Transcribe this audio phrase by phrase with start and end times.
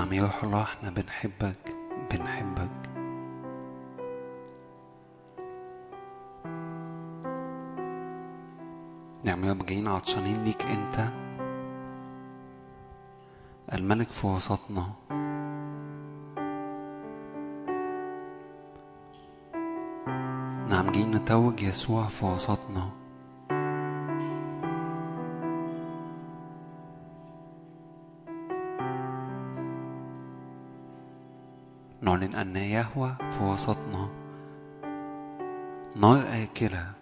[0.00, 1.76] نعم يا روح الله إحنا بنحبك
[2.10, 2.70] بنحبك.
[9.24, 11.08] نعم يا رب جايين عطشانين ليك انت.
[13.72, 14.86] الملك في وسطنا.
[20.68, 22.90] نعم جايين نتوج يسوع في وسطنا.
[32.80, 34.08] يهوى في وسطنا.
[35.96, 36.99] نار آكلة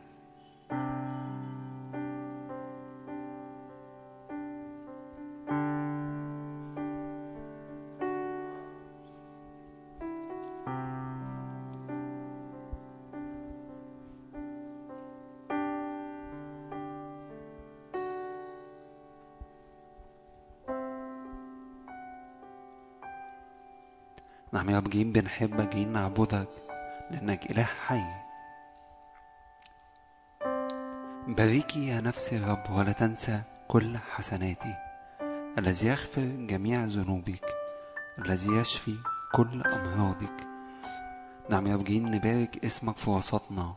[25.28, 26.48] بنحبك جايين نعبدك
[27.10, 28.02] لأنك إله حي.
[31.28, 34.74] باركي يا نفسي الرب ولا تنسى كل حسناتي
[35.58, 37.44] الذي يغفر جميع ذنوبك
[38.18, 38.94] الذي يشفي
[39.32, 40.46] كل أمراضك.
[41.50, 43.74] نعم يا رب جايين نبارك اسمك في وسطنا.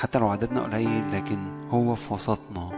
[0.00, 2.70] حتى لو عددنا قليل لكن هو في وسطنا.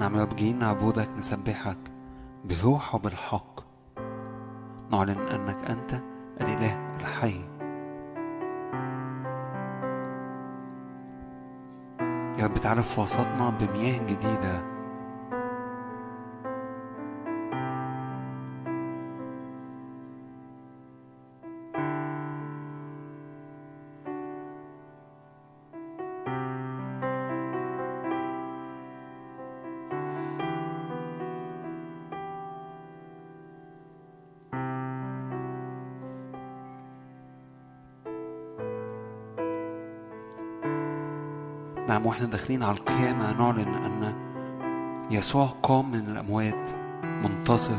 [0.00, 1.78] نعم يا رب نعبدك نسبحك
[2.44, 3.60] بالروح وبالحق
[4.92, 6.02] نعلن أنك أنت
[6.40, 7.57] الإله الحي.
[12.38, 14.77] يا رب تعالى في وسطنا بمياه جديدة.
[42.18, 44.14] وإحنا داخلين على القيامة نعلن أن
[45.10, 46.70] يسوع قام من الأموات
[47.00, 47.76] منتصر.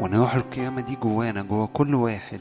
[0.00, 2.40] وأن روح القيامة دي جوانا جوا كل واحد.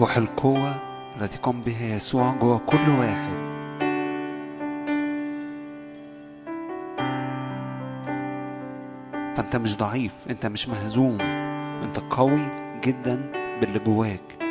[0.00, 0.74] روح القوة
[1.16, 3.43] التي قام بها يسوع جوا كل واحد.
[9.54, 11.20] فانت مش ضعيف انت مش مهزوم
[11.82, 12.40] انت قوي
[12.84, 14.43] جدا باللي جواك.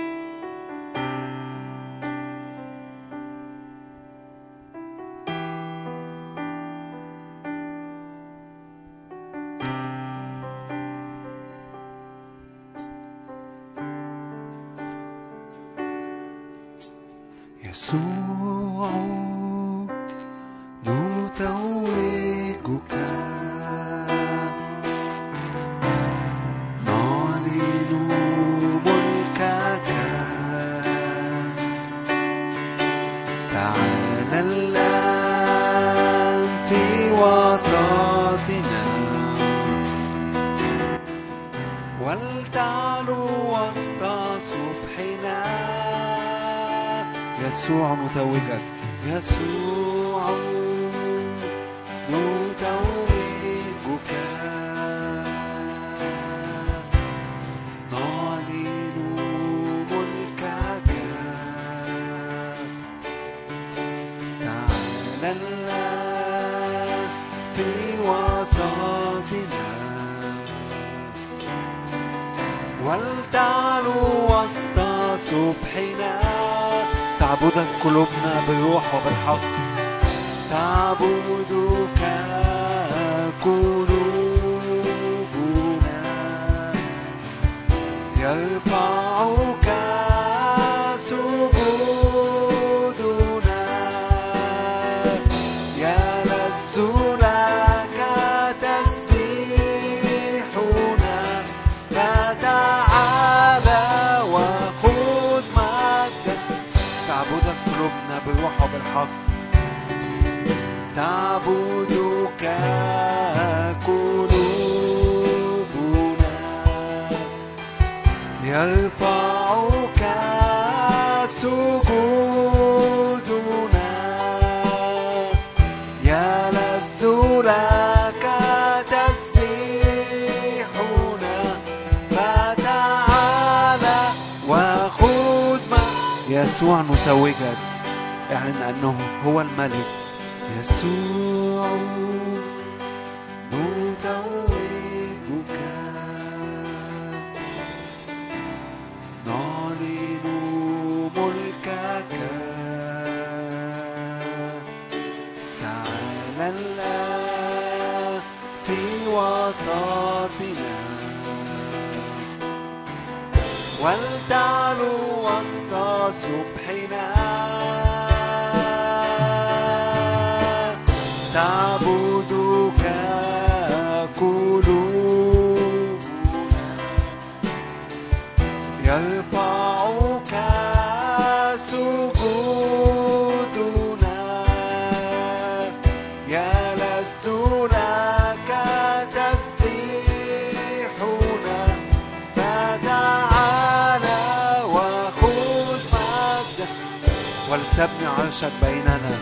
[198.34, 199.18] عرشك بيننا.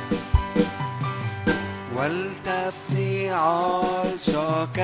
[1.96, 4.80] ولتبني عرشك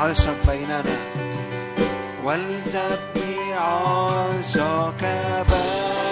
[0.00, 0.82] عرشك بيننا.
[2.24, 5.02] ولتبني عرشك
[5.50, 6.09] بيننا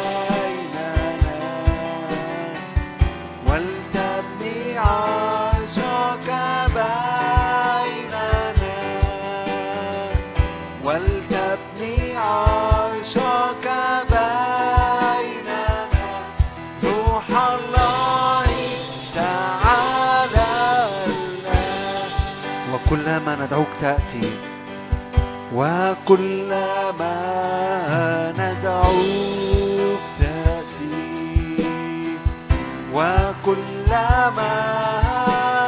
[23.40, 24.30] ندعوك تأتي.
[25.54, 27.16] وكلما
[28.38, 31.68] ندعوك تأتي.
[32.92, 34.52] وكلما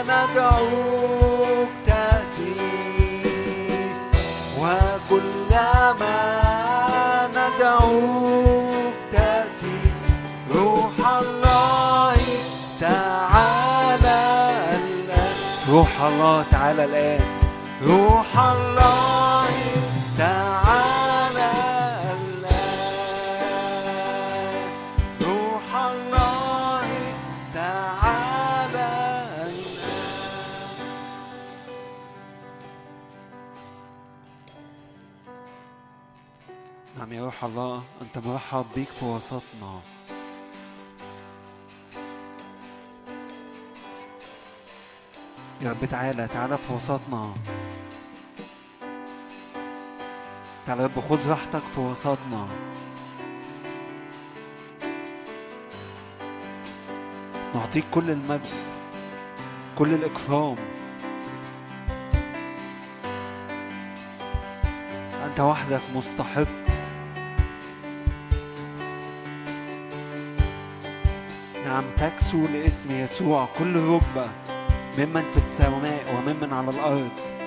[0.02, 2.55] ندعوك تأتي.
[4.58, 6.16] وكلما
[7.31, 9.78] ندعوك تأتي.
[15.70, 17.19] روح الله تعالى الآن.
[17.82, 19.49] روح الله
[20.19, 21.53] تعالى
[25.23, 26.88] روح الله
[27.55, 28.91] تعالى
[36.99, 39.81] نعم يا روح الله أنت مرحب بيك في وسطنا.
[45.61, 47.35] يا رب تعالى تعالى في وسطنا.
[50.70, 52.46] يا رب خذ راحتك في وسطنا.
[57.54, 58.47] نعطيك كل المجد
[59.78, 60.56] كل الإكرام.
[65.25, 66.47] أنت وحدك مستحق.
[71.64, 74.28] نعم تكسو لاسم يسوع كل ركبة
[74.99, 77.39] ممن في السماء وممن على الأرض.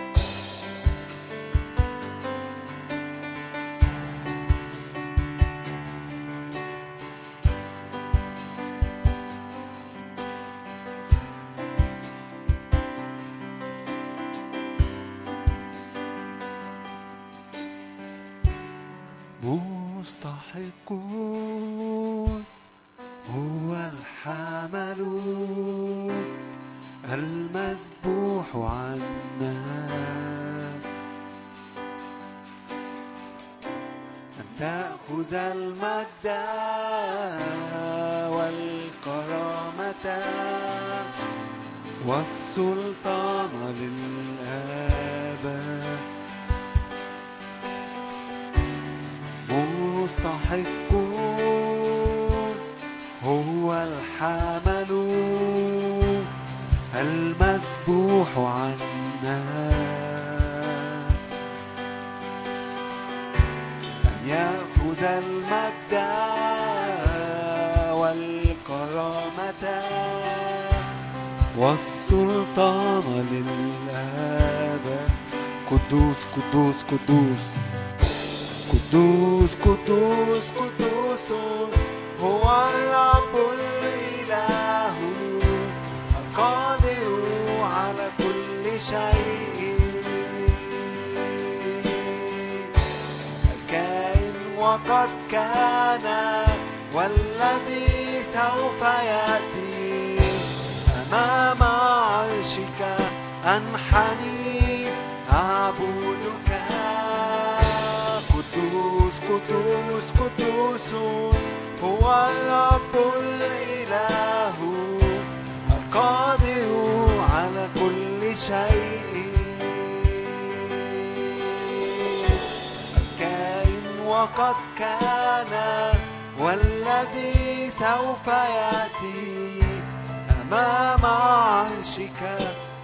[131.83, 132.21] عرشك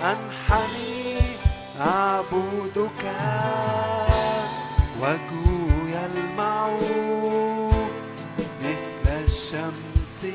[0.01, 1.19] أنحني
[1.81, 3.03] أعبدك
[5.01, 6.69] وجهه يلمع
[8.61, 10.25] مثل الشمس.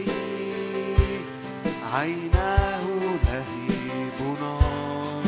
[1.95, 2.87] عيناه
[3.25, 5.23] لهيب نار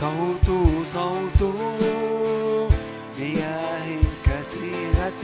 [0.00, 0.48] صوت
[0.94, 1.40] صوت
[3.18, 3.86] مياه
[4.24, 5.22] كثيرة.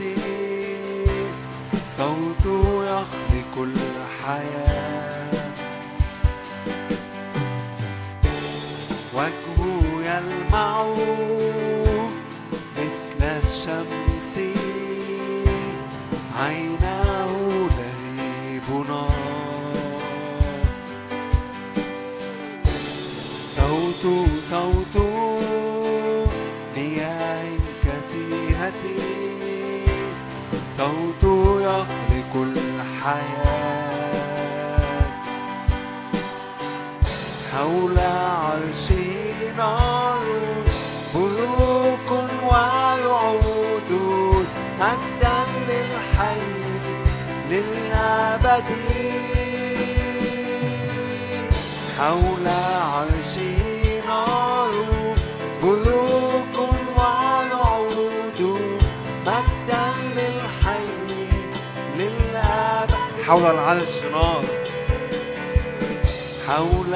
[1.97, 2.45] صوت
[2.83, 4.14] يخلق الحياة
[9.13, 9.61] وجهه
[10.01, 10.85] يلمع
[12.77, 14.39] مثل الشمس.
[16.39, 17.31] عيناه
[17.77, 19.09] لهيب نار.
[23.55, 24.03] صوت
[24.49, 24.95] صوت
[26.77, 27.45] مياه
[27.83, 28.83] كثيرة
[30.77, 31.23] صوت
[32.11, 33.44] يخلق الحياة.
[37.75, 37.99] حول
[52.47, 53.57] عرشه
[54.07, 54.73] نار
[55.63, 56.57] بروق
[56.97, 58.41] ورعود
[59.27, 60.87] مجدا للحي
[61.97, 62.93] للأبد.
[63.27, 64.43] حول العرش نار.
[66.47, 66.93] حول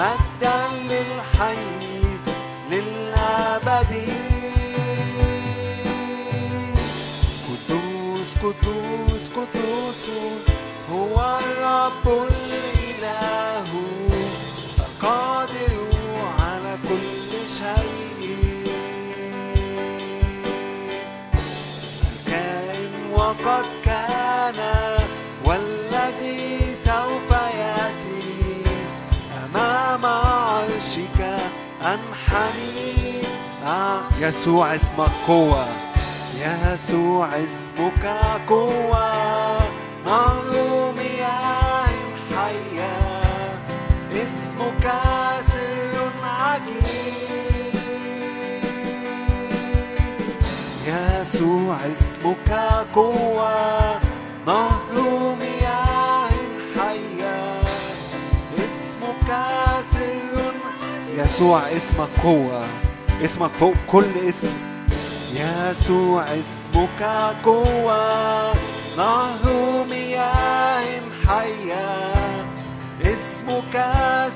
[0.00, 0.58] مجدا
[0.90, 1.56] للحي
[2.70, 3.92] للأبد.
[7.48, 10.04] قدوس قدوس قدوس
[10.92, 12.29] هو الرب
[34.20, 35.66] يسوع اسمك قوة
[36.40, 38.06] يسوع اسمك
[38.48, 39.58] قوة
[40.04, 41.86] نهر مياه
[42.36, 42.96] حية.
[44.12, 44.92] اسمك
[45.46, 47.80] سر عجيب.
[50.86, 52.52] يسوع اسمك
[52.94, 54.00] قوة
[54.46, 56.30] نهر مياه
[56.76, 57.62] حية.
[58.58, 59.30] اسمك
[59.92, 60.54] سر.
[61.16, 62.89] يسوع اسمك قوة
[63.24, 64.48] اسمك فوق كل اسم.
[65.34, 67.02] يسوع اسمك
[67.44, 68.52] قوة.
[68.96, 72.12] نهر مياه حية
[73.04, 73.84] اسمك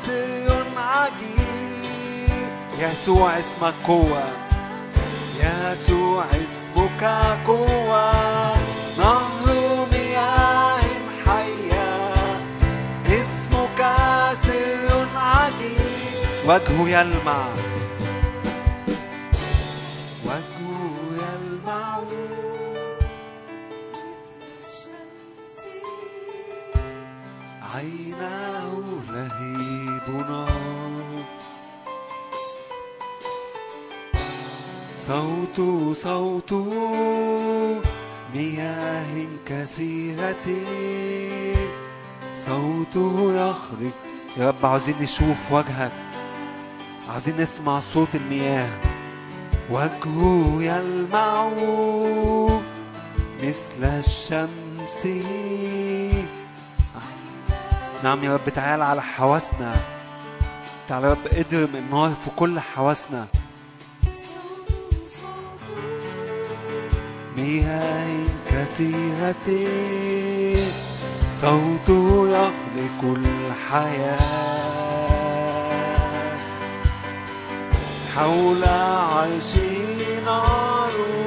[0.06, 2.48] سر عجيب.
[2.78, 4.24] يسوع اسمك قوة.
[5.40, 7.04] يسوع اسمك
[7.46, 8.12] قوة.
[8.98, 10.80] نهر مياه
[11.26, 12.14] حية
[13.08, 13.80] اسمك
[14.42, 16.48] سر عجيب.
[16.48, 17.73] وجهه يلمع.
[35.06, 35.58] صوت
[35.96, 36.52] صوت
[38.34, 40.46] مياه كثيرة.
[42.38, 43.92] صوته يخرج
[44.36, 45.92] يا رب عاوزين نشوف وجهك.
[47.08, 48.68] عاوزين نسمع صوت المياه.
[49.70, 51.48] وجهه يلمع
[53.42, 55.08] مثل الشمس.
[58.04, 59.74] نعم يا رب تعال على حواسنا.
[60.88, 63.26] تعال يا رب اضرب النار في كل حواسنا.
[67.36, 69.48] مياه كثيرة
[71.40, 74.54] صوته يخلق الحياة
[78.14, 81.23] حول عرشه نار.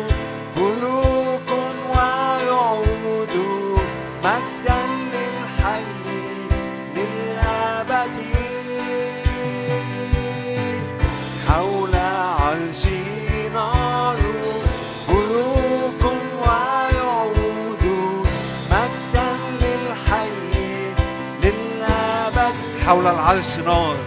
[22.88, 23.98] حول العرش نار.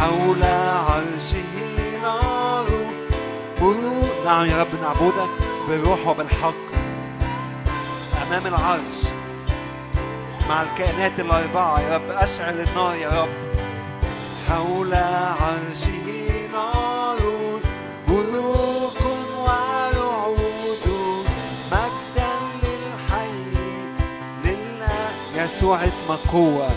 [0.00, 2.66] حول عرشه نار.
[3.60, 5.30] بروق نعم يا رب نعبدك
[5.68, 6.54] بالروح وبالحق.
[8.26, 9.00] أمام العرش
[10.48, 13.28] مع الكائنات الأربعة يا رب أشعل النار يا رب.
[14.48, 17.18] حول عرشه نار.
[18.08, 18.67] بروق
[25.58, 26.70] يسوع اسمك قوة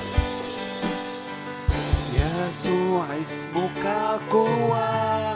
[2.13, 3.85] يسوع اسمك
[4.31, 5.33] قوة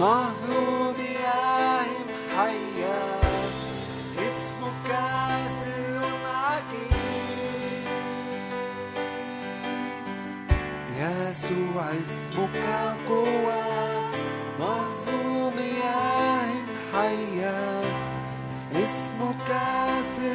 [0.00, 1.86] نهر مياه
[2.36, 3.20] حية
[4.18, 4.90] اسمك
[5.60, 7.86] سر عجيب
[10.98, 12.66] يسوع اسمك
[13.08, 13.62] قوة
[14.58, 16.52] نهر مياه
[16.92, 17.80] حية
[18.74, 19.48] اسمك
[20.16, 20.27] سر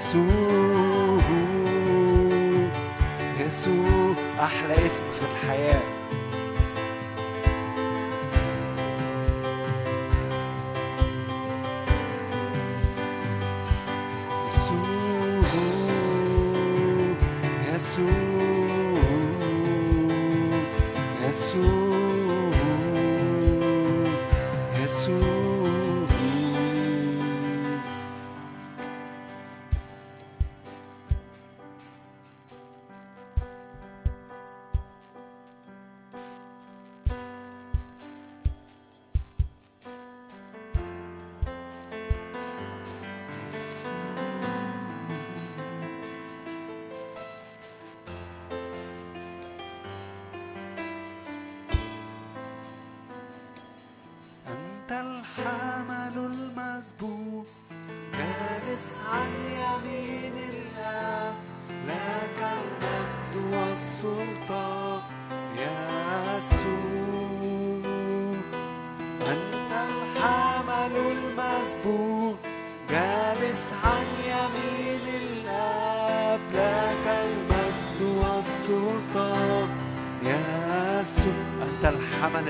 [0.00, 0.39] يسوع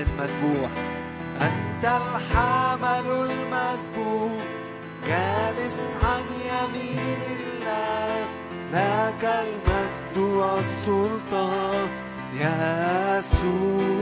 [0.01, 0.69] المذبوح.
[1.41, 4.43] أنت الحمل المسبوح
[5.07, 8.25] جالس عن يمين الله.
[8.71, 11.87] لك المجد والسلطان.
[12.33, 14.00] يسوع.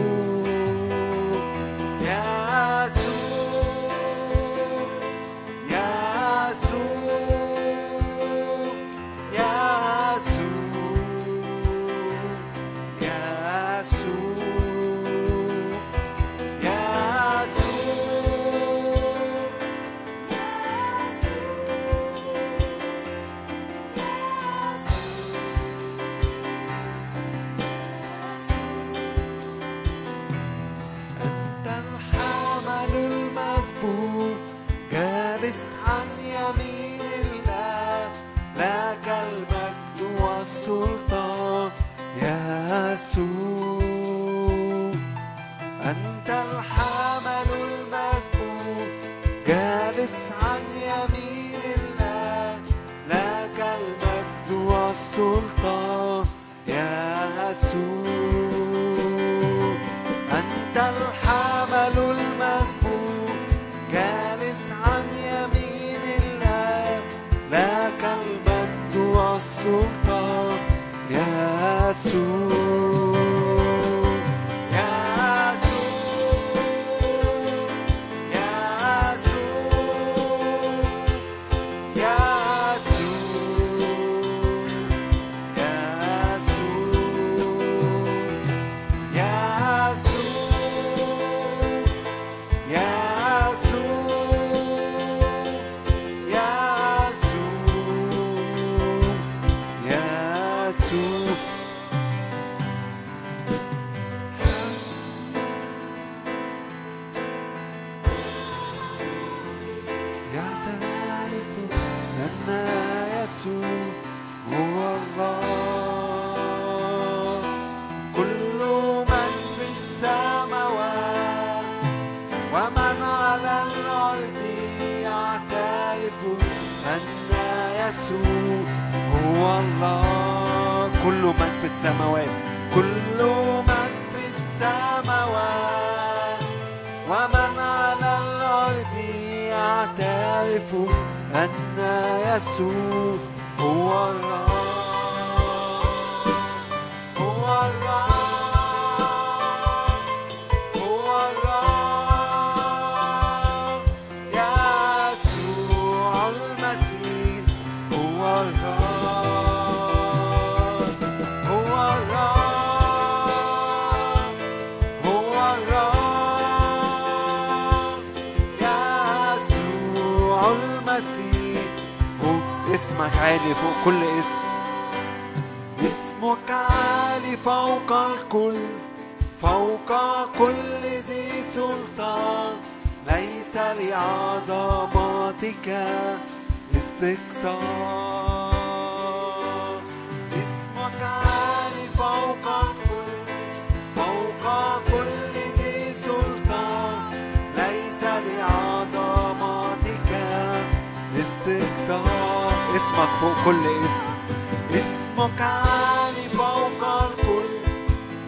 [205.20, 207.50] مجعلني فوق الكل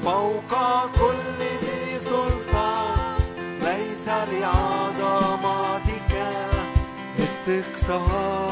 [0.03, 0.51] فوق
[0.99, 3.17] كل ذي سلطان.
[3.61, 6.13] ليس لعظمتك
[7.19, 8.50] استقصاد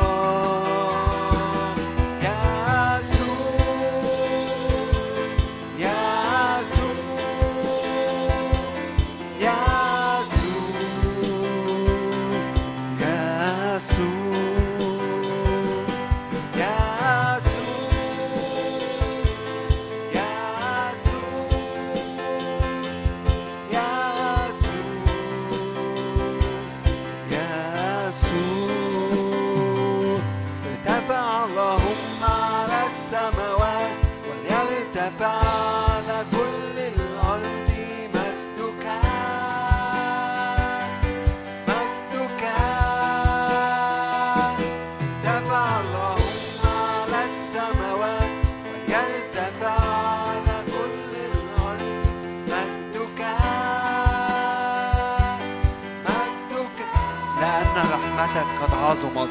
[59.00, 59.30] عظمت.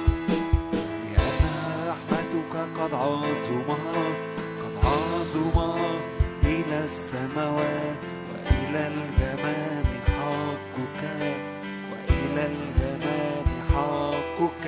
[1.12, 4.16] لأن رحمتك قد عظمت
[4.60, 6.00] قد عظمت
[6.44, 8.00] إلى السماوات
[8.30, 11.02] وإلى الجمال حقك
[11.90, 14.66] وإلى الجمال حقك.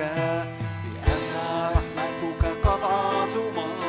[1.05, 1.33] لأن
[1.75, 3.81] رحمتك قد عظمت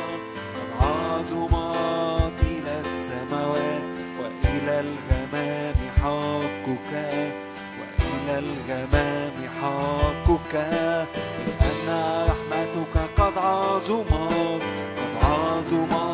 [0.55, 3.83] قد عظمت إلى السماوات
[4.19, 6.91] وإلى الجمال حقك
[7.79, 9.22] وإلى الجمال
[10.53, 11.87] لأن
[12.29, 14.61] رحمتك قد عظمت
[14.97, 16.12] قد عظمت.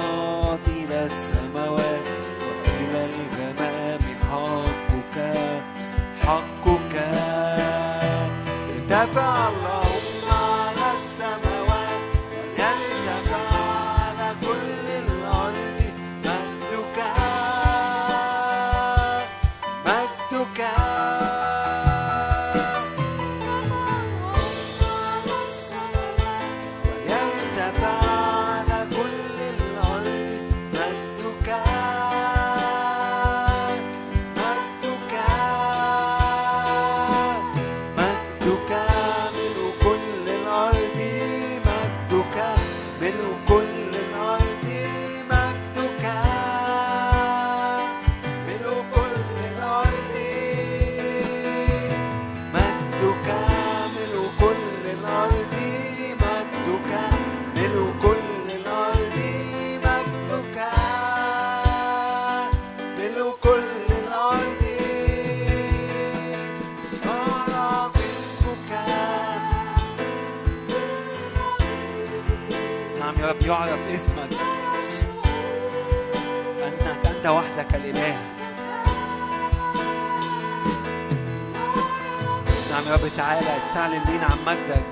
[83.19, 84.83] تعالى استعلن لينا عن مجدك.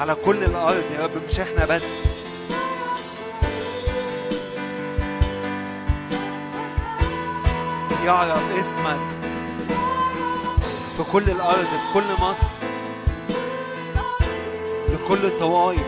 [0.00, 1.82] على كل الأرض يا رب مش إحنا بس.
[8.04, 9.00] يعرف اسمك
[10.96, 12.66] في كل الأرض في كل مصر
[14.88, 15.86] لكل الطوائف.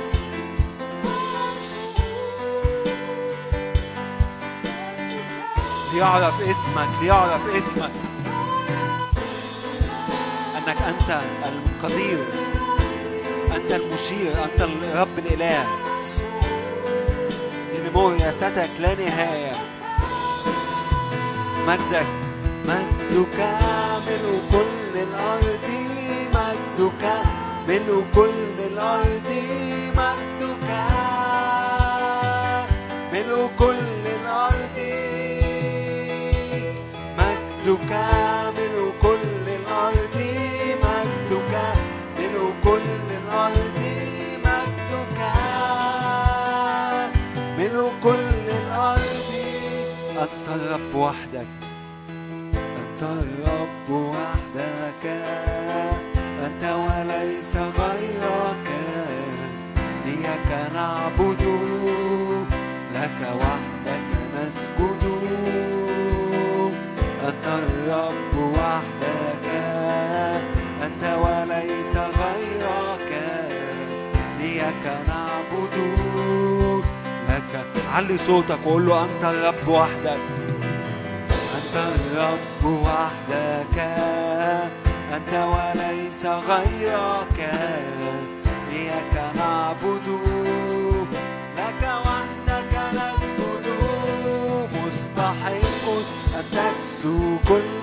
[5.94, 8.09] ليعرف اسمك ليعرف اسمك.
[10.90, 11.20] أنت
[11.52, 12.24] القدير
[13.56, 15.64] أنت المشير أنت الرب الإله.
[17.74, 19.52] تنمور يا ستك لا نهاية.
[21.66, 22.06] مجدك
[22.68, 23.38] مجدك
[24.06, 25.68] ملء كل الأرض
[26.34, 27.02] مجدك
[27.68, 29.30] ملء كل الأرض
[29.96, 30.70] مجدك
[33.12, 33.79] ملء كل
[50.54, 51.46] الرب وحدك.
[52.52, 55.04] أنت الرب وحدك.
[56.46, 58.68] أنت وليس غيرك.
[60.06, 61.42] إياك نعبد.
[62.94, 65.04] لك وحدك نسجد.
[67.28, 69.46] أنت الرب وحدك.
[70.82, 73.12] أنت وليس غيرك.
[74.40, 75.76] إياك نعبد.
[77.28, 80.39] لك علي صوتك وقول له أنت الرب وحدك.
[81.70, 83.78] أنت الرب وحدك.
[85.14, 87.38] أنت وليس غيرك.
[88.72, 90.08] إياك نعبد.
[91.56, 93.66] لك وحدك نسجد.
[94.72, 95.86] مستحق
[96.34, 97.79] أن تكسو كل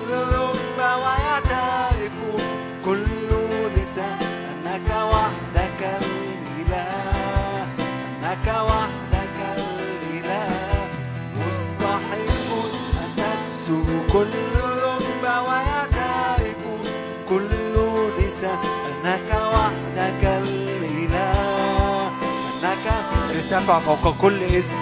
[23.58, 24.78] ارتفع فوق كل اسم.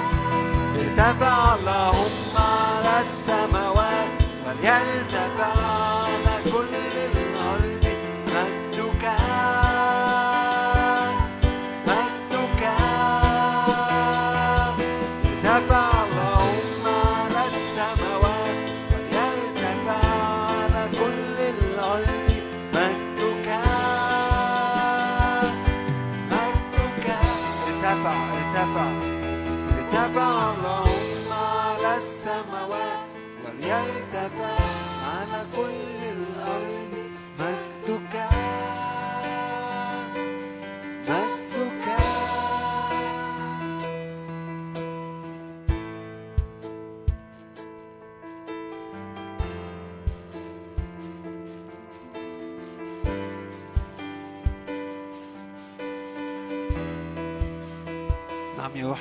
[0.78, 4.08] ارتفع اللهم على السماوات
[4.46, 5.65] وليرتفع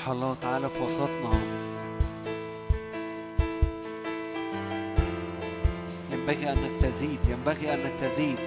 [0.06, 1.42] روح الله تعالى في وسطنا.
[6.12, 8.38] ينبغي أنك تزيد ينبغي أنك تزيد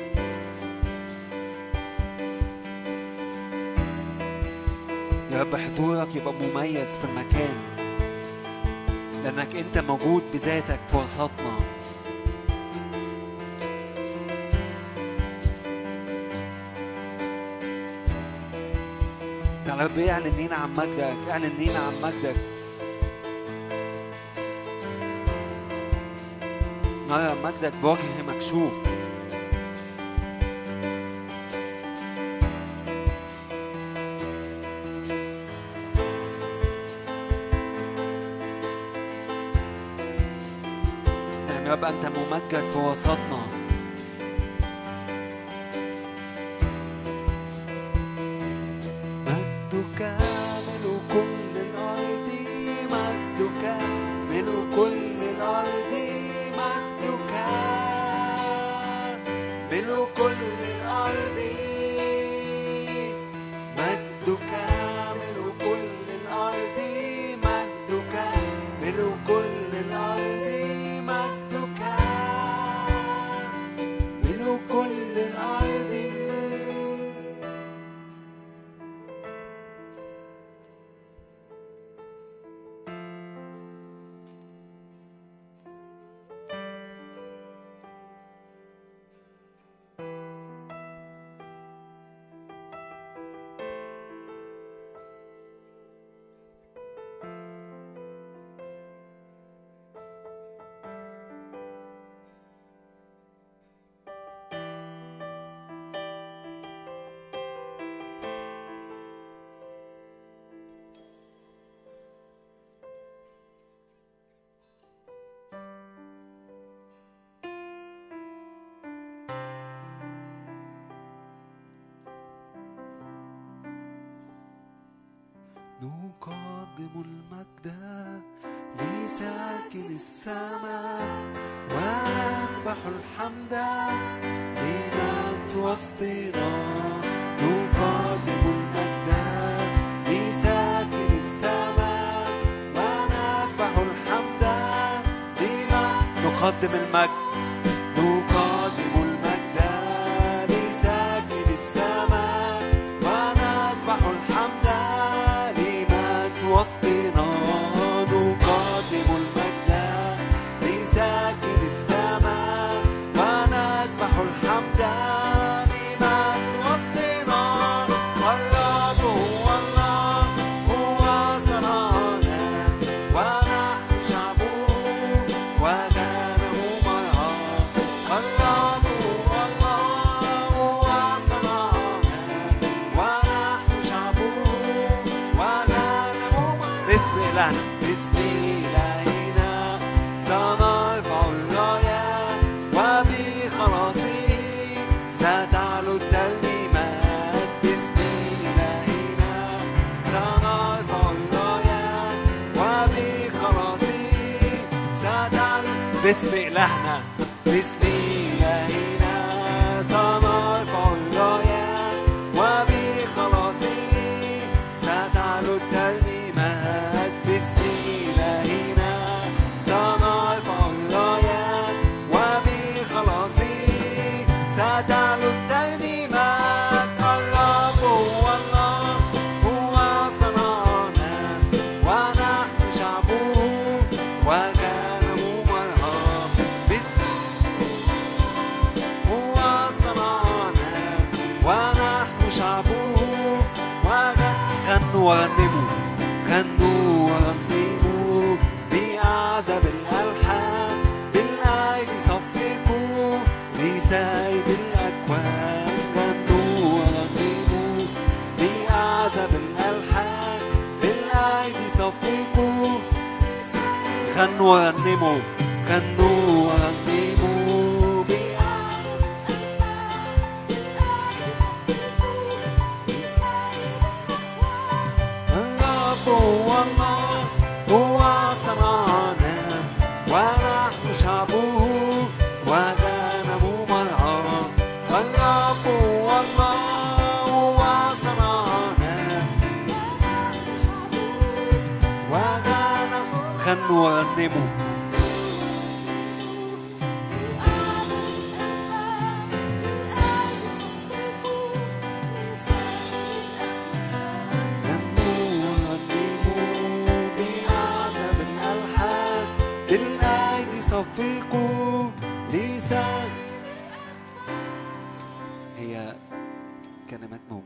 [5.31, 7.57] يا رب حضورك يبقى مميز في المكان
[9.25, 11.59] لأنك أنت موجود بذاتك في وسطنا.
[19.79, 22.37] يا رب اعلن لينا عن مجدك اعلن لينا عن مجدك.
[27.09, 28.73] نرى مجدك بوجه مكشوف.
[41.67, 43.58] يا رب أنت ممجد في وسطنا.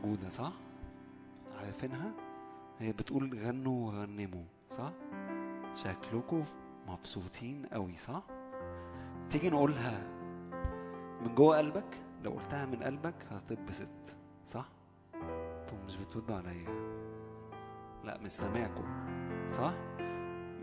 [0.03, 0.53] موجودة صح؟
[1.59, 2.11] عارفينها؟
[2.79, 4.91] هي بتقول غنوا وغنموا صح؟
[5.73, 6.45] شكلكم
[6.87, 8.23] مبسوطين قوي صح؟
[9.29, 10.07] تيجي نقولها
[11.21, 14.69] من جوه قلبك لو قلتها من قلبك هتتبسط صح؟
[15.15, 16.93] أنتوا مش بتردوا عليا
[18.03, 18.85] لا مش سامعكم
[19.49, 19.73] صح؟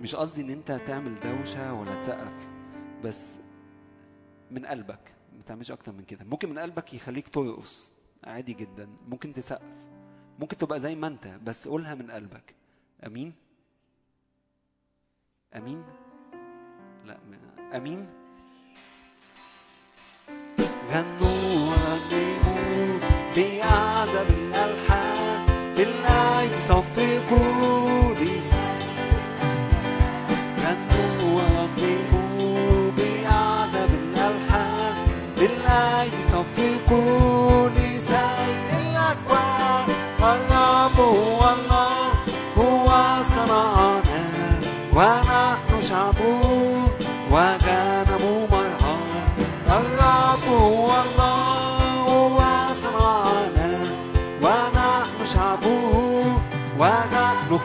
[0.00, 2.48] مش قصدي إن أنت تعمل دوشة ولا تسقف
[3.04, 3.38] بس
[4.50, 8.88] من قلبك ما تعملش أكتر من كده ممكن من قلبك يخليك ترقص عادي جدا.
[9.08, 9.62] ممكن تسقف.
[10.38, 12.54] ممكن تبقى زي ما انت بس قولها من قلبك.
[13.06, 13.32] أمين؟
[15.56, 15.84] أمين؟
[17.04, 17.18] لا
[17.76, 18.08] أمين؟
[20.90, 22.98] غنوا وغنموا
[23.36, 25.46] بأعزب الألحان
[25.76, 28.14] بالأيدي صفقوا
[30.62, 34.94] غنوا وغنموا بأعزب الألحان
[35.38, 37.29] بالأيدي صفقوا.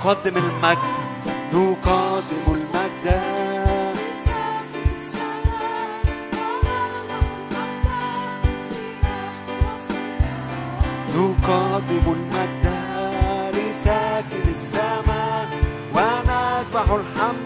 [0.05, 0.77] نقدم المجد
[1.53, 3.05] نقدم المجد.
[11.15, 12.65] نقدم المجد
[13.53, 15.49] لساكن السماء
[15.95, 17.44] ونسبح الحمد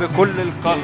[0.00, 0.78] بكل القهر.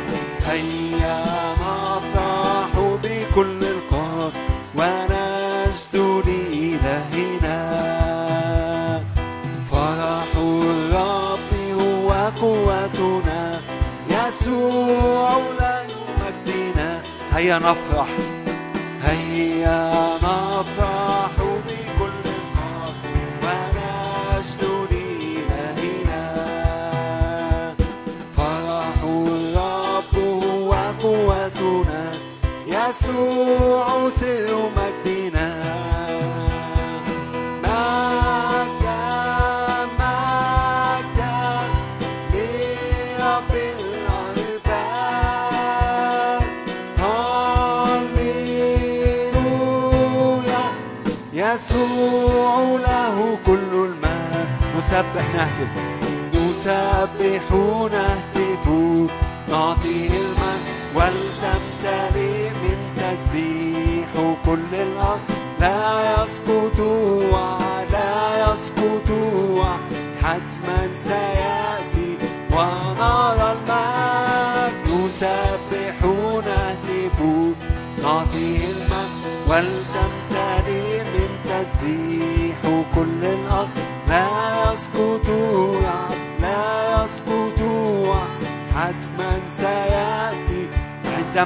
[0.46, 1.24] هيا
[1.60, 2.70] نفرح
[3.02, 4.32] بكل القهر
[4.74, 5.96] ونجد
[6.26, 7.58] لإلهنا
[9.70, 11.50] فرح الرب
[11.80, 12.08] هو
[12.40, 13.60] قوتنا
[14.10, 15.82] يسوع لا
[16.20, 17.00] مجدنا
[17.32, 17.85] هيا نفرح
[56.34, 57.52] نُسَبِّحُ
[57.92, 58.68] نهتفُ
[59.48, 60.25] نعطيه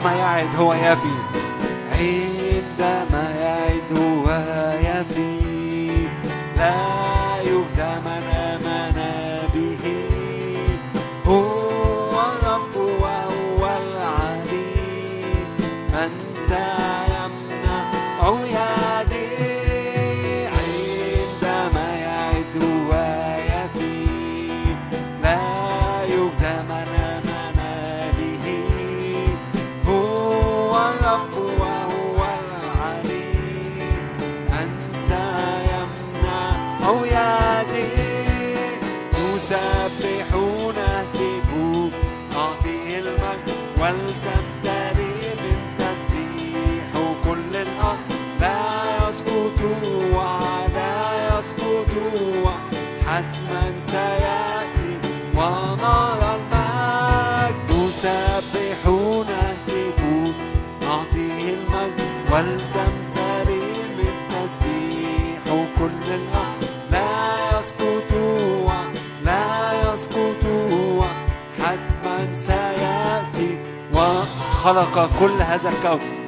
[0.05, 1.15] عندما يعد هو يفي.
[1.93, 4.27] عندما يعد هو
[4.81, 6.09] يفي.
[6.57, 7.00] لا
[74.71, 76.20] خلق كل هذا الكون.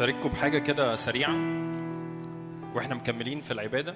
[0.00, 1.32] عايز أش- اشارككم بحاجه كده سريعة.
[2.74, 3.94] وإحنا مكملين في العبادة.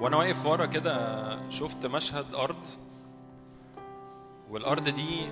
[0.00, 2.64] وأنا واقف ورا كده شفت مشهد أرض.
[4.50, 5.28] والأرض دي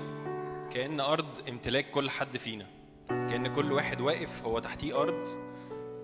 [0.71, 2.67] كأن أرض امتلاك كل حد فينا.
[3.09, 5.29] كأن كل واحد واقف هو تحتيه أرض.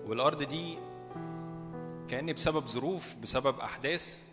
[0.05, 0.77] والأرض دي
[2.07, 4.23] كأن بسبب ظروف بسبب أحداث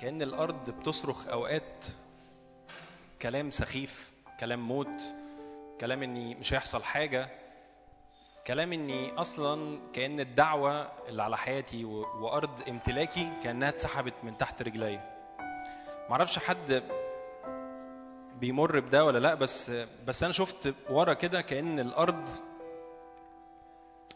[0.00, 1.84] كأن الأرض بتصرخ أوقات
[3.22, 5.02] كلام سخيف كلام موت
[5.80, 7.47] كلام إني مش هيحصل حاجة.
[8.48, 15.00] كلام إني أصلا كأن الدعوة اللي على حياتي وأرض امتلاكي كأنها اتسحبت من تحت رجلي.
[16.10, 16.82] معرفش حد
[18.40, 19.70] بيمر بده ولا لأ بس
[20.06, 22.28] بس أنا شفت ورا كده كأن الأرض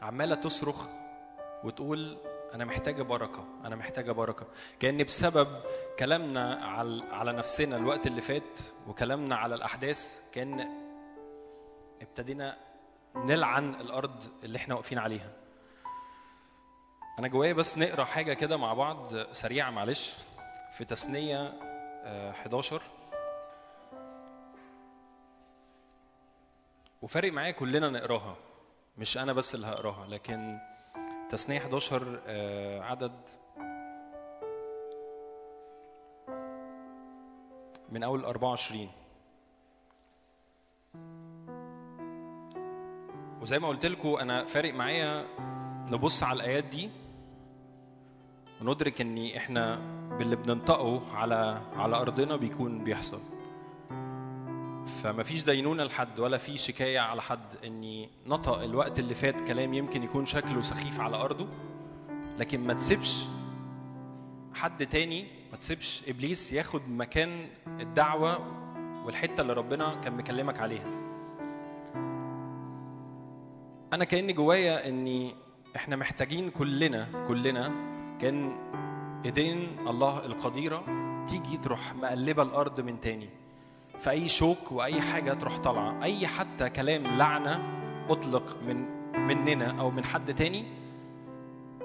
[0.02, 0.86] عمالة تصرخ
[1.64, 2.18] وتقول
[2.54, 4.46] أنا محتاجة بركة أنا محتاجة بركة.
[4.80, 5.48] كأن بسبب
[5.98, 10.68] كلامنا على على نفسنا الوقت اللي فات وكلامنا على الأحداث كأن
[12.02, 12.71] ابتدينا
[13.16, 15.30] نلعن الأرض اللي إحنا واقفين عليها.
[17.18, 20.16] أنا جوايا بس نقرأ حاجة كده مع بعض سريعة معلش.
[20.72, 21.52] في تثنية
[22.04, 22.82] آه، 11
[27.02, 28.36] وفارق معايا كلنا نقراها
[28.98, 30.58] مش أنا بس اللي هقراها لكن
[31.28, 33.12] تثنية 11 آه، عدد
[37.88, 38.90] من أول 24
[43.42, 45.24] وزي ما قلت لكم أنا فارق معايا
[45.90, 46.90] نبص على الآيات دي
[48.60, 49.78] وندرك إن إحنا
[50.18, 53.20] باللي بننطقه على على أرضنا بيكون بيحصل.
[55.02, 59.74] فما فيش دينونة لحد ولا في شكاية على حد اني نطق الوقت اللي فات كلام
[59.74, 61.46] يمكن يكون شكله سخيف على أرضه
[62.38, 63.24] لكن ما تسيبش
[64.54, 67.46] حد تاني ما تسيبش إبليس ياخد مكان
[67.80, 68.38] الدعوة
[69.06, 71.01] والحتة اللي ربنا كان مكلمك عليها.
[73.92, 75.34] أنا كأني جوايا إني
[75.76, 77.72] إحنا محتاجين كلنا كلنا
[78.20, 78.52] كان
[79.24, 80.84] ايدين الله القديرة
[81.28, 83.28] تيجي تروح مقلبة الأرض من تاني.
[84.00, 86.02] في اي شوك وأي حاجة تروح طالعة.
[86.02, 87.62] أي حتى كلام لعنة
[88.08, 88.84] اطلق من
[89.14, 90.64] مننا أو من حد تاني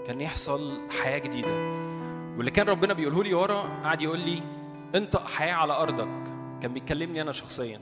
[0.08, 1.56] كان يحصل حياة جديدة.
[2.38, 4.42] واللي كان ربنا بيقوله لي ورا قعد يقول لي
[4.96, 6.24] انطق حياة على أرضك.
[6.62, 7.80] كان بيكلمني أنا شخصيا.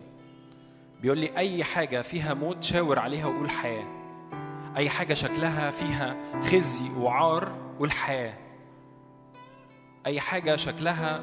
[1.02, 3.95] بيقول لي أي حاجة فيها موت شاور عليها وقول حياة.
[4.78, 8.34] أي حاجة شكلها فيها خزي وعار قول حياه
[10.06, 11.20] أي حاجة شكلها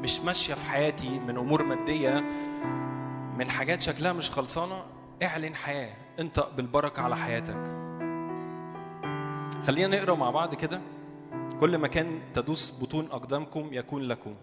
[0.00, 2.24] مش ماشية في حياتي من أمور مادية
[3.38, 4.82] من حاجات شكلها مش خلصانة
[5.22, 5.94] اعلن حياة.
[6.20, 7.56] انطق بالبركة على حياتك.
[9.66, 10.80] خلينا نقرأ مع بعض كده.
[11.60, 14.34] كل مكان تدوس بطون أقدامكم يكون لكم.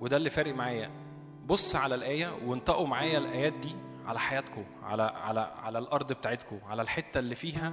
[0.00, 0.90] وده اللي فارق معايا.
[1.46, 3.74] بص على الآية وانطقوا معايا الآيات دي
[4.08, 7.72] على حياتكم على على على الأرض بتاعتكم على الحتة اللي فيها.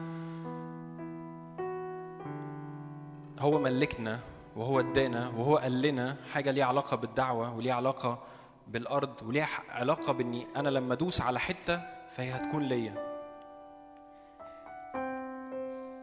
[3.40, 4.20] هو ملكنا
[4.56, 8.20] وهو ادانا وهو قال لنا حاجة ليها علاقة بالدعوة وليها علاقة
[8.68, 13.16] بالأرض وليها علاقة بإني أنا لما أدوس على حتة فهي هتكون ليا.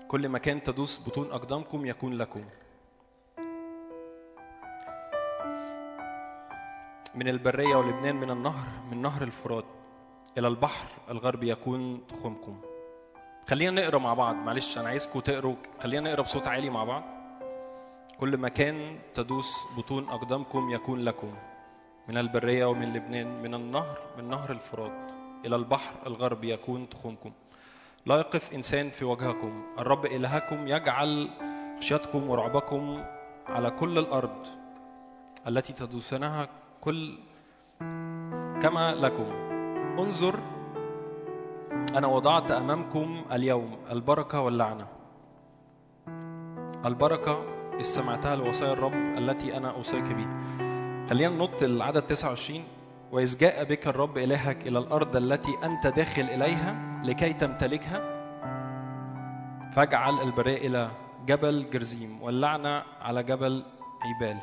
[0.09, 2.45] كل مكان تدوس بطون أقدامكم يكون لكم.
[7.15, 9.65] من البرية ولبنان من النهر من نهر الفرات.
[10.39, 12.61] إلى البحر الغربي يكون تخومكم
[13.49, 14.35] خلينا نقرأ مع بعض.
[14.35, 15.55] معلش أنا عايزكم تقروا.
[15.81, 17.03] خلينا نقرأ بصوت عالي مع بعض.
[18.21, 21.35] كل مكان تدوس بطون أقدامكم يكون لكم.
[22.09, 25.11] من البرية ومن لبنان من النهر من نهر الفرات.
[25.45, 27.33] إلى البحر الغربي يكون تخومكم
[28.07, 29.63] لا يقف إنسان في وجهكم.
[29.79, 31.31] الرب إلهكم يجعل
[31.79, 33.05] خشيتكم ورعبكم
[33.47, 34.47] على كل الأرض
[35.49, 36.49] التي تدوسونها
[36.81, 37.19] كل
[38.63, 39.52] كما لكم.
[39.99, 40.39] انظر
[41.97, 44.87] أنا وضعت أمامكم اليوم البركة واللعنة.
[46.85, 50.27] البركة إذ سمعتها لوصايا الرب التي أنا أوصيك به
[51.11, 52.65] خلينا ننط العدد 29
[53.13, 58.01] وإذ جاء بك الرب إلهك إلى الأرض التي أنت داخل إليها لكي تمتلكها
[59.73, 60.91] فاجعل البرية إلى
[61.27, 63.65] جبل جرزيم واللعنة على جبل
[64.03, 64.39] عيبال.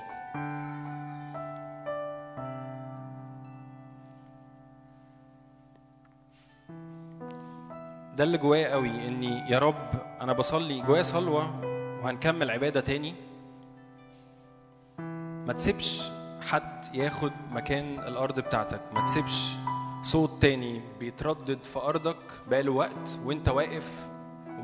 [8.19, 9.89] ده اللي جوايا قوي إني يا رب
[10.21, 11.65] أنا بصلي جوايا صلوة
[12.03, 13.15] وهنكمل عبادة تاني.
[15.47, 16.11] ما تسيبش
[16.41, 19.55] حد ياخد مكان الأرض بتاعتك ما تسيبش
[20.01, 22.17] صوت تاني بيتردد في أرضك
[22.49, 24.09] بقاله وقت وأنت واقف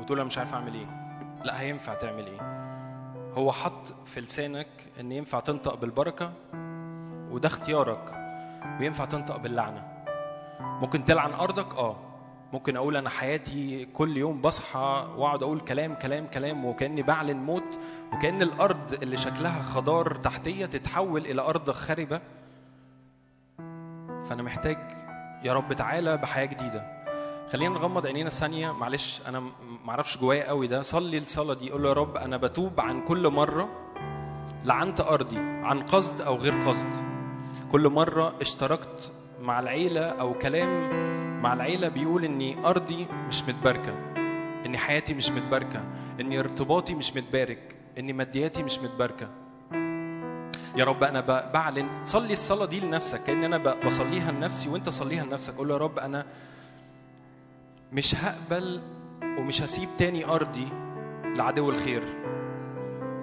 [0.00, 0.86] وتقول أنا مش عارف أعمل إيه.
[1.44, 2.40] لا هينفع تعمل إيه؟
[3.34, 4.68] هو حط في لسانك
[5.00, 6.32] إن ينفع تنطق بالبركة
[7.30, 8.14] وده اختيارك
[8.80, 9.82] وينفع تنطق باللعنة.
[10.60, 12.05] ممكن تلعن أرضك؟ آه.
[12.52, 17.78] ممكن أقول أنا حياتي كل يوم بصحى وأقعد أقول كلام كلام كلام وكأني بعلن موت
[18.12, 22.20] وكأن الأرض اللي شكلها خضار تحتية تتحول إلى أرض خربه
[24.24, 24.78] فأنا محتاج
[25.44, 26.96] يا رب تعالى بحياة جديدة.
[27.52, 28.72] خلينا نغمض عينينا ثانية.
[28.72, 29.42] معلش أنا
[29.84, 30.82] معرفش جوايا قوي ده.
[30.82, 31.70] صلي الصلاه دي.
[31.70, 33.68] قول له يا رب أنا بتوب عن كل مرة
[34.64, 36.88] لعنت أرضي عن قصد أو غير قصد.
[37.72, 40.90] كل مرة اشتركت مع العيلة أو كلام
[41.42, 43.94] مع العيلة بيقول إني أرضي مش متباركة
[44.66, 45.80] إني حياتي مش متباركة
[46.20, 49.28] إني ارتباطي مش متبارك إني مادياتي مش متباركة.
[50.76, 54.88] يا رب أنا ب- بعلن صلي الصلاة دي لنفسك كأن أنا ب- بصليها لنفسي وأنت
[54.88, 55.54] صليها لنفسك.
[55.54, 56.26] قول يا رب أنا
[57.92, 58.82] مش هقبل
[59.22, 60.68] ومش هسيب تاني أرضي
[61.24, 62.02] لعدو الخير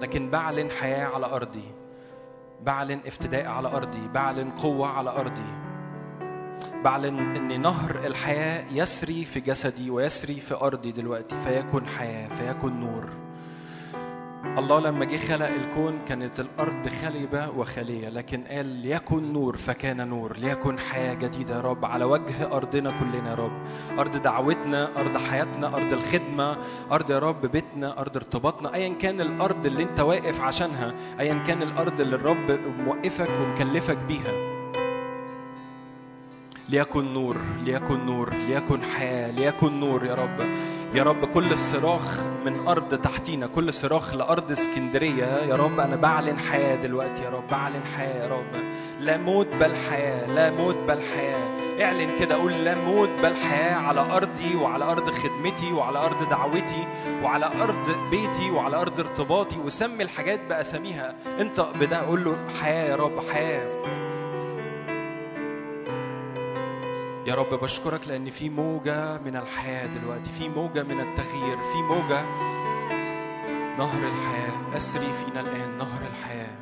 [0.01, 1.64] لكن بعلن حياة على أرضي
[2.64, 5.53] بعلن افتداء على أرضي بعلن قوة على أرضي.
[6.84, 13.09] بعلن إن نهر الحياة يسري في جسدي ويسري في أرضي دلوقتي فيكن حياة فيكن نور.
[14.57, 20.38] الله لما جه خلق الكون كانت الأرض خلبه وخاليه لكن قال ليكن نور فكان نور
[20.38, 21.86] ليكن حياة جديدة يا رب.
[21.86, 23.51] على وجه أرضنا كلنا يا رب.
[23.99, 26.57] أرض دعوتنا أرض حياتنا أرض الخدمة
[26.91, 28.73] أرض يا رب بيتنا أرض ارتباطنا.
[28.73, 34.53] ايا كان الأرض اللي أنت واقف عشانها ايا كان الأرض اللي الرب موقفك ومكلفك بيها.
[36.70, 40.39] ليكن نور ليكن نور ليكن حياة ليكن نور يا رب.
[40.95, 45.80] يا رب كل صراخ من أرض تحتينا كل صراخ لأرض اسكندرية يا رب.
[45.80, 48.64] أنا بعلن حياة دلوقتي يا رب بعلن حياة يا رب.
[48.99, 51.64] لا موت بل حياة لا موت بل حياة.
[51.82, 56.88] اعلن كده قول لا موت بل حياة على أرضي وعلى أرض خدمتي وعلى أرض دعوتي
[57.24, 59.57] وعلى أرض بيتي وعلى أرض ارتباطي.
[59.57, 61.16] وسمي الحاجات بأساميها.
[61.41, 63.68] انت بده قول له حياة يا رب حياة.
[67.26, 72.21] يا رب بشكرك لأن في موجة من الحياة دلوقتي في موجة من التغيير في موجة
[73.78, 76.55] نهر الحياة أسري فينا الآن نهر الحياة.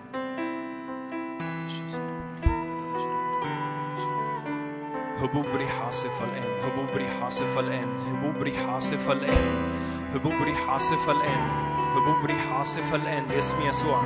[5.20, 9.72] هبوب ريح عاصفة الآن هبوب ريح عاصفة الآن هبوب ريح عاصفة الآن
[10.14, 11.50] هبوب ريح عاصفة الآن
[11.96, 13.26] هبوب ريح عاصفة الآن.
[13.26, 14.04] باسم يسوع.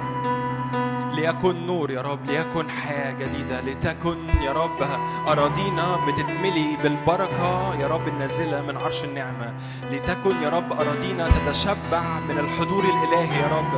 [1.16, 4.82] ليكن نور يا رب ليكن حياة جديدة لتكن يا رب.
[5.28, 9.54] أراضينا بتتملي بالبركة يا رب النازلة من عرش النعمة.
[9.92, 13.74] لتكن يا رب أراضينا تتشبع من الحضور الإلهي يا رب.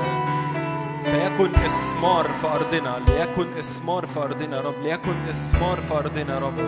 [1.04, 6.39] فيكن إثمار في أرضنا ليكن إثمار في أرضنا يا رب ليكن إثمار في أرضنا يا
[6.39, 6.60] رب.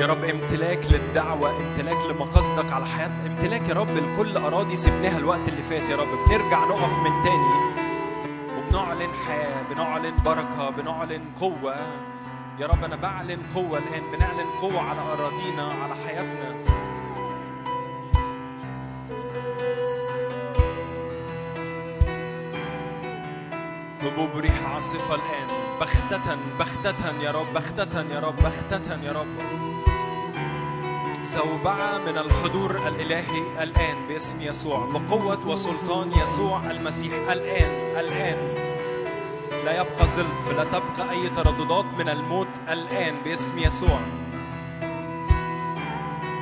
[0.00, 5.48] يا رب امتلاك للدعوة امتلاك لمقاصدك على حياتنا امتلاك يا رب لكل أراضي سبناها الوقت
[5.48, 6.08] اللي فات يا رب.
[6.28, 7.87] بنرجع نقف من تاني.
[8.68, 11.76] وبنعلن حياة بنعلن بركة بنعلن قوة.
[12.58, 16.54] يا رب أنا بعلن قوة الآن بنعلن قوة على أراضينا على حياتنا.
[24.02, 25.48] هبوب ريح عاصفة الآن.
[25.80, 29.67] بختة بختة يا رب بختة يا رب بختة يا رب.
[31.28, 38.38] زوبعة من الحضور الإلهي الآن باسم يسوع بقوة وسلطان يسوع المسيح الآن الآن.
[39.64, 44.00] لا يبقى زلف لا تبقى أي ترددات من الموت الآن باسم يسوع.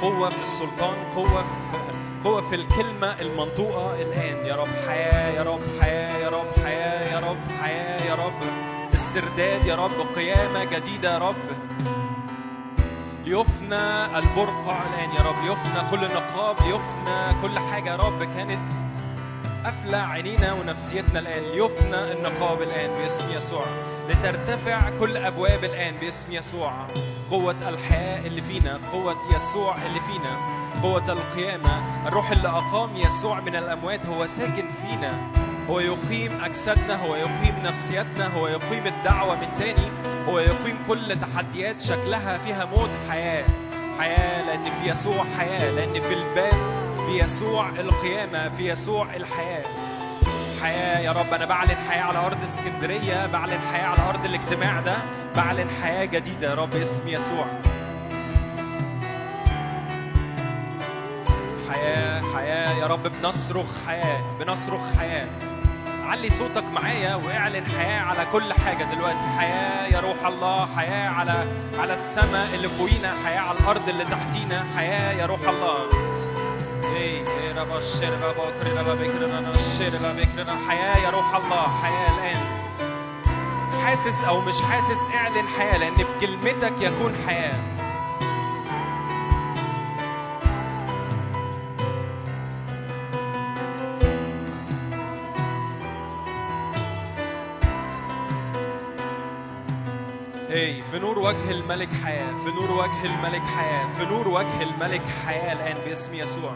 [0.03, 1.79] قوة في السلطان قوة في
[2.25, 4.47] قوة في الكلمة المنطوقة الآن.
[4.47, 8.41] يا رب حياة يا رب حياة يا رب حياة يا رب حياة يا رب
[8.95, 11.37] استرداد يا رب قيامة جديدة يا رب.
[13.27, 18.73] ليفنى البرقع الآن يا رب ليفنى كل نقاب ليفنى كل حاجة يا رب كانت
[19.65, 21.43] قافلة عينينا ونفسيتنا الآن.
[21.43, 23.65] ليفنى النقاب الآن باسم يسوع.
[24.09, 26.73] لترتفع كل أبواب الآن باسم يسوع.
[27.31, 30.37] قوة الحياة اللي فينا قوة يسوع اللي فينا.
[30.83, 35.15] قوة القيامة الروح اللي أقام يسوع من الأموات هو ساكن فينا.
[35.71, 40.06] هو يقيم أجسادنا هو يقيم نفسيتنا هو يقيم الدعوة من تاني.
[40.29, 43.45] هو يقيم كل تحديات شكلها فيها موت حياة.
[43.99, 46.53] حياة لأن في يسوع حياة لأن في الباب
[47.07, 49.65] في يسوع القيامة في يسوع الحياة.
[50.63, 54.97] حياة يا رب أنا بعلن حياة على أرض اسكندرية بعلن حياة على أرض الاجتماع ده
[55.37, 57.47] بعلن حياة جديدة يا رب اسم يسوع.
[61.73, 65.27] حياة حياة يا رب بنصرخ حياة بنصرخ حياة.
[66.07, 69.19] علي صوتك معايا واعلن حياة على كل حاجة دلوقتي.
[69.39, 71.47] حياة يا روح الله حياة على
[71.79, 74.65] على السماء اللي فوقينا حياة على الأرض اللي تحتينا.
[74.77, 75.79] حياة يا روح الله.
[76.85, 77.53] إيه، إيه،
[80.69, 82.41] حياة يا روح الله حياة الآن.
[83.85, 87.59] حاسس أو مش حاسس اعلن حياة لأن بكلمتك يكون حياة.
[100.57, 105.03] اي في نور وجه الملك حياة في نور وجه الملك حياة في نور وجه الملك
[105.27, 106.53] حياة الآن باسم يسوع.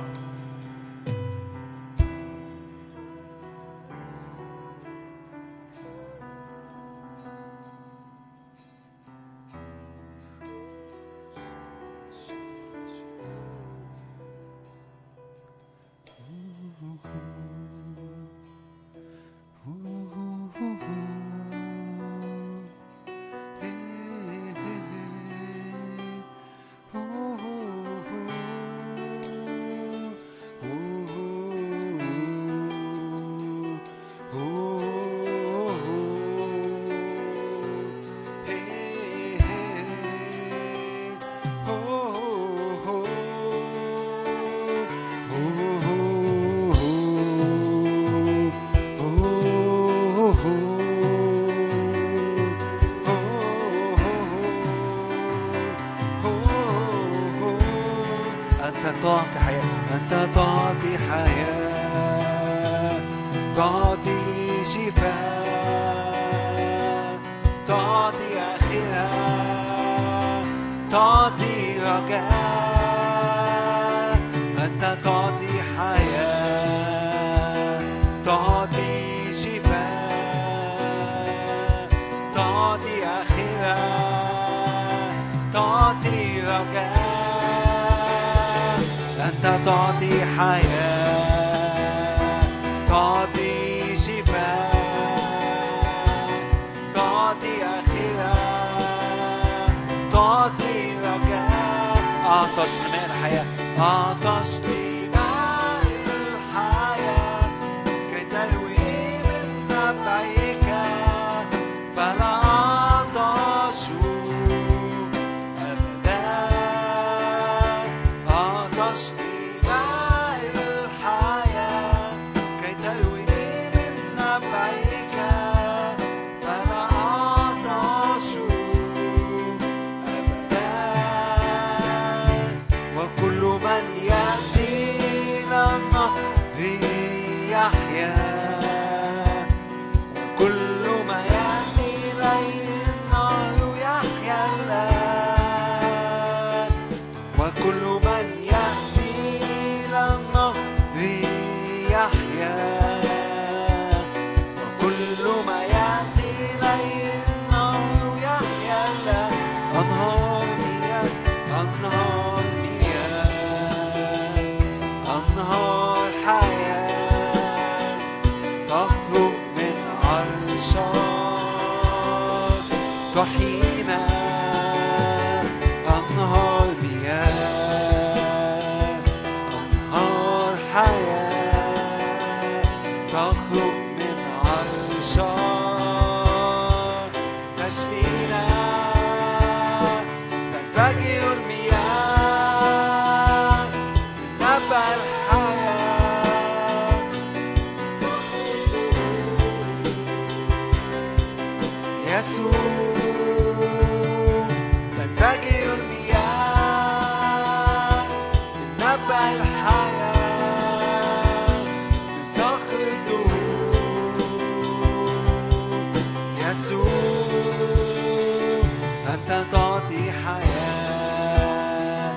[220.20, 222.12] الحياة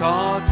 [0.00, 0.51] تعطي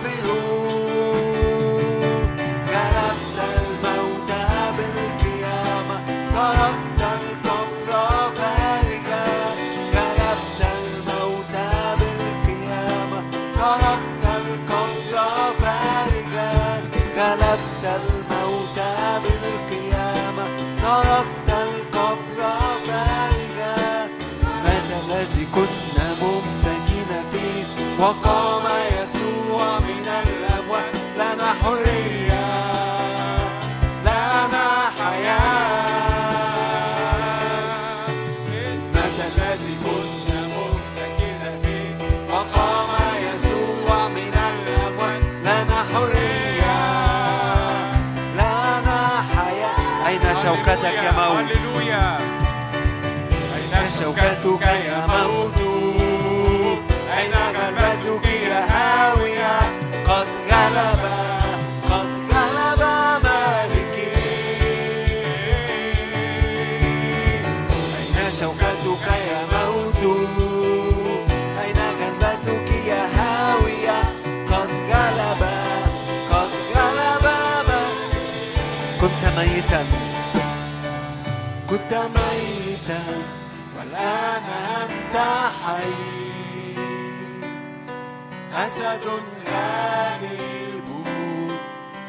[88.81, 89.07] أسد
[89.51, 90.89] غالب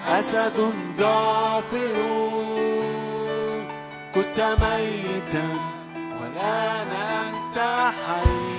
[0.07, 1.97] أسد ظافر
[4.15, 5.49] كنت ميتا
[6.21, 7.59] والآن أنت
[8.07, 8.53] حي.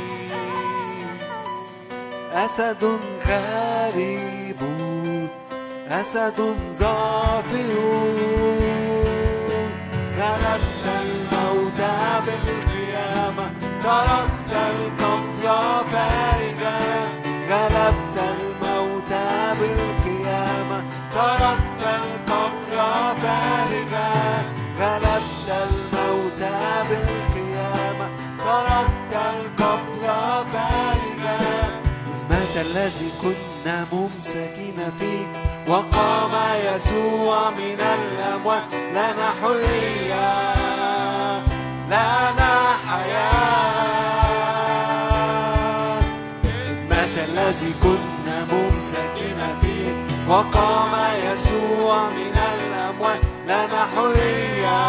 [2.34, 4.62] أسد غريب
[5.88, 7.76] أسد ظافر
[10.18, 11.82] غلبت الموت
[12.26, 13.52] بالقيامة
[13.84, 15.34] تركت القبر
[15.92, 16.53] فارغا
[17.54, 19.14] غلبت الموت
[19.60, 20.84] بالقيامة
[21.14, 22.76] تركت القبر
[23.22, 24.46] فارغا.
[24.80, 26.42] غلبت الموت
[26.90, 28.10] بالقيامة
[28.46, 30.06] تركت القبر
[30.52, 31.40] فارغا.
[32.14, 35.26] اسمك الذي كنا ممسكين فيه
[35.68, 36.32] وقام
[36.66, 38.74] يسوع من الأموات.
[38.74, 40.30] لنا حرية
[41.88, 42.54] لنا
[42.88, 43.73] حياة
[47.84, 50.06] كنا ممسكين فيه.
[50.30, 50.92] وقام
[51.26, 54.82] يسوع من الأموات لنا حرية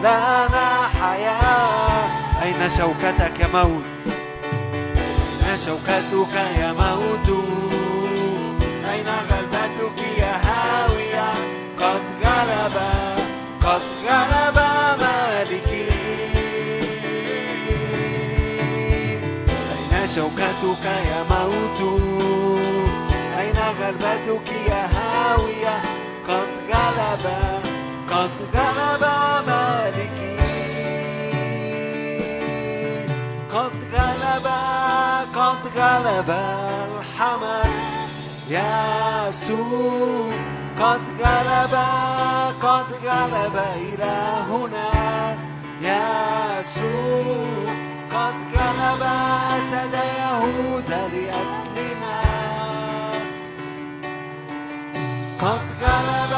[0.00, 2.06] لنا حياة
[2.42, 7.28] أين شوكتك يا موت؟ أين شوكتك يا موت؟
[20.16, 21.80] شوكتك يا موت
[23.38, 25.82] أين غلبتك يا هاوية
[26.28, 27.24] قد غلب
[28.10, 29.04] قد غلب
[29.46, 30.36] مالكي
[33.50, 34.46] قد غلب
[35.34, 37.70] قد غلب الحمل
[38.48, 40.30] يسوع
[40.80, 41.74] قد غلب
[42.62, 44.88] قد غلب إلهنا
[45.80, 49.02] يسوع قد غلب
[49.58, 52.20] أسد يهوذا لأجلنا
[55.40, 56.32] قد غلب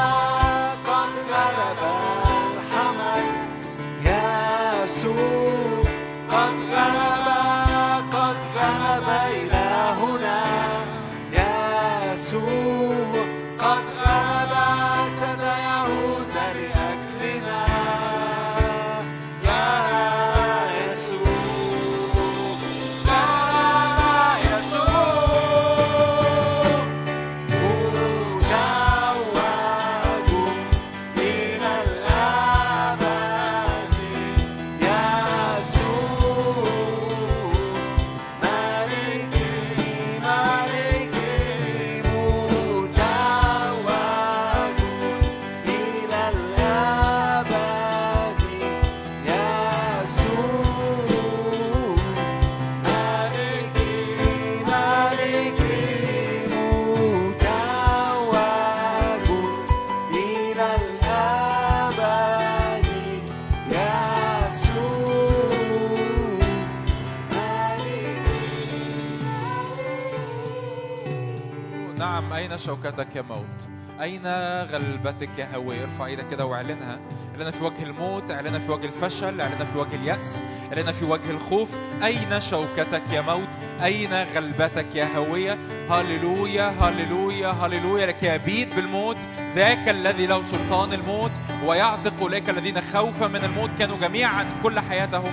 [72.59, 73.69] شوكتك يا موت.
[74.01, 74.27] أين
[74.63, 76.99] غلبتك يا هوي ارفع إيدك كده واعلنها.
[77.35, 81.31] اعلنها في وجه الموت اعلنها في وجه الفشل اعلنها في وجه اليأس اعلنها في وجه
[81.31, 81.69] الخوف.
[82.05, 83.49] أين شوكتك يا موت؟
[83.83, 85.59] أين غلبتك يا هوية؟
[85.91, 88.07] هللويا هللويا هللويا.
[88.07, 89.17] لك يبيد بالموت.
[89.55, 91.33] ذاك الذي له سلطان الموت.
[91.65, 93.71] ويعتق أولئك الذين خوفا من الموت.
[93.79, 95.33] كانوا جميعا كل حياتهم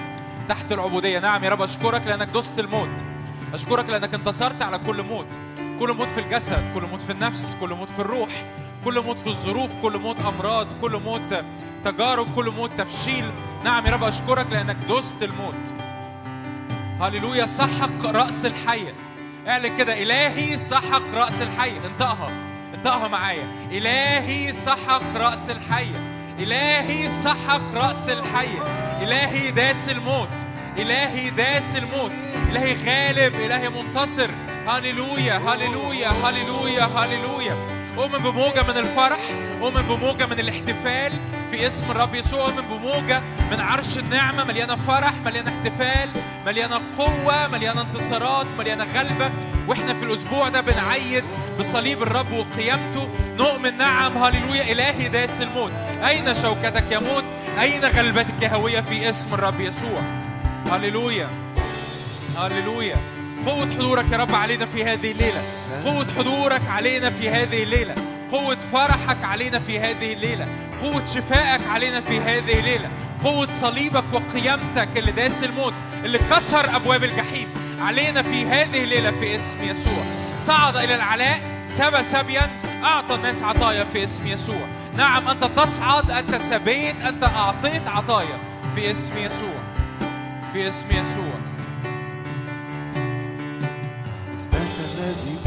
[0.50, 1.20] تحت العبودية.
[1.20, 3.04] نعم يا رب أشكرك لأنك دست الموت.
[3.54, 5.28] أشكرك لأنك انتصرت على كل موت.
[5.80, 8.30] كل موت في الجسد كل موت في النفس كل موت في الروح
[8.86, 11.46] كل موت في الظروف كل موت أمراض كل موت
[11.84, 13.26] تجارب كل موت تفشيل.
[13.64, 15.74] نعم يا رب أشكرك لأنك دست الموت.
[17.02, 18.94] هللويا سحق رأس الحية.
[19.48, 21.86] اعلن كده إلهي سحق رأس الحية.
[21.86, 22.30] انطقها
[22.76, 23.48] انطقها معايا.
[23.72, 26.00] إلهي سحق رأس الحية.
[26.40, 28.62] إلهي سحق رأس الحية.
[29.02, 30.48] إلهي داس الموت.
[30.78, 32.12] إلهي داس الموت.
[32.50, 34.30] إلهي غالب إلهي منتصر.
[34.68, 37.56] هللويا هللويا هللويا هللويا
[37.98, 39.20] أؤمن بموجة من الفرح
[39.62, 41.14] أؤمن بموجة من الاحتفال
[41.52, 46.10] في اسم الرب يسوع أؤمن بموجة من عرش النعمة مليانة فرح مليانة احتفال
[46.46, 49.32] مليانة قوة مليانة انتصارات مليانة غلبة
[49.68, 51.24] وإحنا في الأسبوع ده بنعيد
[51.60, 55.72] بصليب الرب وقيامته نؤمن نعم هللويا إلهي داس الموت
[56.08, 57.24] أين شوكتك يا موت
[57.60, 60.02] أين غلبتك يا هوية في اسم الرب يسوع
[60.72, 61.30] هللويا
[62.38, 62.96] هللويا
[63.46, 65.42] قوة حضورك يا رب علينا في هذه الليلة.
[65.86, 67.96] قوة حضورك علينا في هذه الليلة.
[68.32, 70.48] قوة فرحك علينا في هذه الليلة.
[70.82, 72.90] قوة شفائك علينا في هذه الليلة.
[73.24, 75.74] قوة صليبك وقيامتك اللي داس الموت
[76.04, 77.48] اللي كسر أبواب الجحيم
[77.82, 80.04] علينا في هذه الليلة في اسم يسوع.
[80.42, 82.50] صعد إلى العلاء سبى سبيا
[82.84, 84.68] أعطى الناس عطايا في اسم يسوع.
[84.98, 88.38] نعم أنت تصعد أنت سبيت أنت أعطيت عطايا
[88.76, 89.60] في اسم يسوع.
[90.54, 91.35] في اسم يسوع.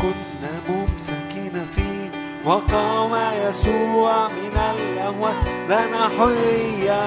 [0.02, 2.10] كنا ممسكين فيه
[2.44, 3.12] وقام
[3.44, 5.36] يسوع من الأموات
[5.68, 7.04] لنا حرية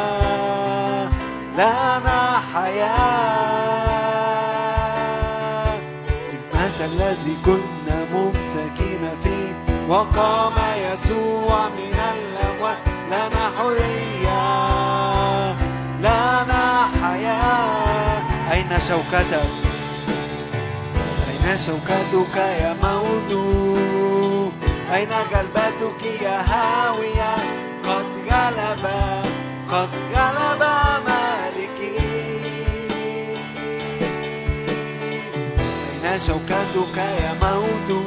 [1.53, 2.19] لنا
[2.53, 2.91] حياة.
[6.33, 9.51] إثبات الذي كنا ممسكين فيه
[9.89, 12.77] وقام يسوع من الأموات
[13.07, 14.43] لنا حرية
[15.99, 16.63] لنا
[17.01, 18.21] حياة.
[18.51, 19.70] أين شوكتك
[21.45, 23.31] أين شوكتك يا موت
[24.93, 27.35] أين غلبتك يا هاوية
[27.83, 28.85] قد غلب
[29.71, 30.63] قد غلب
[31.07, 31.97] مالكي
[36.03, 38.03] أين شوكتك يا موت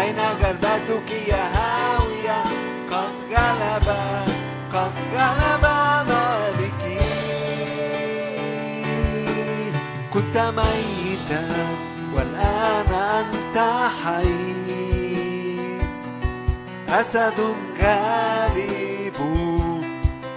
[0.00, 2.44] أين غلبتك يا هاوية
[2.92, 3.88] قد غلب
[4.74, 5.59] قد غلب
[14.10, 15.80] حي
[16.88, 17.40] أسد
[17.82, 19.18] غالب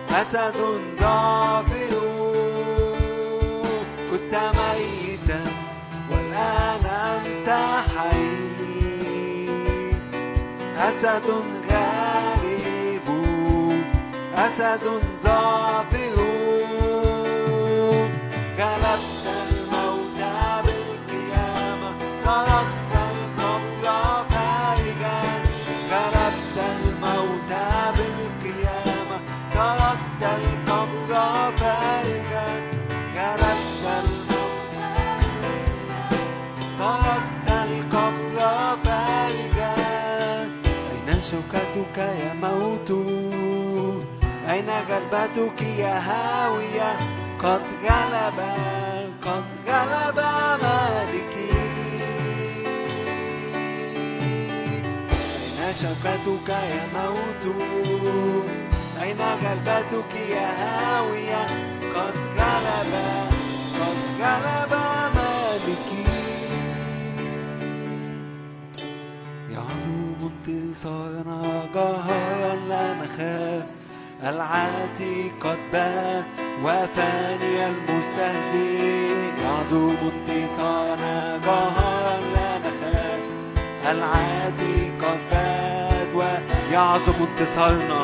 [0.09, 0.59] أسد
[0.99, 1.93] ظافر.
[4.11, 5.41] كنت ميتا
[6.11, 7.49] والآن أنت
[7.97, 8.43] حي.
[10.77, 11.27] أسد
[11.71, 13.07] غالب
[14.35, 14.85] أسد
[15.23, 16.17] ظافر.
[18.59, 19.12] غلبت
[45.23, 46.97] غلبتك يا هاوية
[47.43, 48.39] قد غلب
[49.21, 50.19] قد غلب
[50.61, 51.51] مالكي
[55.59, 57.55] أين شوكتك يا موت
[59.01, 61.45] أين غلبتك يا هاوية
[61.95, 62.93] قد غلب
[63.79, 64.73] قد غلب
[65.15, 66.05] مالكي
[69.51, 73.82] يعظم انتصارنا جهرا لا نخاف
[74.29, 76.25] العاتي قد بات
[76.63, 79.03] وفاني المستهزئ.
[79.43, 83.21] يعظم انتصارنا جهرا لا نخاف
[83.91, 88.01] العاتي قد بات ويعظم انتصارنا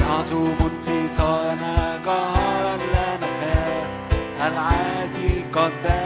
[0.00, 3.88] يعظم انتصارنا جهرا لا نخاف
[4.46, 5.99] العاتي قد بات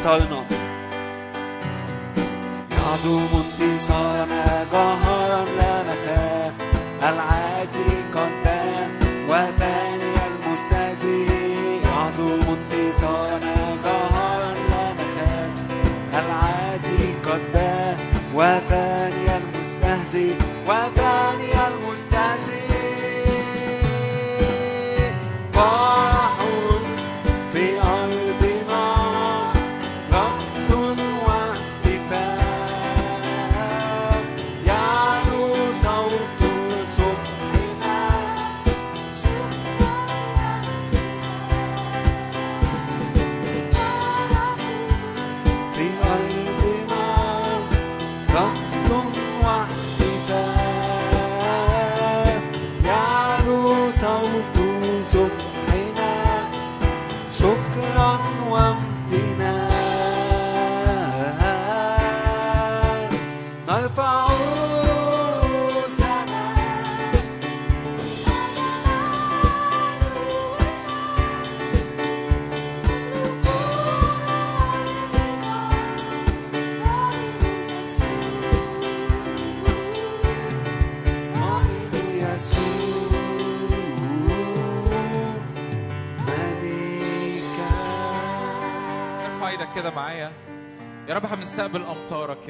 [0.00, 0.44] يعظم انتصارنا
[2.70, 3.39] يعظم انتصارنا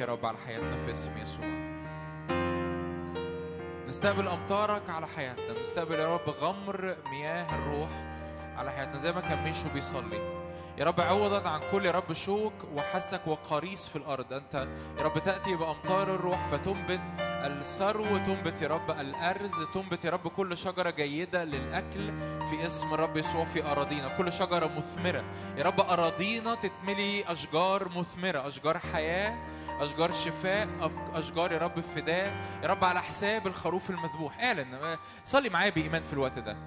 [0.01, 1.45] يا رب على حياتنا في اسم يسوع.
[3.87, 5.53] نستقبل أمطارك على حياتنا.
[5.53, 7.89] بنستقبل يا رب غمر مياه الروح
[8.57, 10.41] على حياتنا زي ما كان ميشو بيصلي.
[10.77, 14.33] يا رب عوضا عن كل يا رب شوك وحسك وقريس في الأرض.
[14.33, 14.67] أنت
[14.97, 19.63] يا رب تأتي بأمطار الروح فتنبت السرو تنبت يا رب الأرز.
[19.73, 22.11] تنبت يا رب كل شجرة جيدة للأكل
[22.49, 24.17] في اسم الرب يسوع في أراضينا.
[24.17, 25.23] كل شجرة مثمرة.
[25.57, 28.47] يا رب أراضينا تتملي أشجار مثمرة.
[28.47, 29.37] أشجار حياة
[29.81, 30.67] أشجار شفاء
[31.13, 32.33] أشجار يا رب فداء
[32.63, 34.43] يا رب على حساب الخروف المذبوح.
[34.43, 36.57] إعلن صلي معايا بإيمان في الوقت ده.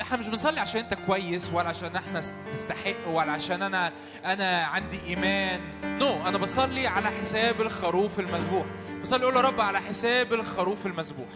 [0.00, 2.22] إحنا مش بنصلي عشان أنت كويس ولا عشان إحنا
[2.54, 3.92] نستحق ولا عشان أنا
[4.24, 5.60] أنا عندي إيمان.
[5.84, 8.66] نو no, أنا بصلي على حساب الخروف المذبوح.
[9.02, 11.28] بصلي أقول يا رب على حساب الخروف المذبوح.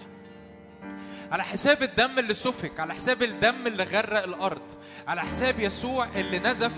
[1.32, 4.72] على حساب الدم اللي سفك على حساب الدم اللي غرق الأرض
[5.08, 6.72] على حساب يسوع اللي نزف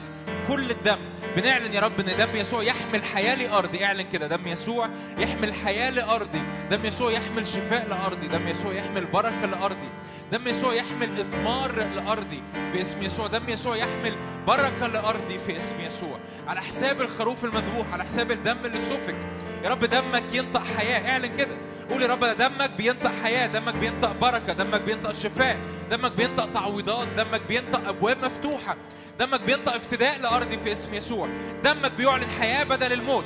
[0.50, 0.98] كل الدم.
[1.36, 3.84] بنعلن يا رب إن دم يسوع يحمل حياة لأرضي.
[3.84, 6.42] اعلن كده دم يسوع يحمل حياة لأرضي.
[6.70, 8.28] دم يسوع يحمل شفاء لأرضي.
[8.28, 9.88] دم يسوع يحمل بركة لأرضي.
[10.32, 12.42] دم يسوع يحمل إثمار لأرضي.
[12.72, 13.26] في اسم يسوع.
[13.26, 14.14] دم يسوع يحمل
[14.46, 16.18] بركة لأرضي في اسم يسوع.
[16.48, 19.16] على حساب الخروف المذبوح على حساب الدم اللي سفك.
[19.64, 21.10] يا رب دمك ينطق حياة.
[21.10, 21.56] اعلن كده.
[21.90, 23.46] قول يا رب دمك بينطق حياة.
[23.46, 24.52] دمك بينطق بركة.
[24.52, 25.56] دمك بينطق شفاء.
[25.90, 27.08] دمك بينطق تعويضات.
[27.08, 28.76] دمك بينطق أبواب مفتوحة.
[29.20, 31.28] دمك بينطق افتداء لأرضي في اسم يسوع.
[31.64, 33.24] دمك بيعلن حياة بدل الموت.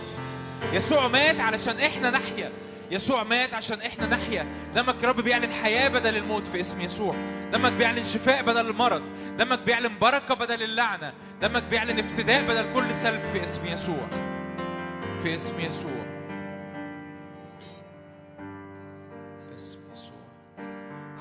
[0.73, 2.51] يسوع مات علشان إحنا نحيا.
[2.91, 4.47] يسوع مات عشان إحنا نحيا.
[4.75, 7.15] دمك رب بيعلن حياة بدل الموت في اسم يسوع.
[7.53, 9.03] دمك بيعلن شفاء بدل المرض.
[9.39, 11.13] دمك بيعلن بركة بدل اللعنة.
[11.43, 14.09] دمك بيعلن افتداء بدل كل سلب في اسم يسوع.
[15.23, 16.05] في اسم يسوع.
[19.57, 20.25] اسم يسوع.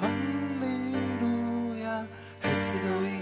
[0.02, 2.08] هللويا.
[2.44, 3.14] حس دوي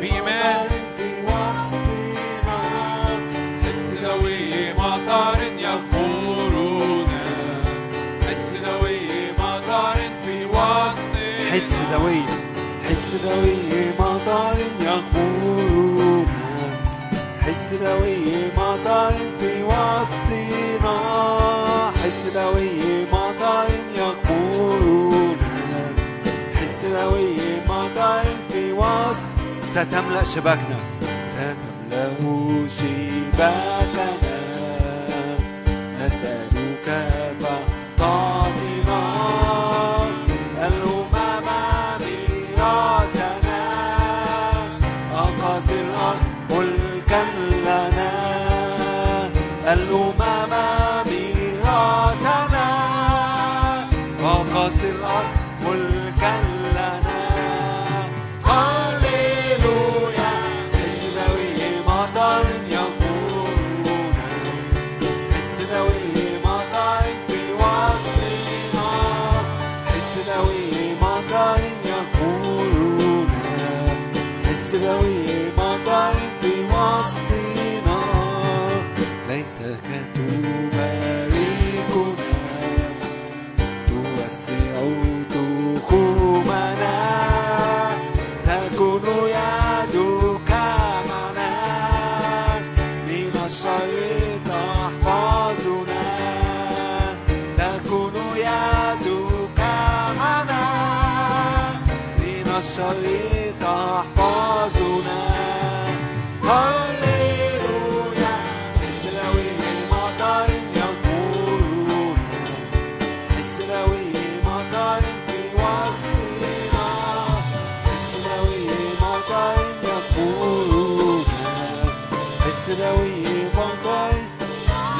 [0.00, 2.60] بايمان في وسطنا
[3.64, 7.08] حس دوي مطر يخبرون
[8.26, 9.00] حس دوي
[9.38, 11.14] مطر في وسط.
[11.50, 12.22] حس دوي
[12.88, 16.26] حس دوي مطاع يقولون
[17.40, 18.16] حس دوي
[18.56, 20.96] مطاع في وسطنا.
[22.02, 22.79] حس دوي
[29.74, 30.76] ستملأ شباكنا.
[31.26, 34.29] ستملأ شباكنا.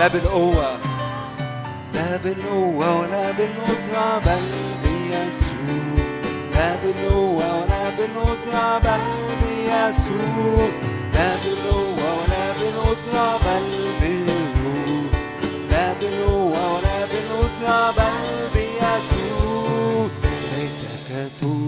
[0.01, 0.79] لا بالقوة.
[1.95, 4.45] لا بالقوة ولا بالقدرة بل
[4.83, 6.05] بيسوع.
[6.55, 9.01] لا بالقوة ولا بالقدرة بل
[9.43, 10.69] بيسوع.
[11.15, 13.67] لا بالقوة ولا بالقدرة بل
[14.01, 15.13] بالروح
[15.71, 18.17] لا بالقوة ولا بالقدرة بل
[18.55, 20.09] بيسوع.
[20.57, 21.60] ليتك تباركنا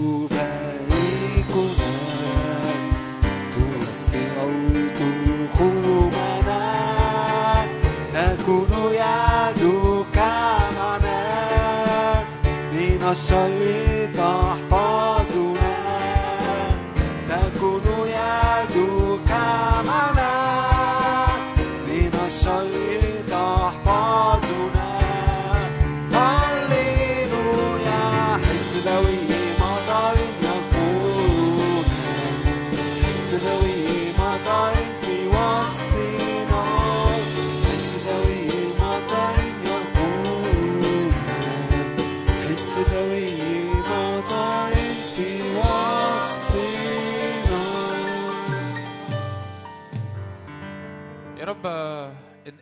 [13.13, 14.82] من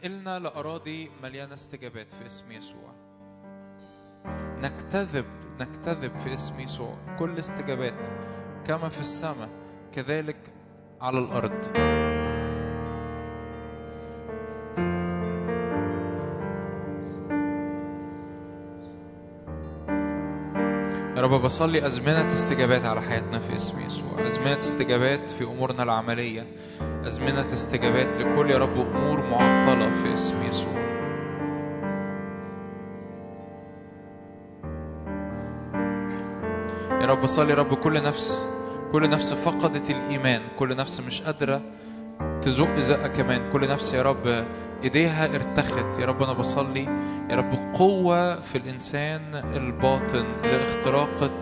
[0.05, 2.93] انقلنا لأراضي مليانة استجابات في اسم يسوع.
[4.57, 5.25] نكتذب
[5.59, 6.97] نكتذب في اسم يسوع.
[7.19, 8.07] كل استجابات
[8.65, 9.49] كما في السماء
[9.91, 10.53] كذلك
[11.01, 11.65] على الأرض.
[21.21, 24.27] يا رب بصلي أزمنة استجابات على حياتنا في اسم يسوع.
[24.27, 26.45] أزمنة استجابات في أمورنا العملية.
[27.07, 30.73] أزمنة استجابات لكل يا رب أمور معطلة في اسم يسوع.
[37.01, 38.47] يا رب صلي يا رب كل نفس
[38.91, 41.61] كل نفس فقدت الإيمان كل نفس مش قادرة
[42.41, 43.51] تزق زقة كمان.
[43.51, 44.43] كل نفس يا رب
[44.83, 45.99] إيديها ارتخت.
[45.99, 46.87] يا رب أنا بصلي
[47.31, 49.21] يا رب قوة في الإنسان
[49.55, 51.39] الباطن لاختراقة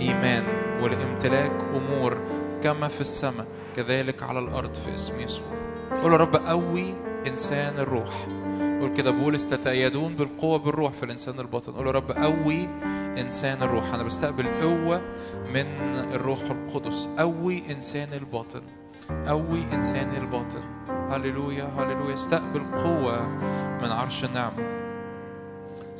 [0.00, 0.44] إيمان
[0.82, 2.18] ولامتلاك أمور
[2.62, 3.46] كما في السماء
[3.76, 5.46] كذلك على الأرض في اسم يسوع.
[6.02, 6.94] قول يا رب قوي
[7.26, 8.26] إنسان الروح.
[8.80, 11.72] قول كده بولس تتأيدون بالقوة بالروح في الإنسان الباطن.
[11.72, 12.68] قول يا رب قوي
[13.20, 13.94] إنسان الروح.
[13.94, 15.00] أنا بستقبل قوة
[15.54, 15.66] من
[16.14, 17.08] الروح القدس.
[17.18, 18.62] قوي إنسان الباطن.
[19.26, 20.62] قوي إنسان الباطن.
[21.10, 22.14] هللويا هللويا.
[22.14, 23.28] استقبل قوة
[23.82, 24.79] من عرش النعمة.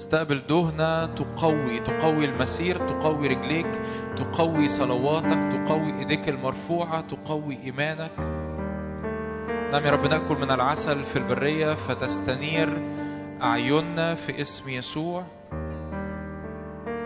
[0.01, 3.81] استقبل دهنة تقوي تقوي المسير تقوي رجليك
[4.17, 8.11] تقوي صلواتك تقوي إيديك المرفوعة تقوي إيمانك.
[9.73, 12.83] نعم يا رب نأكل من العسل في البرية فتستنير
[13.43, 15.25] أعيننا في اسم يسوع.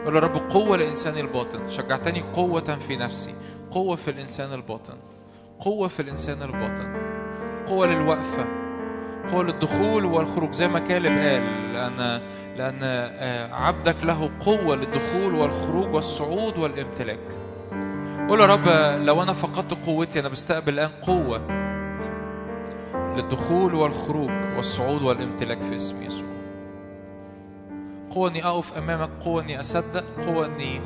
[0.05, 1.69] قول يا رب قوة لانسان الباطن.
[1.69, 3.35] شجعتني قوة في نفسي
[3.71, 4.97] قوة في الإنسان الباطن
[5.59, 6.97] قوة في الإنسان الباطن
[7.67, 8.64] قوة للوقفة.
[9.33, 12.21] قوه للدخول والخروج زي ما كالب قال لأن
[12.57, 17.19] لأن آه، عبدك له قوة للدخول والخروج والصعود والامتلاك.
[18.29, 18.69] قول يا رب
[19.07, 21.41] لو أنا فقدت قوتي أنا بستقبل الآن قوة
[23.17, 26.29] للدخول والخروج والصعود والامتلاك في اسم يسوع.
[28.11, 30.81] قوة اني أقف أمامك قوة اني أصدق قوة اني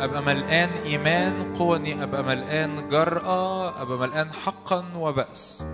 [0.00, 5.66] أبقى ملقان إيمان قوة اني أبقى ملقان جرأة أبقى ملقان حقا وبأس.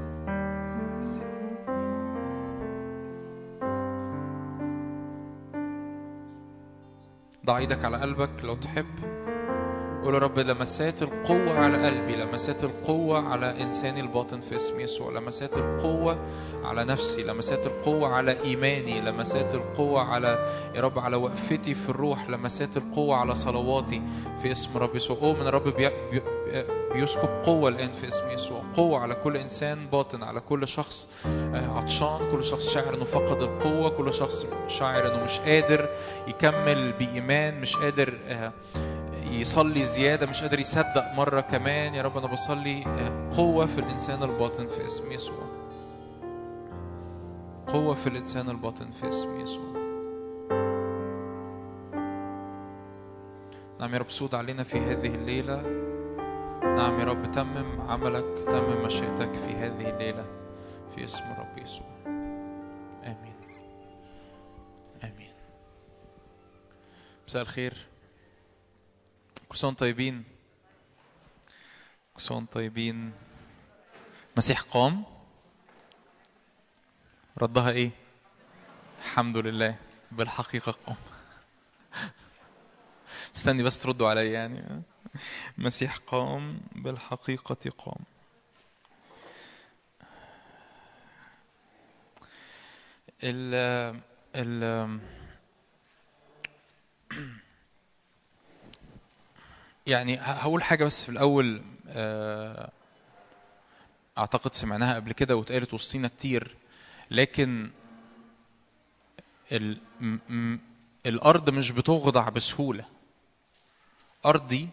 [7.49, 9.18] ضع إيدك على قلبك لو تحب.
[10.05, 15.11] قول يا رب لمسات القوة على قلبي لمسات القوة على إنساني الباطن في اسم يسوع
[15.13, 16.19] لمسات القوة
[16.65, 22.31] على نفسي لمسات القوة على إيماني لمسات القوة على يا رب على وقفتي في الروح
[22.31, 24.03] لمسات القوة على صلواتي
[24.43, 25.17] في اسم رب يسوع.
[25.17, 25.89] أؤمن رب بي...
[26.13, 26.23] بي...
[26.93, 31.79] بيسكب قوة الآن في اسم يسوع قوة على كل إنسان باطن على كل شخص آه،
[31.79, 35.89] عطشان كل شخص شاعر إنه فقد القوة كل شخص شاعر إنه مش قادر
[36.29, 38.53] يكمل بإيمان مش قادر آه،
[39.31, 41.95] يصلي زيادة مش قادر يصدق مرة كمان.
[41.95, 45.45] يا رب أنا بصلي آه، قوة في الإنسان الباطن في اسم يسوع.
[47.67, 49.79] قوة في الإنسان الباطن في اسم يسوع.
[53.81, 55.63] نعم يا رب سود علينا في هذه الليلة.
[56.63, 60.25] نعم يا رب تمم عملك تمم مشيئتك في هذه الليلة
[60.95, 61.87] في اسم الرب يسوع.
[63.05, 63.35] آمين.
[65.05, 65.33] آمين.
[67.29, 67.87] مساء الخير.
[69.49, 70.25] كل وأنتم طيبين.
[72.15, 73.13] كل وأنتم طيبين.
[74.37, 75.05] مسيح قام
[77.39, 77.91] ردها إيه؟
[78.99, 79.77] الحمد لله.
[80.13, 80.97] بالحقيقة قام
[83.37, 84.83] استني بس تردوا عليا يعني.
[85.59, 88.05] مسيح قام بالحقيقة قام
[93.23, 93.55] ال
[94.35, 95.01] ال
[99.89, 102.71] يعني هقول حاجة بس في الأول آه،
[104.19, 106.57] أعتقد سمعناها قبل كده واتقالت وسطينا كتير
[107.11, 107.71] لكن
[109.53, 110.59] ال م
[111.07, 112.85] الأرض مش بتخضع بسهولة.
[114.27, 114.69] أرضي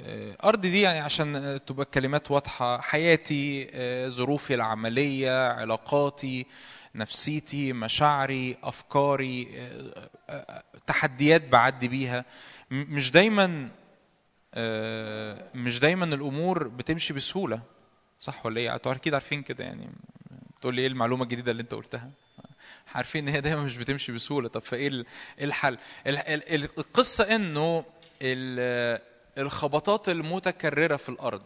[0.00, 6.46] آه، أرضي دي يعني عشان تبقى الكلمات واضحة حياتي آه، ظروفي العملية علاقاتي
[6.94, 9.48] نفسيتي مشاعري أفكاري
[10.30, 12.24] آه، تحديات بعدي بيها.
[12.70, 13.68] مش دايما
[15.54, 17.60] مش دايما الأمور بتمشي بسهولة
[18.20, 19.88] صح ولا إيه؟ أنتوا أكيد عارفين كده يعني
[20.60, 22.10] تقول لي إيه المعلومة الجديدة اللي أنت قلتها؟
[22.94, 24.90] عارفين إن هي دايما مش بتمشي بسهولة طب فإيه
[25.38, 27.84] إيه الحل؟ ال- ال- ال- القصة إنه
[28.22, 29.00] ال-
[29.38, 31.42] الخبطات المتكررة في الأرض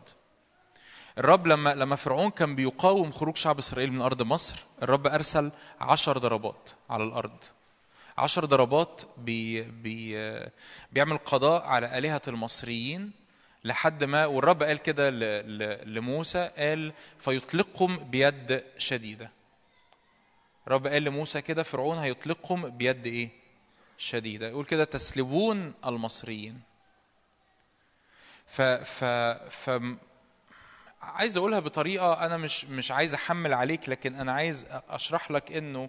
[1.19, 6.19] الرب لما لما فرعون كان بيقاوم خروج شعب إسرائيل من أرض مصر الرب أرسل عشر
[6.19, 7.37] ضربات على الأرض
[8.19, 10.15] عشر ضربات بي بي
[10.93, 13.13] بيعمل قضاء على آلهة المصريين
[13.65, 15.11] لحد ما والرب قال كده
[15.85, 19.31] لموسى قال فيطلقكم بيد شديدة.
[20.67, 23.29] الرب قال لموسى كده فرعون هيطلقكم بيد إيه؟
[23.99, 24.49] شديدة.
[24.49, 26.61] يقول كده تسلبون المصريين.
[28.47, 29.05] ف ف
[29.51, 29.71] ف
[31.03, 35.89] عايز أقولها بطريقة أنا مش مش عايز أحمل عليك لكن أنا عايز أشرح لك إنه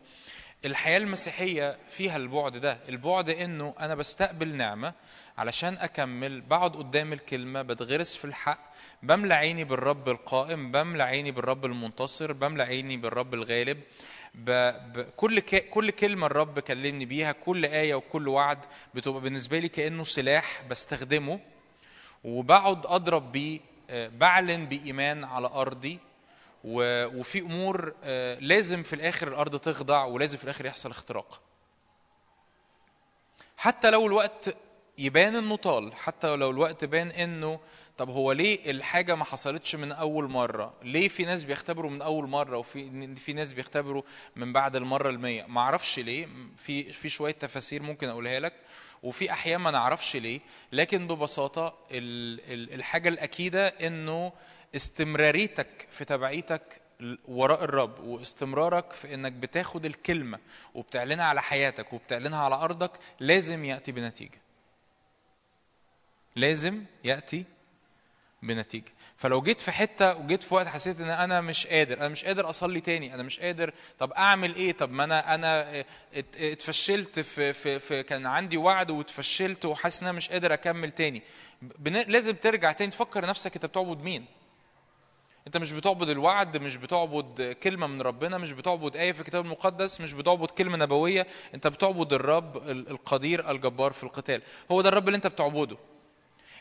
[0.66, 4.94] الحياة المسيحية فيها البعد ده البعد إنه أنا بستقبل نعمة
[5.38, 8.74] علشان أكمل بقعد قدام الكلمة بتغرس في الحق
[9.04, 13.80] بملى عيني بالرب القائم بملى عيني بالرب المنتصر بملى عيني بالرب الغالب.
[14.36, 14.52] ب...
[14.94, 15.02] ب...
[15.18, 15.70] كل ك...
[15.70, 21.40] كل كلمة الرب كلمني بيها كل آية وكل وعد بتبقى بالنسبة لي كأنه سلاح بستخدمه
[22.24, 23.60] وبقعد أضرب بيه
[23.90, 26.00] آه، بعلن بإيمان على أرضي.
[26.64, 31.42] وفي أمور آه، لازم في الآخر الأرض تخضع ولازم في الآخر يحصل اختراق.
[33.58, 34.56] حتى لو الوقت
[34.98, 37.60] يبان إنه طال حتى لو الوقت بان إنه
[37.98, 42.28] طب هو ليه الحاجة ما حصلتش من أول مرة؟ ليه في ناس بيختبروا من أول
[42.30, 44.02] مرة وفي في ناس بيختبروا
[44.36, 46.28] من بعد المرة المية؟ ما أعرفش ليه
[46.58, 48.54] في في شوية تفاسير ممكن أقولها لك
[49.04, 50.40] وفي أحيان ما نعرفش ليه
[50.72, 54.32] لكن ببساطة ال- ال- الحاجة الأكيدة إنه
[54.76, 56.82] استمراريتك في تبعيتك
[57.28, 60.40] وراء الرب واستمرارك في إنك بتاخد الكلمة
[60.74, 64.38] وبتعلنها على حياتك وبتعلنها على أرضك لازم يأتي بنتيجة.
[66.36, 67.46] لازم يأتي
[68.44, 68.92] بنتيجة.
[69.18, 72.50] فلو جيت في حتة وجيت في وقت حسيت إن أنا مش قادر أنا مش قادر
[72.50, 75.80] أصلي تاني أنا مش قادر طب أعمل إيه؟ طب ما أنا أنا
[76.14, 80.92] ات- اتفشلت في, في, في كان عندي وعد واتفشلت وحاسس إن أنا مش قادر أكمل
[80.92, 81.22] تاني.
[81.86, 84.26] لازم ترجع تاني تفكر نفسك أنت بتعبد مين؟
[85.48, 90.02] انت مش بتعبد الوعد مش بتعبد كلمة من ربنا مش بتعبد آية في الكتاب المقدس
[90.02, 91.28] مش بتعبد كلمة نبوية.
[91.56, 94.42] انت بتعبد الرب ال- القدير الجبار في القتال.
[94.72, 95.78] هو ده الرب اللي انت بتعبده.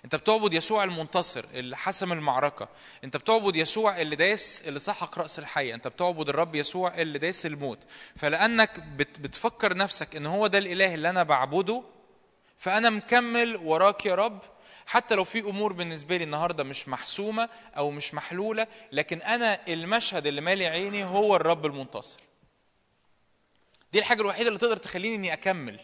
[0.05, 2.69] انت بتعبد يسوع المنتصر اللي حسم المعركة.
[3.05, 5.75] انت بتعبد يسوع اللي داس اللي سحق رأس الحية.
[5.75, 7.79] انت بتعبد الرب يسوع اللي داس الموت.
[8.17, 11.83] فلأنك بت بتفكر نفسك إن هو ده الإله اللي أنا بعبده
[12.59, 14.39] فأنا مكمل وراك يا رب
[14.89, 20.27] حتى لو في أمور بالنسبة لي النهارده مش محسومة أو مش محلولة لكن أنا المشهد
[20.27, 22.21] اللي مالي عيني هو الرب المنتصر.
[23.93, 25.81] دي الحاجة الوحيدة اللي تقدر تخليني إني أكمل.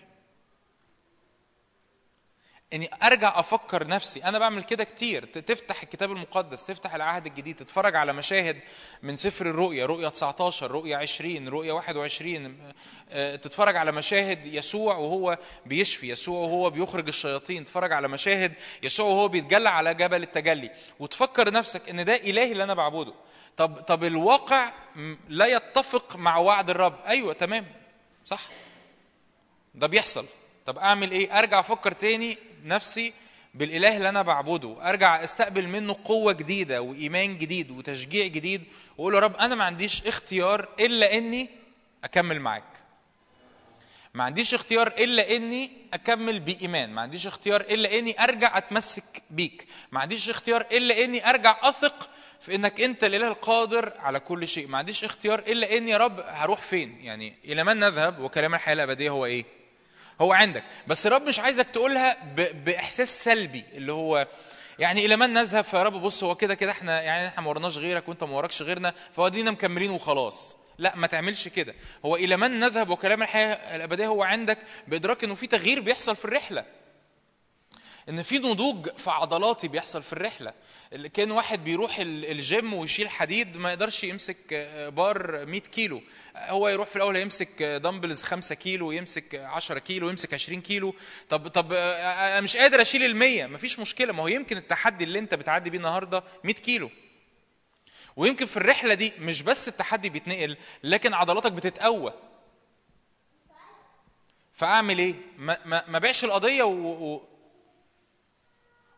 [2.74, 4.24] اني ارجع أفكر نفسي.
[4.24, 5.24] أنا بعمل كده كتير.
[5.24, 8.60] تفتح الكتاب المقدس تفتح العهد الجديد تتفرج على مشاهد
[9.02, 12.72] من سفر الرؤيا رؤيا 19 رؤيا 20 رؤيا 21
[13.10, 17.64] آه، تتفرج على مشاهد يسوع وهو بيشفي يسوع وهو بيخرج الشياطين.
[17.64, 18.52] تتفرج على مشاهد
[18.82, 20.70] يسوع وهو بيتجلى على جبل التجلي.
[20.98, 23.14] وتفكر نفسك ان ده إلهي اللي أنا بعبده.
[23.56, 24.72] طب طب الواقع
[25.28, 26.96] لا يتفق مع وعد الرب.
[27.06, 27.66] أيوه تمام.
[28.24, 28.40] صح.
[29.74, 30.26] ده بيحصل.
[30.66, 32.38] طب أعمل إيه؟ أرجع أفكر تاني.
[32.64, 33.12] نفسي
[33.54, 38.62] بالإله اللي أنا بعبده أرجع أستقبل منه قوة جديدة وإيمان جديد وتشجيع جديد
[38.98, 41.48] وأقول يا رب أنا ما عنديش اختيار إلا إني
[42.04, 42.64] أكمل معاك.
[44.14, 49.66] ما عنديش اختيار إلا إني أكمل بإيمان ما عنديش اختيار إلا إني أرجع أتمسك بيك
[49.92, 52.10] ما عنديش اختيار إلا إني أرجع أثق
[52.40, 56.20] في إنك أنت الإله القادر على كل شيء ما عنديش اختيار إلا ان يا رب
[56.26, 59.44] هروح فين؟ يعني إلى من نذهب؟ وكلام الحياة الأبدية هو إيه؟
[60.20, 60.64] هو عندك.
[60.86, 62.16] بس الرب مش عايزك تقولها.
[62.64, 64.26] بإحساس سلبي اللي هو
[64.78, 67.78] يعني إلى من نذهب؟ فيا رب بص هو كده كده إحنا يعني إحنا ما ورناش
[67.78, 70.56] غيرك وأنت ما وراكش غيرنا فودينا مكملين وخلاص.
[70.78, 71.74] لا ما تعملش كده.
[72.04, 74.58] هو إلى من نذهب؟ وكلام الحياة الأبدية هو عندك
[74.88, 76.64] بإدراك إنه في تغيير بيحصل في الرحلة.
[78.08, 80.52] إن في نضوج في عضلاتي بيحصل في الرحلة.
[81.14, 86.02] كان واحد بيروح ال- الجيم ويشيل حديد ما يقدرش يمسك آه، بار 100 كيلو.
[86.36, 90.94] هو يروح في الأول يمسك آه، دمبلز 5 كيلو يمسك 10 كيلو يمسك 20 كيلو.
[91.28, 94.12] طب طب آه، أنا مش قادر أشيل ال 100 مفيش مشكلة.
[94.12, 96.90] ما هو يمكن التحدي اللي أنت بتعدي بيه النهارده 100 كيلو.
[98.16, 102.12] ويمكن في الرحلة دي مش بس التحدي بيتنقل لكن عضلاتك بتتقوى.
[104.52, 106.70] فأعمل إيه؟ ما ما ما القضية و...
[107.14, 107.33] و...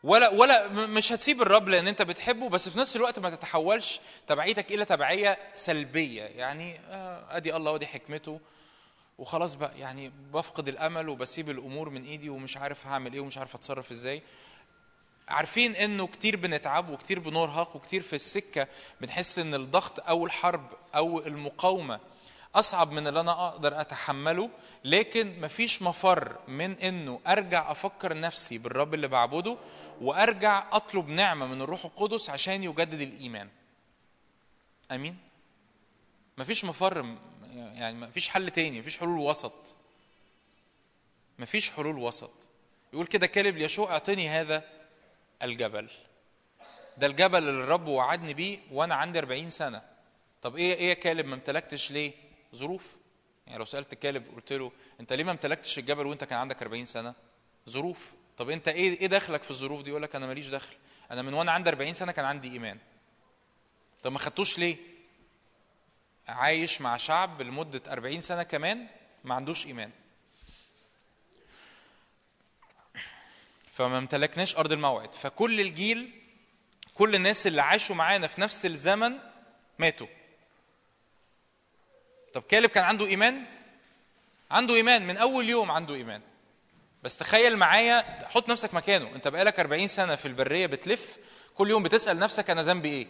[0.07, 4.73] ولا ولا مش هتسيب الرب لأن أنت بتحبه بس في نفس الوقت ما تتحولش تبعيتك
[4.73, 6.23] إلى تبعية سلبية.
[6.23, 8.41] يعني آه أدي الله ودي حكمته
[9.19, 9.79] وخلاص بقى.
[9.79, 14.23] يعني بفقد الأمل وبسيب الأمور من إيدي ومش عارف هعمل إيه ومش عارف أتصرف إزاي.
[15.29, 18.69] عارفين إنه كتير بنتعب وكتير بنرهق وكتير في السكة.
[19.01, 22.01] بنحس إن الضغط أو الحرب أو المقاومة
[22.57, 24.51] أصعب من اللي أنا أقدر أتحمله
[24.85, 29.57] لكن مفيش مفر من إنه أرجع أفكر نفسي بالرب اللي بعبده
[30.01, 33.49] وأرجع أطلب نعمة من الروح القدس عشان يجدد الإيمان.
[34.93, 35.17] آمين؟
[36.39, 37.17] مفيش مفر
[37.55, 39.77] يعني مفيش حل تاني مفيش حلول وسط.
[41.39, 42.49] مفيش حلول وسط.
[42.93, 44.65] يقول كده كالب ليشوع أعطني هذا
[45.43, 45.89] الجبل.
[46.99, 49.83] ده الجبل اللي الرب وعدني بيه وأنا عندي 40 سنة.
[50.43, 52.13] طب إيه إيه يا كالب ما امتلكتش ليه؟
[52.55, 52.97] ظروف.
[53.47, 56.85] يعني لو سألت كالب قلت له أنت ليه ما امتلكتش الجبل وأنت كان عندك 40
[56.85, 57.15] سنة؟
[57.69, 58.13] ظروف.
[58.39, 60.75] طب أنت إيه إيه دخلك في الظروف دي؟ يقول لك أنا ماليش دخل.
[61.11, 62.79] أنا من وأنا عندي 40 سنة كان عندي إيمان.
[64.03, 64.77] طب ما خدتوش ليه؟
[66.29, 68.87] عايش مع شعب لمدة 40 سنة كمان
[69.25, 69.91] ما عندوش إيمان.
[73.73, 75.15] فما امتلكناش أرض الموعد.
[75.15, 76.11] فكل الجيل
[76.95, 79.19] كل الناس اللي عاشوا معانا في نفس الزمن
[79.79, 80.07] ماتوا.
[82.37, 83.45] طب كالب كان عنده إيمان؟
[84.51, 86.21] عنده إيمان من أول يوم عنده إيمان.
[87.03, 89.15] بس تخيل معايا حط نفسك مكانه.
[89.15, 91.17] أنت بقالك 40 سنة في البرية بتلف
[91.55, 93.07] كل يوم بتسأل نفسك أنا ذنبي إيه؟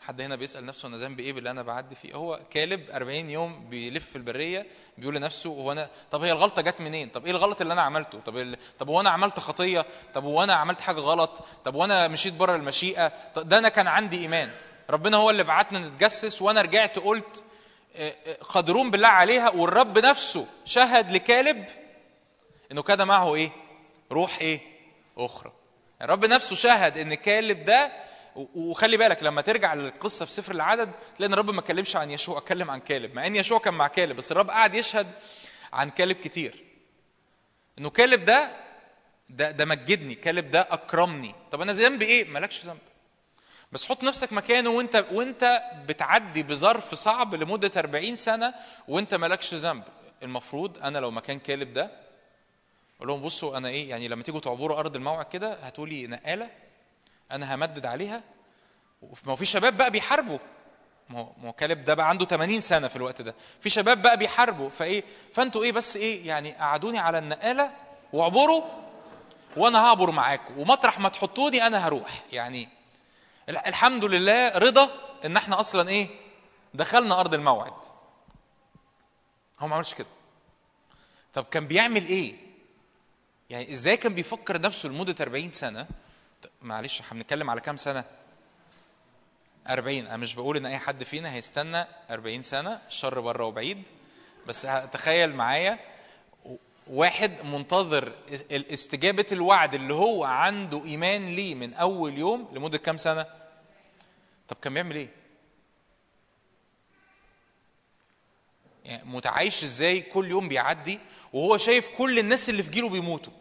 [0.00, 3.68] حد هنا بيسأل نفسه أنا ذنبي إيه باللي أنا بعدي فيه؟ هو كالب 40 يوم
[3.68, 4.66] بيلف في البرية
[4.98, 8.20] بيقول لنفسه هو أنا طب هي الغلطة جت منين؟ طب إيه الغلط اللي أنا عملته؟
[8.20, 8.56] طب ال...
[8.78, 12.56] طب هو أنا عملت خطية؟ طب هو أنا عملت حاجة غلط؟ طب وأنا مشيت بره
[12.56, 14.50] المشيئة؟ ده أنا كان عندي إيمان.
[14.92, 17.44] ربنا هو اللي بعتنا نتجسس وأنا رجعت قلت
[17.96, 21.66] آه، آه، قادرون بالله عليها والرب نفسه شهد لكالب
[22.72, 23.50] إنه كان معه إيه؟
[24.12, 24.60] روح إيه؟
[25.18, 25.52] أخرى.
[26.02, 27.92] الرب نفسه شهد إن كالب ده
[28.36, 32.38] وخلي بالك لما ترجع للقصة في سفر العدد تلاقي إن الرب ما اتكلمش عن يشوع
[32.38, 35.06] أتكلم عن كالب مع إن يشوع كان مع كالب بس الرب قعد يشهد
[35.72, 36.64] عن كالب كتير.
[37.78, 38.50] إنه كالب ده
[39.28, 41.34] ده ده مجدني كالب ده أكرمني.
[41.50, 42.78] طب أنا ذنبي إيه؟ مالكش ذنب.
[43.72, 48.54] بس حط نفسك مكانه وانت وانت بتعدي بظرف صعب لمدة 40 سنة
[48.88, 49.82] وانت مالكش ذنب.
[50.22, 51.90] المفروض أنا لو مكان كالب ده
[52.96, 56.48] أقول لهم بصوا أنا إيه يعني لما تيجوا تعبروا أرض الموعد كده هاتوا لي نقالة
[57.30, 58.22] أنا همدد عليها.
[59.26, 60.38] ما هو في شباب بقى بيحاربوا.
[61.10, 63.34] ما هو كالب ده بقى عنده 80 سنة في الوقت ده.
[63.60, 64.70] في شباب بقى بيحاربوا.
[64.70, 65.04] فإيه؟
[65.34, 67.70] فأنتوا إيه بس إيه يعني قعدوني على النقالة
[68.12, 68.62] واعبروا
[69.56, 70.58] وأنا هعبر معاكم.
[70.58, 72.10] ومطرح ما تحطوني أنا هروح.
[72.32, 72.68] يعني
[73.48, 74.88] الحمد لله رضا
[75.24, 76.08] إن إحنا أصلا إيه؟
[76.74, 77.74] دخلنا أرض الموعد.
[79.60, 80.06] هو ما عملش كده.
[81.34, 82.34] طب كان بيعمل إيه؟
[83.50, 85.86] يعني إزاي كان بيفكر نفسه لمدة 40 سنة؟
[86.62, 88.04] معلش إحنا بنتكلم على كام سنة؟
[89.68, 93.88] 40 أنا مش بقول إن أي حد فينا هيستنى 40 سنة الشر بره وبعيد.
[94.46, 94.62] بس
[94.92, 95.78] تخيل معايا
[96.86, 98.12] واحد منتظر
[98.52, 103.26] استجابة الوعد اللي هو عنده إيمان ليه من أول يوم لمدة كام سنة؟
[104.48, 105.08] طب كان بيعمل إيه؟
[108.84, 110.98] يعني متعايش إزاي كل يوم بيعدي
[111.32, 113.32] وهو شايف كل الناس اللي في جيله بيموتوا.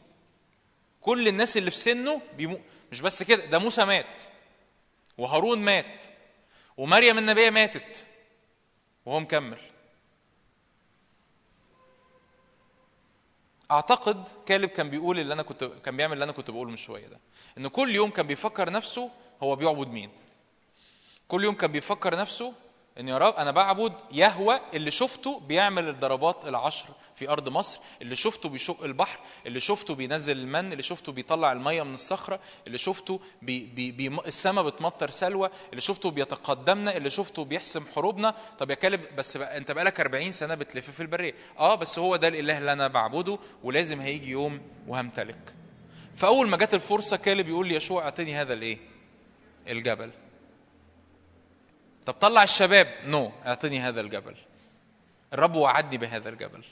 [1.01, 2.59] كل الناس اللي في سنه بيمو...
[2.91, 4.23] مش بس كده ده موسى مات
[5.17, 6.05] وهارون مات
[6.77, 8.05] ومريم النبية ماتت
[9.05, 9.57] وهو مكمل.
[13.71, 17.07] أعتقد كالب كان بيقول اللي أنا كنت كان بيعمل اللي أنا كنت بقوله من شوية
[17.07, 17.19] ده
[17.57, 19.09] إن كل يوم كان بيفكر نفسه
[19.43, 20.09] هو بيعبد مين؟
[21.27, 22.53] كل يوم كان بيفكر نفسه
[22.99, 28.15] إن يا رب أنا بعبد يهوى اللي شفته بيعمل الضربات العشر في أرض مصر اللي
[28.15, 33.19] شفته بيشق البحر اللي شفته بينزل المن اللي شفته بيطلع المية من الصخرة اللي شفته
[33.41, 38.35] بي بي بي السماء بتمطر سلوى اللي شفته بيتقدمنا اللي شفته بيحسم حروبنا.
[38.59, 41.33] طب يا كالب بس بقى أنت بقالك 40 سنة بتلف في البرية.
[41.59, 45.53] آه بس هو ده الإله اللي أنا بعبده ولازم هيجي يوم وهمتلك.
[46.15, 48.77] فأول ما جت الفرصة كالب يقول لي يشوع أعطيني هذا الإيه؟
[49.67, 50.11] الجبل.
[52.05, 52.87] طب طلع الشباب.
[53.05, 53.47] no no.
[53.47, 54.37] اعطني هذا الجبل.
[55.33, 56.63] الرب وعدني بهذا الجبل.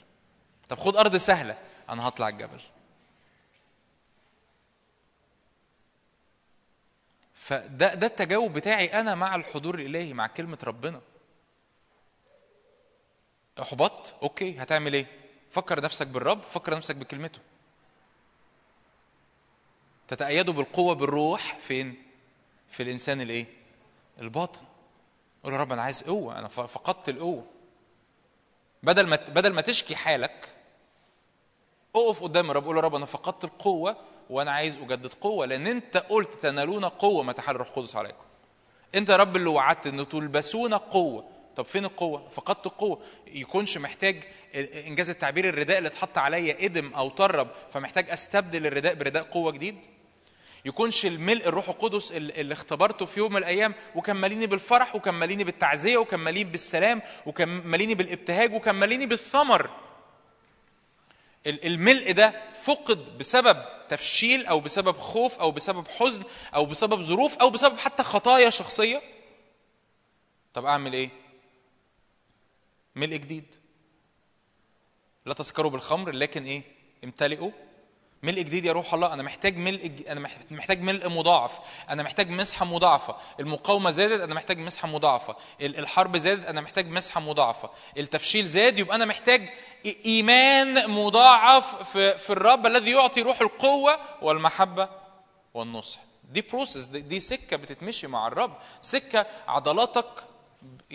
[0.70, 1.58] طب خد أرض سهلة
[1.90, 2.62] أنا هطلع الجبل.
[7.34, 11.02] فده ده التجاوب بتاعي أنا مع الحضور الإلهي مع كلمة ربنا.
[13.62, 14.62] احبطت؟ أوكي.
[14.62, 15.06] هتعمل إيه؟
[15.52, 17.40] فكر نفسك بالرب فكر نفسك بكلمته.
[20.08, 22.04] تتأيدوا بالقوة بالروح؟ فين؟
[22.68, 23.46] في الإنسان الإيه؟
[24.20, 24.66] الباطن.
[25.44, 27.46] قول يا رب أنا عايز قوة، أنا فقدت القوة.
[28.84, 30.50] بدل ما بدل ما تشكي حالك
[31.96, 33.96] اقف قدام الرب قول يا رب أنا فقدت القوة
[34.30, 38.24] وأنا عايز أجدد قوة لأن أنت قلت تنالون قوة ما تحل الروح القدس عليكم.
[38.96, 41.28] أنت يا رب اللي وعدت أن تلبسون قوة.
[41.56, 44.24] طب فين القوة؟ فقدت القوة، يكونش محتاج
[44.88, 49.78] إنجاز التعبير الرداء اللي اتحط عليا إدم أو طرب فمحتاج أستبدل الرداء برداء قوة جديد؟
[50.66, 55.44] يكونش الملء الروح القدس اللي اختبرته في يوم من الأيام وكان ماليني بالفرح وكان ماليني
[55.44, 59.70] بالتعزية وكان ماليني بالسلام وكان ماليني بالابتهاج وكان ماليني بالثمر
[61.48, 62.34] الملء ده
[62.64, 66.24] فقد بسبب تفشيل أو بسبب خوف أو بسبب حزن
[66.56, 69.02] أو بسبب ظروف أو بسبب حتى خطايا شخصية.
[70.54, 71.10] طب أعمل إيه؟
[72.96, 73.56] ملء جديد.
[75.26, 76.62] لا تسكروا بالخمر لكن إيه؟
[77.04, 77.52] امتلئوا
[78.24, 81.60] ملء جديد يا روح الله أنا محتاج ملء أنا محتاج ملء مضاعف
[81.90, 87.22] أنا محتاج مسحة مضاعفة المقاومة زادت أنا محتاج مسحة مضاعفة الحرب زادت أنا محتاج مسحة
[87.22, 89.50] مضاعفة التفشيل زاد يبقى أنا محتاج
[90.06, 94.90] إيمان مضاعف في, في الرب الذي يعطي روح القوة والمحبة
[95.54, 96.00] والنصح.
[96.32, 98.54] دي بروسس دي, دي سكة بتتمشي مع الرب.
[98.82, 100.10] سكة عضلاتك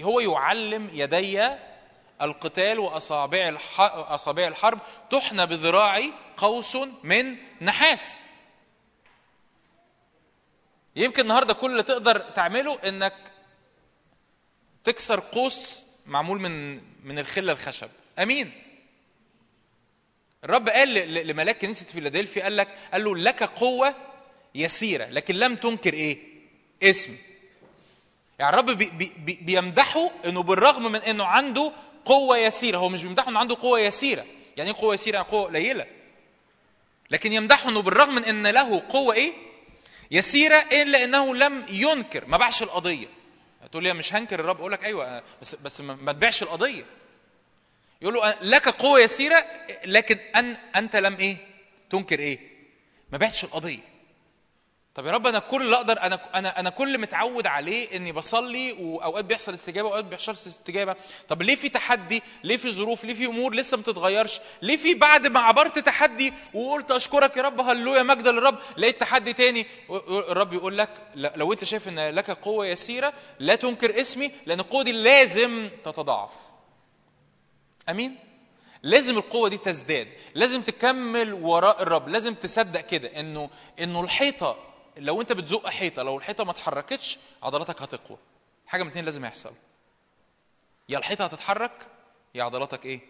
[0.03, 1.49] هو يعلم يدي
[2.25, 4.79] القتال وأصابع أصابع الحرب
[5.11, 8.21] تحنى بذراعي قوس من نحاس.
[10.97, 13.15] يمكن النهارده كل اللي تقدر تعمله إنك
[14.85, 17.91] تكسر قوس معمول من من الخلة الخشب.
[18.19, 18.53] أمين.
[20.45, 20.95] الرب قال
[21.27, 23.95] لملاك كنيسة فيلادلفيا قال لك قال له لك قوة
[24.55, 26.19] يسيرة لكن لم تنكر إيه؟
[26.83, 27.17] اسمي
[28.39, 31.73] يعني الرب بي بي بيمدحه إنه بالرغم من إنه عنده
[32.05, 32.79] قوة يسيرة.
[32.79, 34.25] هو مش بيمدحه إنه عنده قوة يسيرة.
[34.57, 35.87] يعني إيه قوة يسيرة؟ قوة قليلة.
[37.11, 39.33] لكن يمدحه إنه بالرغم من إن له قوة إيه؟
[40.11, 42.25] يسيرة إلا إنه لم ينكر.
[42.27, 43.07] ما باعش القضية.
[43.71, 46.85] تقول لي مش هنكر الرب؟ أقول لك أيوه بس بس ما تبيعش القضية.
[48.03, 49.45] يقول له لك قوة يسيرة
[49.85, 51.37] لكن أن أنت لم إيه؟
[51.91, 52.39] تنكر إيه؟
[53.13, 53.94] ما بعتش القضية.
[54.95, 58.73] طب يا رب أنا كل اللي أقدر أنا أنا أنا كل متعود عليه إني بصلي
[58.73, 60.97] وأوقات بيحصل استجابة وأوقات بيحصلش استجابة.
[61.29, 64.95] طب ليه في تحدي؟ ليه في ظروف؟ ليه في أمور لسه ما بتتغيرش ليه في
[64.95, 68.59] بعد ما عبرت تحدي وقلت أشكرك يا رب؟ هللويا مجد للرب.
[68.77, 69.67] لقيت تحدي تاني
[70.09, 74.83] الرب يقول لك لو أنت شايف إن لك قوة يسيرة لا تنكر اسمي لأن القوة
[74.83, 76.33] دي لازم تتضاعف.
[77.89, 78.17] آمين؟
[78.83, 83.51] لازم القوة دي تزداد لازم تكمل وراء الرب لازم تصدق كده إنه
[83.81, 84.57] إنه الحيطة
[84.97, 88.19] لو انت بتزق حيطة لو الحيطة ما اتحركتش عضلاتك هتقوى.
[88.67, 89.53] حاجة من اتنين لازم يحصل.
[90.89, 91.87] يا الحيطة هتتحرك
[92.35, 93.01] يا عضلاتك إيه؟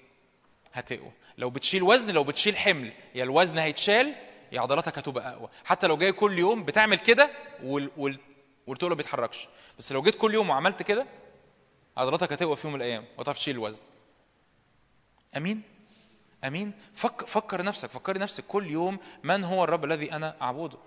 [0.72, 1.10] هتقوى.
[1.38, 4.14] لو بتشيل وزن لو بتشيل حمل يا الوزن هيتشال
[4.52, 5.48] يا عضلاتك هتبقى أقوى.
[5.64, 7.30] حتى لو جاي كل يوم بتعمل كده
[7.62, 7.90] وال...
[7.96, 8.18] وال...
[8.66, 9.48] والتقل ما بيتحركش.
[9.78, 11.06] بس لو جيت كل يوم وعملت كده
[11.96, 13.82] عضلاتك هتقوى في يوم من الأيام وتعرف تشيل الوزن
[15.36, 15.62] أمين؟
[16.44, 20.78] أمين؟ فك فكر نفسك فكري نفسك كل يوم من هو الرب الذي أنا أعبده.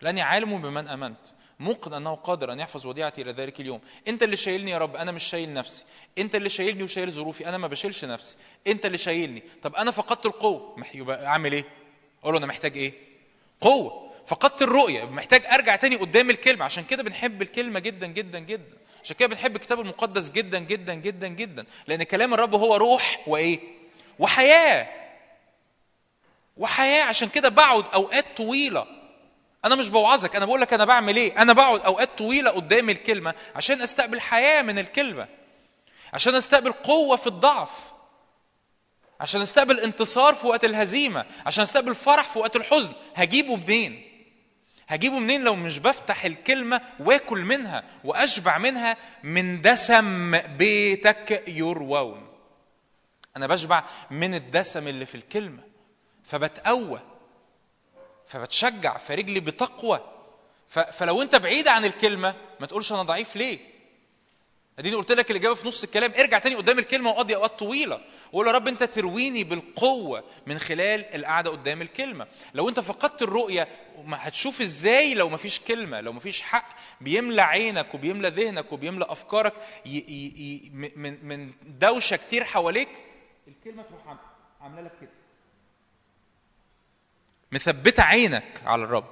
[0.00, 1.26] لاني عالم بمن آمنت.
[1.60, 3.80] موقن أنه قادر أن يحفظ وديعتي إلى ذلك اليوم.
[4.08, 5.84] أنت اللي شايلني يا رب أنا مش شايل نفسي.
[6.18, 8.36] أنت اللي شايلني وشايل ظروفي أنا ما بشيلش نفسي.
[8.66, 9.42] أنت اللي شايلني.
[9.62, 10.84] طب أنا فقدت القوة.
[10.94, 11.64] يبقى أعمل إيه؟
[12.22, 12.92] أقول له أنا محتاج إيه؟
[13.60, 14.10] قوة.
[14.26, 15.04] فقدت الرؤية.
[15.04, 16.64] محتاج أرجع تاني قدام الكلمة.
[16.64, 18.76] عشان كده بنحب الكلمة جدا جدا جدا.
[19.04, 21.64] عشان كده بنحب الكتاب المقدس جدا جدا جدا جدا.
[21.86, 23.60] لأن كلام الرب هو روح وإيه؟
[24.18, 24.88] وحياة.
[26.56, 27.04] وحياة.
[27.04, 28.99] عشان كده بقعد أوقات طويلة
[29.64, 33.34] أنا مش بوعظك أنا بقول لك أنا بعمل إيه؟ أنا بقعد أوقات طويلة قدام الكلمة
[33.56, 35.28] عشان أستقبل حياة من الكلمة
[36.12, 37.70] عشان أستقبل قوة في الضعف
[39.20, 42.92] عشان أستقبل انتصار في وقت الهزيمة عشان أستقبل فرح في وقت الحزن.
[43.14, 44.06] هجيبه منين؟
[44.88, 52.28] هجيبه منين لو مش بفتح الكلمة وآكل منها وأشبع منها؟ من دسم بيتك يروون.
[53.36, 55.62] أنا بشبع من الدسم اللي في الكلمة
[56.24, 57.00] فبتقوى.
[58.30, 60.00] فبتشجع فرجلي بتقوى.
[60.68, 63.58] فلو انت بعيد عن الكلمة ما تقولش أنا ضعيف ليه؟
[64.78, 66.12] اديني قلت لك الإجابة في نص الكلام.
[66.18, 68.00] ارجع تاني قدام الكلمة وقضي أوقات طويلة.
[68.32, 72.26] وقول يا رب أنت ترويني بالقوة من خلال القعدة قدام الكلمة.
[72.54, 73.68] لو أنت فقدت الرؤية
[74.04, 76.68] ما هتشوف إزاي لو ما فيش كلمة لو ما فيش حق
[77.00, 79.54] بيملى عينك وبيملى ذهنك وبيملى أفكارك
[79.86, 82.88] ي ي ي من من دوشة كتير حواليك؟
[83.48, 84.18] الكلمة تروح عام-
[84.60, 85.10] عاملة لك كده.
[87.52, 89.10] مثبتة عينك على الرب.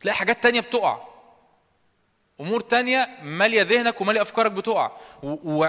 [0.00, 0.98] تلاقي حاجات تانية بتقع.
[2.40, 4.90] أمور تانية مالية ذهنك ومالية أفكارك بتقع.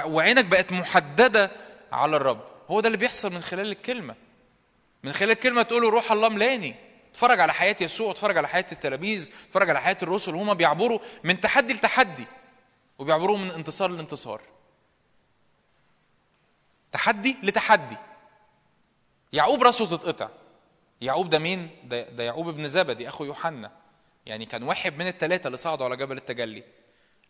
[0.06, 1.52] وعينك بقت محددة
[1.92, 2.42] على الرب.
[2.70, 4.16] هو ده اللي بيحصل من خلال الكلمة.
[5.04, 6.76] من خلال الكلمة تقول له روح الله ملاني
[7.12, 10.36] اتفرج على حياة يسوع اتفرج على حياة التلاميذ اتفرج على حياة الرسل.
[10.36, 12.26] هما بيعبروا من تحدي لتحدي
[13.00, 14.42] وبيعبروا من انتصار لانتصار.
[16.92, 17.98] تحدي لتحدي.
[19.34, 20.30] يعقوب راسه تتقطع.
[21.02, 23.72] يعقوب ده مين؟ ده, يعقوب ابن زبدي أخو يوحنا.
[24.26, 26.64] يعني كان واحد من الثلاثه اللي صعدوا على جبل التجلي.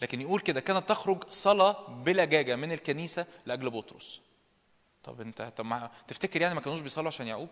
[0.01, 4.21] لكن يقول كده كانت تخرج صلاة بلجاجه من الكنيسة لأجل بطرس.
[5.03, 7.49] طب انت طب ما تفتكر يعني ما كانوش بيصلوا عشان يعقوب؟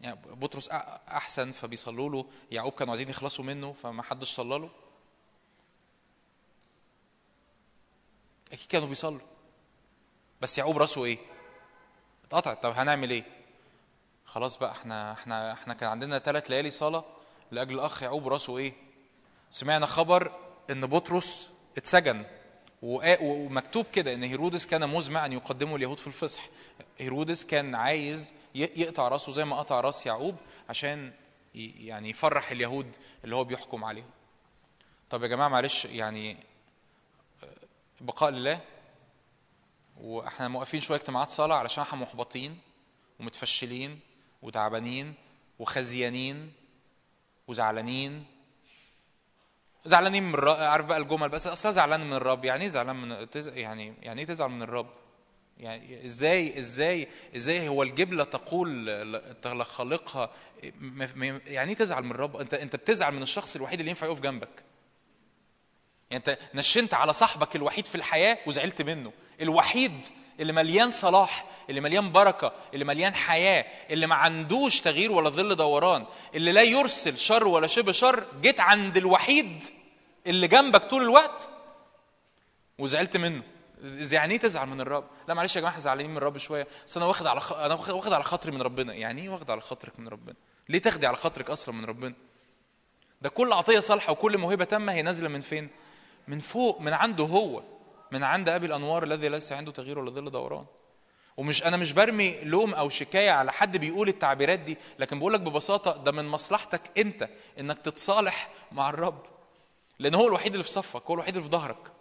[0.00, 0.68] يعني بطرس
[1.08, 4.70] أحسن فبيصلوا له يعقوب كانوا عايزين يخلصوا منه فما حدش صلى له؟
[8.52, 9.20] أكيد كانوا بيصلوا.
[10.40, 11.18] بس يعقوب راسه إيه؟
[12.24, 12.62] اتقطعت.
[12.62, 13.35] طب هنعمل إيه؟
[14.36, 17.04] خلاص بقى إحنا إحنا إحنا كان عندنا ثلاث ليالي صلاة
[17.50, 18.72] لأجل الأخ يعقوب راسه إيه؟
[19.50, 20.32] سمعنا خبر
[20.70, 22.24] إن بطرس اتسجن
[22.82, 26.42] ومكتوب كده إن هيرودس كان مزمع أن يقدمه اليهود في الفصح.
[26.98, 30.36] هيرودس كان عايز يقطع راسه زي ما قطع راس يعقوب
[30.68, 31.12] عشان
[31.54, 34.10] يعني يفرح اليهود اللي هو بيحكم عليهم.
[35.10, 36.36] طب يا جماعة معلش يعني
[38.00, 38.60] بقاء لله
[40.00, 42.58] وإحنا موقفين شوية اجتماعات صلاة علشان إحنا محبطين
[43.20, 44.00] ومتفشلين.
[44.42, 45.14] وتعبانين
[45.58, 46.52] وخزيانين
[47.48, 48.24] وزعلانين.
[49.86, 52.44] زعلانين من الرب عارف بقى الجمل بس أصلا زعلان من الرب.
[52.44, 53.26] يعني إيه زعلان من.
[53.46, 54.86] يعني يعني إيه تزعل من الرب؟
[55.58, 60.30] يعني إزاي إزاي إزاي هو الجبلة تقول ل- خالقها
[60.80, 64.06] م- م- يعني إيه تزعل من الرب؟ أنت أنت بتزعل من الشخص الوحيد اللي ينفع
[64.06, 64.62] يقف جنبك.
[66.10, 69.12] يعني أنت نشنت على صاحبك الوحيد في الحياة وزعلت منه.
[69.40, 69.92] الوحيد
[70.40, 75.54] اللي مليان صلاح اللي مليان بركة اللي مليان حياة اللي ما عندوش تغيير ولا ظل
[75.56, 79.64] دوران اللي لا يرسل شر ولا شبه شر جيت عند الوحيد
[80.26, 81.48] اللي جنبك طول الوقت
[82.78, 83.42] وزعلت منه
[84.10, 87.06] يعني إيه تزعل من الرب؟ لا معلش يا جماعة زعلانين من الرب شوية بس أنا
[87.06, 87.52] واخد على خ...
[87.52, 90.34] أنا واخد على خاطري من ربنا، يعني إيه واخد على خاطرك من ربنا؟
[90.68, 92.14] ليه تاخدي على خاطرك أصلا من ربنا؟
[93.22, 95.68] ده كل عطية صالحة وكل موهبة تامة هي نازلة من فين؟
[96.28, 97.62] من فوق من عنده هو
[98.12, 100.66] من عند أبي الأنوار الذي ليس عنده تغيير ولا ظل دوران.
[101.36, 105.40] ومش أنا مش برمي لوم أو شكاية على حد بيقول التعبيرات دي لكن بقول لك
[105.40, 107.28] ببساطة ده من مصلحتك أنت
[107.60, 109.22] إنك تتصالح مع الرب.
[109.98, 111.92] لأن هو الوحيد اللي في صفك هو الوحيد اللي في ظهرك.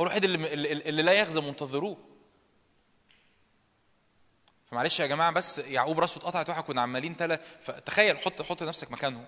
[0.00, 1.96] هو الوحيد اللي, اللي, لا يخزى منتظروه.
[4.70, 8.92] فمعلش يا جماعة بس يعقوب راسه اتقطعت وإحنا كنا عمالين تلا فتخيل حط حط نفسك
[8.92, 9.24] مكانهم.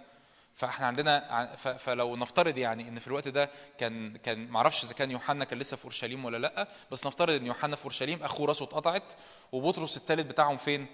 [0.60, 5.10] فاحنا عندنا فلو نفترض يعني إن في الوقت ده كان كان ما أعرفش إذا كان
[5.10, 8.64] يوحنا كان لسه في أورشليم ولا لأ بس نفترض إن يوحنا في أورشليم أخوه راسه
[8.64, 9.12] اتقطعت
[9.52, 10.86] وبطرس الثالث بتاعهم فين؟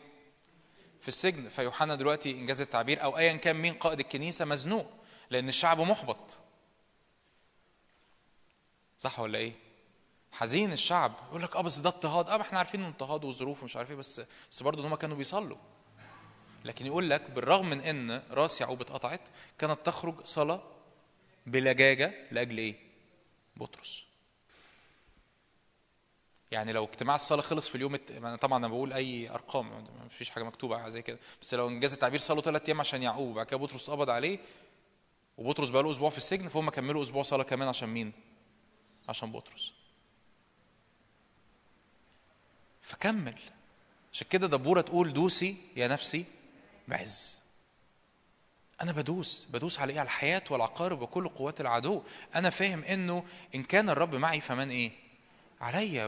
[1.00, 1.48] في السجن.
[1.48, 4.86] فيوحنا دلوقتي إنجاز التعبير أو ايا كان مين قائد الكنيسة مزنوق
[5.30, 6.38] لأن الشعب محبط.
[8.98, 9.52] صح ولا إيه؟
[10.32, 11.12] حزين الشعب.
[11.28, 12.28] يقول لك آه بس ده اضطهاد.
[12.28, 14.94] آه ما إحنا عارفين إنه اضطهاد وظروف ومش عارف إيه بس بس برضه إن هم
[14.94, 15.56] كانوا بيصلوا.
[16.66, 19.20] لكن يقول لك بالرغم من إن راس يعقوب اتقطعت
[19.58, 20.62] كانت تخرج صلاة
[21.46, 22.74] بلجاجه لأجل إيه؟
[23.56, 24.04] بطرس.
[26.50, 28.10] يعني لو اجتماع الصلاة خلص في اليوم الت...
[28.10, 31.92] أنا طبعا أنا بقول أي أرقام ما فيش حاجة مكتوبة زي كده بس لو انجاز
[31.92, 34.38] التعبير صلوا ثلاث أيام عشان يعقوب وبعد كده بطرس قبض عليه
[35.38, 38.12] وبطرس بقى له أسبوع في السجن فهم كملوا أسبوع صلاة كمان عشان مين؟
[39.08, 39.72] عشان بطرس.
[42.82, 43.38] فكمل
[44.12, 46.24] عشان كده دبورة تقول دوسي يا نفسي
[46.88, 47.38] بعز.
[48.82, 52.02] أنا بدوس بدوس على إيه؟ على الحياة والعقارب وكل قوات العدو.
[52.34, 55.05] أنا فاهم إنه إن كان الرب معي فمن إيه؟
[55.60, 56.06] عليا.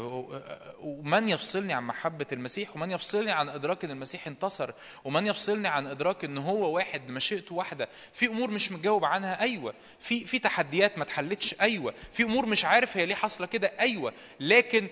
[0.80, 4.70] ومن يفصلني عن محبة المسيح ومن يفصلني عن إدراك إن المسيح انتصر
[5.04, 7.88] ومن يفصلني عن إدراك إن هو واحد مشيئته واحدة.
[8.12, 9.74] في أمور مش متجاوب عنها أيوة.
[10.00, 11.94] في في تحديات ما اتحلتش أيوة.
[12.12, 14.12] في أمور مش عارف هي ليه حاصلة كده أيوة.
[14.40, 14.88] لكن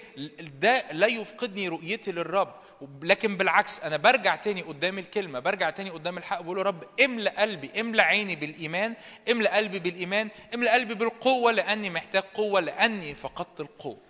[0.61, 2.55] ده لا يفقدني رؤيتي للرب.
[3.03, 7.81] لكن بالعكس أنا برجع تاني قدام الكلمة برجع تاني قدام الحق بقول رب املأ قلبي
[7.81, 8.95] املأ عيني بالإيمان
[9.31, 14.06] املأ قلبي بالإيمان املأ قلبي بالقوة لأني محتاج قوة لأني فقدت القوة.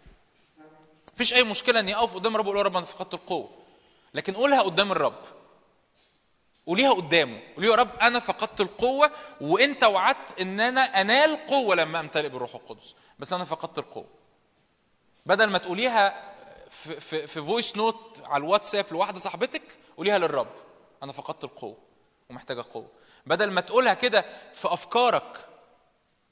[1.16, 3.51] مفيش أي مشكلة إني أقف قدام الرب وأقول يا رب أنا فقدت القوة.
[4.14, 5.22] لكن قولها قدام الرب.
[6.66, 7.40] قوليها قدامه.
[7.56, 9.10] قولي يا رب أنا فقدت القوة
[9.40, 12.94] وإنت وعدت إن أنا أنال قوة لما أمتلئ بالروح القدس.
[13.18, 14.06] بس أنا فقدت القوة.
[15.26, 16.34] بدل ما تقوليها
[16.70, 19.62] في في في voice note على الواتساب لواحدة صاحبتك
[19.97, 20.52] قوليها للرب.
[21.02, 21.76] أنا فقدت القوة
[22.30, 22.88] ومحتاجة قوة.
[23.26, 24.24] بدل ما تقولها كده
[24.55, 25.48] في أفكارك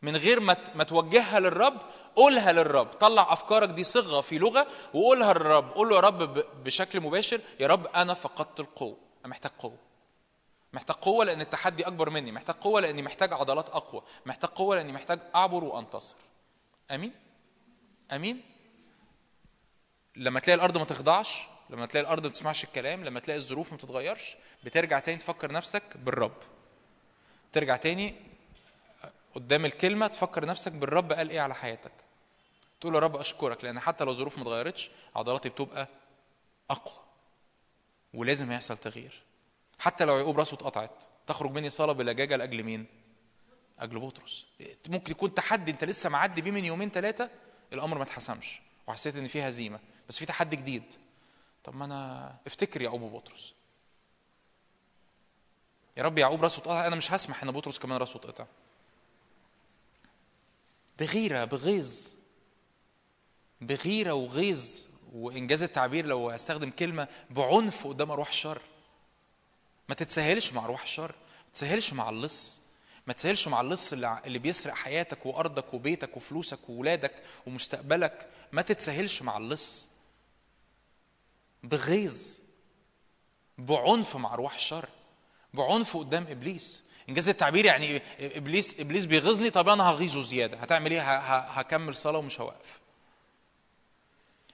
[0.03, 1.83] من غير ما ما توجهها للرب
[2.17, 2.87] قولها للرب.
[2.87, 5.71] طلع أفكارك دي صيغة في لغة وقولها للرب.
[5.71, 8.97] قول له يا رب بشكل مباشر يا رب أنا فقدت القوة.
[9.21, 9.79] أنا محتاج قوة.
[10.73, 12.33] محتاج قوة لأن التحدي أكبر مني.
[12.33, 14.03] محتاج قوة لأني محتاج عضلات أقوى.
[14.27, 16.17] محتاج قوة لأني محتاج أعبر وأنتصر.
[16.91, 17.13] آمين؟
[18.13, 18.43] آمين؟
[20.17, 23.79] لما تلاقي الأرض ما تخضعش لما تلاقي الأرض ما بتسمعش الكلام لما تلاقي الظروف ما
[23.79, 26.37] تتغيرش بترجع تاني تفكر نفسك بالرب.
[27.53, 28.15] ترجع تاني
[29.35, 31.93] قدام الكلمة تفكر نفسك بالرب قال إيه على حياتك.
[32.85, 35.89] تقول يا رب أشكرك لأن حتى لو الظروف ما اتغيرتش عضلاتي بتبقى
[36.71, 37.05] أقوى
[38.15, 39.23] ولازم يحصل تغيير.
[39.79, 42.87] حتى لو يعقوب راسه اتقطعت تخرج مني صلاه بلجاجه لأجل مين؟
[43.79, 44.47] أجل بطرس.
[44.89, 47.31] ممكن يكون تحدي أنت لسه معدي بيه من يومين ثلاثة
[47.73, 49.81] الأمر ما اتحسمش وحسيت إن في هزيمة.
[50.09, 50.95] بس في تحدي جديد.
[51.65, 53.55] طب ما أنا افتكر يعقوب وبطرس
[55.97, 56.87] يا رب يعقوب راسه اتقطع.
[56.87, 58.47] أنا مش هسمح إن بطرس كمان راسه اتقطع
[60.99, 62.15] بغيرة بغيظ.
[63.67, 64.65] بغيرة وغيظ
[65.13, 68.61] وإنجاز التعبير لو استخدم كلمة بعنف قدام أرواح الشر.
[69.89, 71.15] ما تتساهلش مع أرواح الشر
[71.47, 72.61] ما تتساهلش مع اللص
[73.07, 77.13] ما تسهلش مع اللص اللي بيسرق حياتك وأرضك وبيتك وفلوسك وولادك
[77.47, 78.29] ومستقبلك.
[78.53, 79.89] ما تتساهلش مع اللص.
[81.63, 82.39] بغيظ
[83.59, 84.89] بعنف مع أرواح الشر
[85.55, 86.83] بعنف قدام إبليس.
[87.09, 90.57] إنجاز التعبير يعني إبليس إبليس بيغيظني طب أنا هغيظه زيادة.
[90.57, 92.81] هتعمل إيه؟ هكمل صلاة ومش هوقف.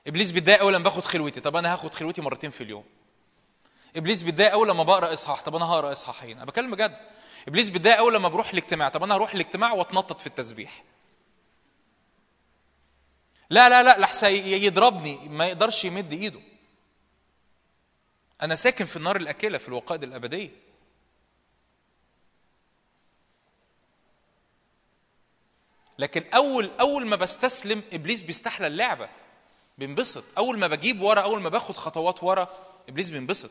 [0.06, 1.40] إبليس بيتضايق اول لما باخد خلوتي.
[1.40, 2.84] طب أنا هاخد خلوتي مرتين في اليوم.
[3.96, 5.42] إبليس بيتضايق اول لما بقرأ إصحاح.
[5.42, 6.96] طب أنا هقرأ اصحاحين أنا بكلم بجد.
[7.48, 8.88] إبليس بيتضايق اول لما بروح الاجتماع.
[8.88, 10.84] طب أنا هروح الاجتماع وأتنطط في التسبيح.
[13.50, 15.28] لا لا لا لحسن يضربني.
[15.28, 16.40] ما يقدرش يمد إيده.
[18.42, 20.50] أنا ساكن في النار الأكلة في الوقائد الأبدية.
[25.98, 29.08] لكن أول أول ما بستسلم إبليس بيستحلى اللعبة.
[29.80, 30.24] بينبسط.
[30.38, 32.48] أول ما بجيب ورا أول ما باخد خطوات ورا
[32.88, 33.50] إبليس بينبسط.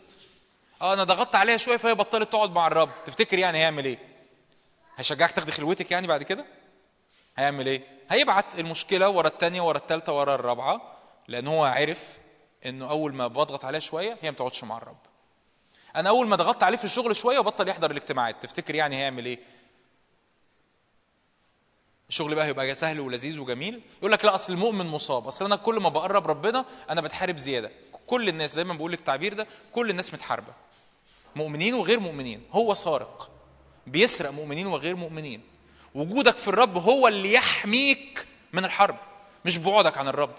[0.82, 2.90] آه أنا ضغطت عليها شوية فهي بطلت تقعد مع الرب.
[3.06, 3.98] تفتكر يعني هيعمل إيه؟
[4.98, 6.46] هيشجعك تاخدي خلوتك يعني بعد كده؟
[7.38, 10.98] هيعمل إيه؟ هيبعت المشكلة ورا الثانية ورا الثالثه ورا الرابعة
[11.28, 12.18] لأن هو عرف
[12.66, 14.98] إنه أول ما بضغط عليها شوية هي ما تقعدش مع الرب.
[15.96, 18.44] أنا أول ما ضغطت عليه في الشغل شوية وبطل يحضر الاجتماعات.
[18.44, 19.40] تفتكر يعني هيعمل إيه؟
[22.10, 23.82] الشغل بقى هيبقى سهل ولذيذ وجميل.
[24.00, 25.28] يقول لك لا أصل المؤمن مصاب.
[25.28, 27.72] أصل أنا كل ما بقرب ربنا أنا بتحارب زيادة.
[28.08, 30.54] كل الناس دايما بقول التعبير ده كل الناس متحاربة.
[31.36, 32.44] مؤمنين وغير مؤمنين.
[32.52, 33.32] هو سارق.
[33.88, 35.42] بيسرق مؤمنين وغير مؤمنين.
[35.96, 38.98] وجودك في الرب هو اللي يحميك من الحرب
[39.46, 40.36] مش بعدك عن الرب.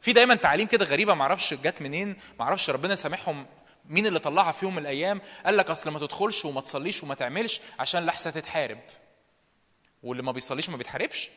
[0.00, 3.46] في دايما تعاليم كده غريبة ما أعرفش جت منين ما أعرفش ربنا سامحهم
[3.88, 5.20] مين اللي طلعها في يوم من الأيام.
[5.46, 8.78] قال لك أصل ما تدخلش وما تصليش وما تعملش عشان لحسة تتحارب.
[10.02, 11.30] واللي ما بيصليش ما بيتحاربش.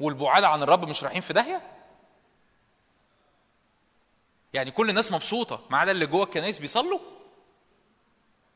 [0.00, 1.62] والبعاد عن الرب مش رايحين في داهية.
[4.52, 7.00] يعني كل الناس مبسوطة ما عدا اللي جوه الكنائس بيصلوا.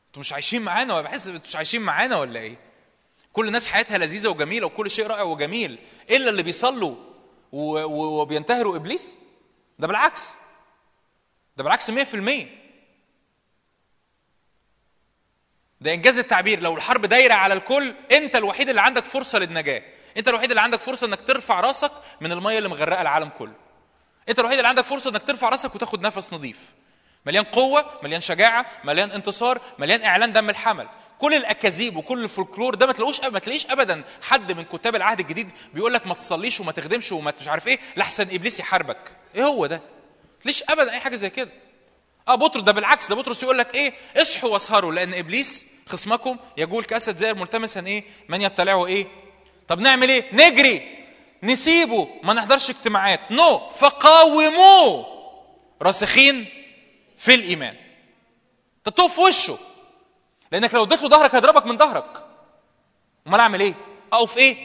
[0.07, 2.57] أنتوا مش عايشين معانا ولا بحس أنتوا مش عايشين معانا ولا إيه؟
[3.33, 5.79] كل الناس حياتها لذيذة وجميلة وكل شيء رائع وجميل
[6.09, 6.95] إلا اللي بيصلوا
[7.51, 9.17] وبينتهروا إبليس.
[9.79, 10.33] ده بالعكس.
[11.57, 12.47] ده بالعكس 100%
[15.83, 16.59] ده إنجاز التعبير.
[16.59, 19.83] لو الحرب دايرة على الكل أنت الوحيد اللي عندك فرصة للنجاة.
[20.17, 21.91] أنت الوحيد اللي عندك فرصة إنك ترفع راسك
[22.21, 23.53] من المية اللي مغرقة العالم كله.
[24.29, 26.57] أنت الوحيد اللي عندك فرصة إنك ترفع راسك وتاخد نفس نظيف.
[27.25, 30.87] مليان قوة مليان شجاعة مليان انتصار مليان إعلان دم الحمل.
[31.19, 34.03] كل الأكاذيب وكل الفولكلور ده ما تلاقوش ما تلاقيش ابدا.
[34.21, 37.79] حد من كتاب العهد الجديد بيقول لك ما تصليش وما تخدمش وما مش عارف إيه.
[37.97, 39.11] لحسن إبليس يحاربك.
[39.35, 39.81] إيه هو ده؟
[40.45, 41.49] ليش ابدا أي حاجة زي كده.
[42.27, 46.83] آه بطرس ده بالعكس ده بطرس يقول لك إيه؟ اصحوا واسهروا لأن إبليس خصمكم يجول
[46.83, 49.07] كاسد زائر ملتمسا إيه؟ من يبتلعه إيه؟
[49.67, 51.03] طب نعمل إيه؟ نجري.
[51.43, 52.07] نسيبه.
[52.23, 53.31] ما نحضرش اجتماعات.
[53.31, 53.57] no.
[53.57, 53.73] no.
[53.73, 55.05] فقاوموه.
[55.81, 56.45] راسخين
[57.17, 57.75] في الإيمان.
[58.85, 59.57] تقف في وشه.
[60.51, 62.25] لأنك لو اديت له ظهرك هيضربك من ظهرك.
[63.27, 63.73] أمال أعمل إيه؟
[64.13, 64.55] أقف إيه؟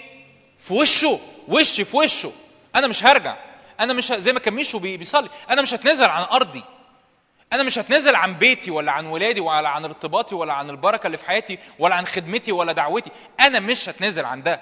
[0.58, 1.20] في وشه.
[1.48, 2.32] وشي في وشه.
[2.74, 3.36] أنا مش هرجع.
[3.80, 4.16] أنا مش ه...
[4.18, 5.28] زي ما كان ميشو بي- بيصلي.
[5.50, 6.62] أنا مش هتنازل عن أرضي.
[7.52, 11.18] أنا مش هتنازل عن بيتي ولا عن ولادي ولا عن ارتباطي ولا عن البركة اللي
[11.18, 13.10] في حياتي ولا عن خدمتي ولا دعوتي.
[13.40, 14.60] أنا مش هتنازل عن ده.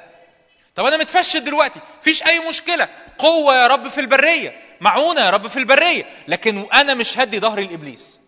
[0.75, 1.81] طب أنا متفشل دلوقتي.
[2.03, 2.89] فيش أي مشكلة.
[3.19, 4.63] قوة يا رب في البرية.
[4.81, 6.07] معونة يا رب في البرية.
[6.29, 8.21] لكن أنا مش هدي ظهري لإبليس.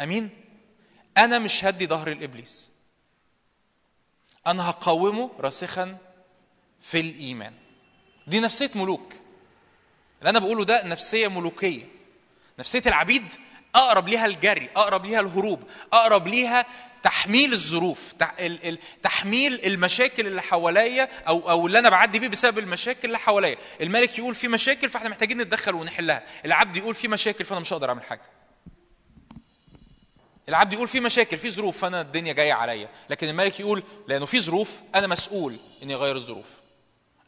[0.00, 0.30] أمين؟
[1.16, 2.70] أنا مش هدي ظهري لإبليس.
[4.46, 5.96] أنا هقاومه راسخا
[6.80, 7.54] في الإيمان.
[8.26, 9.12] دي نفسية ملوك.
[10.18, 11.84] اللي أنا بقوله ده نفسية ملوكية.
[12.58, 13.34] نفسية العبيد
[13.74, 15.62] أقرب ليها الجري أقرب ليها الهروب
[15.92, 16.66] أقرب ليها
[17.02, 22.28] تحميل الظروف تح- ال- ال- تحميل المشاكل اللي حواليا أو أو اللي أنا بعدي بيه
[22.28, 23.56] بسبب المشاكل اللي حواليا.
[23.80, 26.22] الملك يقول في مشاكل فإحنا محتاجين نتدخل ونحلها.
[26.44, 28.22] العبد يقول في مشاكل فأنا مش هقدر أعمل حاجة.
[30.48, 32.88] العبد يقول في مشاكل في ظروف فأنا الدنيا جاية عليا.
[33.10, 36.50] لكن الملك يقول لأنه في ظروف أنا مسؤول إني أغير الظروف.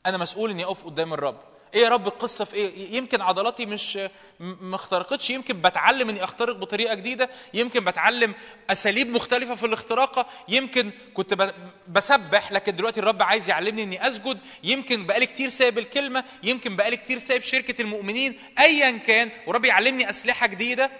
[0.06, 1.40] أنا مسؤول إني أقف قدام الرب.
[1.74, 3.98] إيه يا رب القصة في إيه؟ يمكن عضلاتي مش
[4.40, 8.34] ما اخترقتش يمكن بتعلم اني اخترق بطريقة جديدة يمكن بتعلم
[8.70, 11.52] أساليب مختلفة في الاختراقة يمكن كنت
[11.88, 16.96] بسبح لكن دلوقتي الرب عايز يعلمني اني اسجد يمكن بقالي كتير سايب الكلمة يمكن بقالي
[16.96, 20.90] كتير سايب شركة المؤمنين ايا كان ورب يعلمني أسلحة جديدة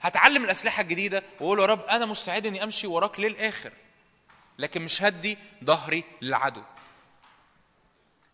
[0.00, 3.72] هتعلم الأسلحة الجديدة وأقول يا رب أنا مستعد إني أمشي وراك للآخر
[4.58, 6.62] لكن مش هدي ظهري للعدو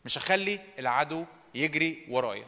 [0.05, 1.25] مش هخلي العدو
[1.57, 2.47] يجري ورايا.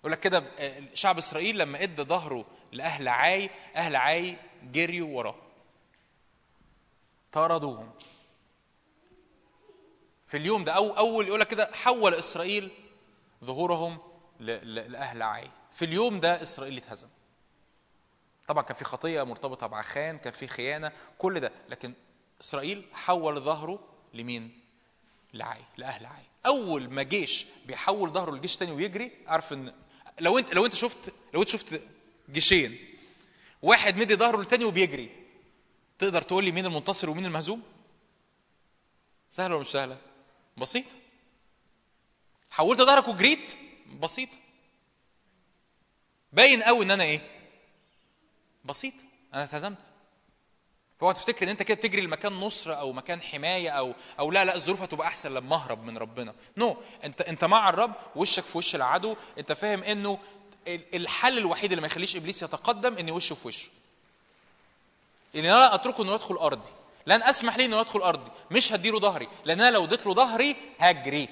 [0.00, 5.36] يقول لك كده آه، شعب إسرائيل لما ادى ظهره لأهل عاي أهل عاي جريوا وراه.
[7.32, 7.90] طردوهم
[10.24, 12.70] في اليوم ده أو أول يقول لك كده حول إسرائيل
[13.44, 13.98] ظهورهم
[14.40, 15.50] لأهل عاي.
[15.72, 17.08] في اليوم ده إسرائيل اتهزم.
[18.48, 21.52] طبعا كان في خطيه مرتبطة بعخان كان في خيانة كل ده.
[21.68, 21.94] لكن
[22.40, 23.78] إسرائيل حول ظهره
[24.14, 24.60] لمين؟
[25.34, 26.24] لعاي لأهل عاي.
[26.46, 29.74] أول ما جيش بيحول ظهره لجيش تاني ويجري عارف إن
[30.20, 31.80] لو انت لو أنت شفت لو أنت شفت
[32.30, 32.78] جيشين
[33.62, 35.10] واحد مدي ظهره للتاني وبيجري.
[35.98, 37.62] تقدر تقول لي مين المنتصر ومين المهزوم؟
[39.30, 39.98] سهلة ولا مش سهلة؟
[40.56, 40.96] بسيطه
[42.50, 43.56] حولت ظهرك وجريت؟
[44.02, 44.38] بسيطه
[46.32, 47.20] باين قوي إن أنا إيه؟
[48.64, 48.94] بسيط.
[49.34, 49.90] أنا اتهزمت.
[51.00, 54.54] فهو تفتكر إن أنت كده بتجري لمكان نصره أو مكان حماية أو أو لا لا
[54.56, 56.34] الظروف هتبقى أحسن لما أهرب من ربنا.
[56.56, 56.76] نو no.
[57.04, 59.16] أنت أنت مع الرب وشك في وش العدو.
[59.38, 60.18] أنت فاهم إنه
[60.68, 63.70] ال- الحل الوحيد اللي ما يخليش إبليس يتقدم إن وشه في وشه.
[65.36, 66.68] إن أنا لا أتركه إنه يدخل أرضي.
[67.06, 68.30] لن أسمح ليه إنه يدخل أرضي.
[68.50, 69.28] مش هديله ظهري.
[69.44, 71.28] لأن أنا لو اديت له ظهري هجري.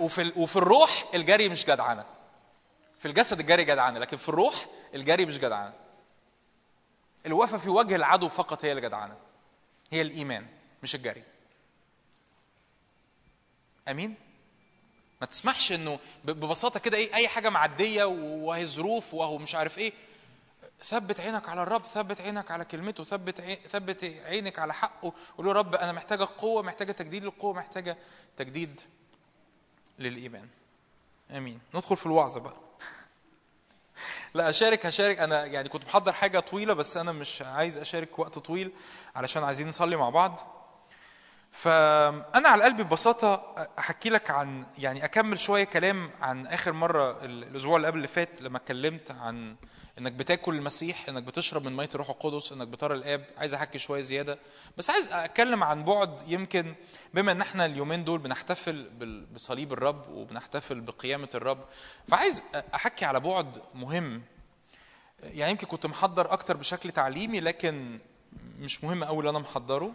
[0.00, 2.04] وفي وفي الروح الجري مش جدعنه
[2.98, 5.72] في الجسد الجري جدعنه لكن في الروح الجري مش جدعنه
[7.26, 9.16] الوقفه في وجه العدو فقط هي اللي جدعنه
[9.90, 10.46] هي الإيمان
[10.82, 11.22] مش الجري.
[13.88, 14.14] آمين؟
[15.20, 19.92] ما تسمحش إنه ببساطة كده إيه أي حاجة معدية وهي ظروف وهو مش عارف إيه.
[20.82, 23.40] ثبت عينك على الرب ثبت عينك على كلمته ثبت.
[23.68, 25.12] ثبت عينك على حقه.
[25.36, 27.98] قول له رب أنا محتاجة قوة محتاجة تجديد للقوة محتاجة
[28.36, 28.80] تجديد
[29.98, 30.48] للإيمان.
[31.30, 31.60] آمين.
[31.74, 32.56] ندخل في الوعظة بقى.
[34.34, 35.18] لا أشارك هشارك.
[35.18, 38.72] أنا يعني كنت محضر حاجة طويلة بس أنا مش عايز أشارك وقت طويل
[39.16, 40.40] علشان عايزين نصلي مع بعض.
[41.52, 47.44] فانا على قلبي ببساطة أحكي لك عن يعني أكمل شوية كلام عن آخر مرة ال-
[47.44, 49.56] الأسبوع اللي قبل اللي فات لما اتكلمت عن
[49.98, 53.24] انك بتاكل المسيح انك بتشرب من مية الروح القدس انك بترى الآب.
[53.36, 54.38] عايز احكي شوية زيادة.
[54.78, 56.74] بس عايز اتكلم عن بعد يمكن
[57.14, 58.90] بما ان إحنا اليومين دول بنحتفل
[59.34, 61.64] بصليب الرب وبنحتفل بقيامة الرب.
[62.08, 62.42] فعايز
[62.74, 64.22] احكي على بعد مهم.
[65.22, 67.98] يعني يمكن كنت محضر أكتر بشكل تعليمي لكن
[68.58, 69.92] مش مهم قوي اللي أنا محضره.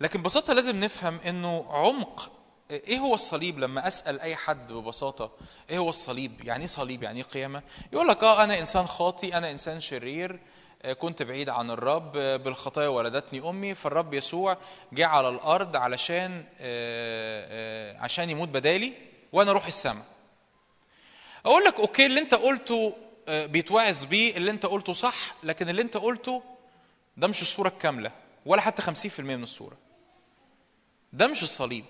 [0.00, 2.32] لكن ببساطة لازم نفهم انه عمق
[2.70, 5.30] إيه هو الصليب لما أسأل أي حد ببساطة؟
[5.70, 9.34] إيه هو الصليب؟ يعني إيه صليب؟ يعني إيه قيامة؟ يقول لك آه أنا إنسان خاطي
[9.34, 10.40] أنا إنسان شرير
[10.82, 14.56] آه، كنت بعيد عن الرب آه، بالخطايا ولدتني أمي فالرب يسوع
[14.92, 18.92] جه على الأرض علشان آه، عشان يموت بدالي
[19.32, 20.04] وأنا أروح السماء.
[21.46, 22.96] أقول لك أوكي اللي أنت قلته
[23.28, 26.42] بيتوعظ بيه اللي أنت قلته صح لكن اللي أنت قلته
[27.16, 28.10] ده مش الصورة الكاملة
[28.46, 29.76] ولا حتى 50% من الصورة.
[31.12, 31.84] ده مش الصليب.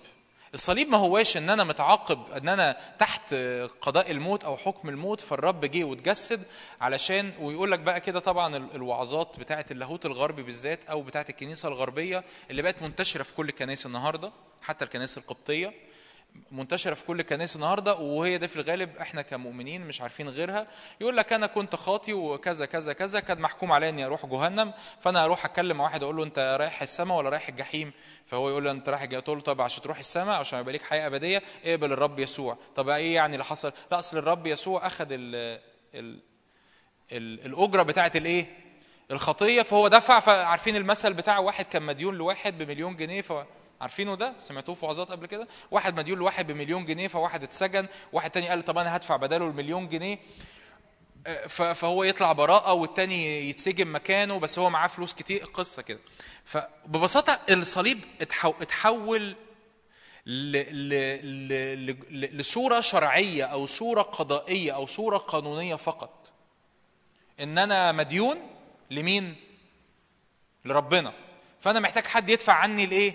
[0.53, 3.33] الصليب ما هواش إن أنا متعاقب إن أنا تحت
[3.81, 6.43] قضاء الموت أو حكم الموت فالرب جه واتجسد
[6.81, 11.69] علشان ويقول لك بقى كده طبعا ال- الوعظات بتاعه اللاهوت الغربي بالذات أو بتاعه الكنيسة
[11.69, 15.73] الغربية اللي بقت منتشرة في كل الكنائس النهارده حتى الكنائس القبطية.
[16.51, 20.67] منتشرة في كل الكنائس النهارده وهي ده في الغالب إحنا كمؤمنين مش عارفين غيرها.
[21.01, 25.25] يقول لك أنا كنت خاطي وكذا كذا كذا كان محكوم عليا إني أروح جهنم فأنا
[25.25, 27.91] أروح اتكلم مع واحد أقول له أنت رايح السماء ولا رايح الجحيم؟
[28.25, 30.83] فهو يقول له أنت رايح الجحيم؟ تقول له طب عشان تروح السماء عشان يبقى ليك
[30.83, 32.57] حياة أبدية اقبل الرب يسوع.
[32.75, 35.35] طب إيه يعني اللي حصل؟ لا أصل الرب يسوع أخذ ال
[35.95, 36.19] ال
[37.11, 38.45] ال الأجرة بتاعه الإيه؟
[39.11, 43.21] الخطية فهو دفع فعارفين المثل بتاع واحد كان مديون لواحد بمليون جنيه
[43.81, 48.31] عارفينه ده سمعتوه في وعظات قبل كده واحد مديون لواحد بمليون جنيه فواحد اتسجن واحد
[48.31, 50.19] تاني قال طب أنا هدفع بداله المليون جنيه
[51.47, 55.99] ف- فهو يطلع براءة والتاني يتسجن مكانه بس هو معاه فلوس كتير قصة كده
[56.45, 59.35] فببساطة الصليب اتحو- اتحول.
[62.33, 66.31] لصورة شرعية أو صورة قضائية أو صورة قانونية فقط
[67.39, 68.37] إن أنا مديون
[68.91, 69.35] لمين؟
[70.65, 71.13] لربنا
[71.59, 73.13] فأنا محتاج حد يدفع عني الإيه؟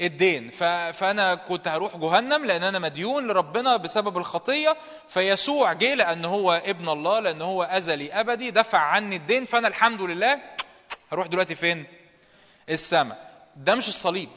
[0.00, 0.50] الدين.
[0.92, 4.76] فأنا كنت هروح جهنم لأن أنا مديون لربنا بسبب الخطية.
[5.08, 9.44] فيسوع جه لأن هو ابن الله لأن هو ازلي أبدي دفع عني الدين.
[9.44, 10.40] فأنا الحمد لله
[11.12, 11.86] هروح دلوقتي فين؟
[12.68, 13.48] السماء.
[13.56, 14.28] ده مش الصليب.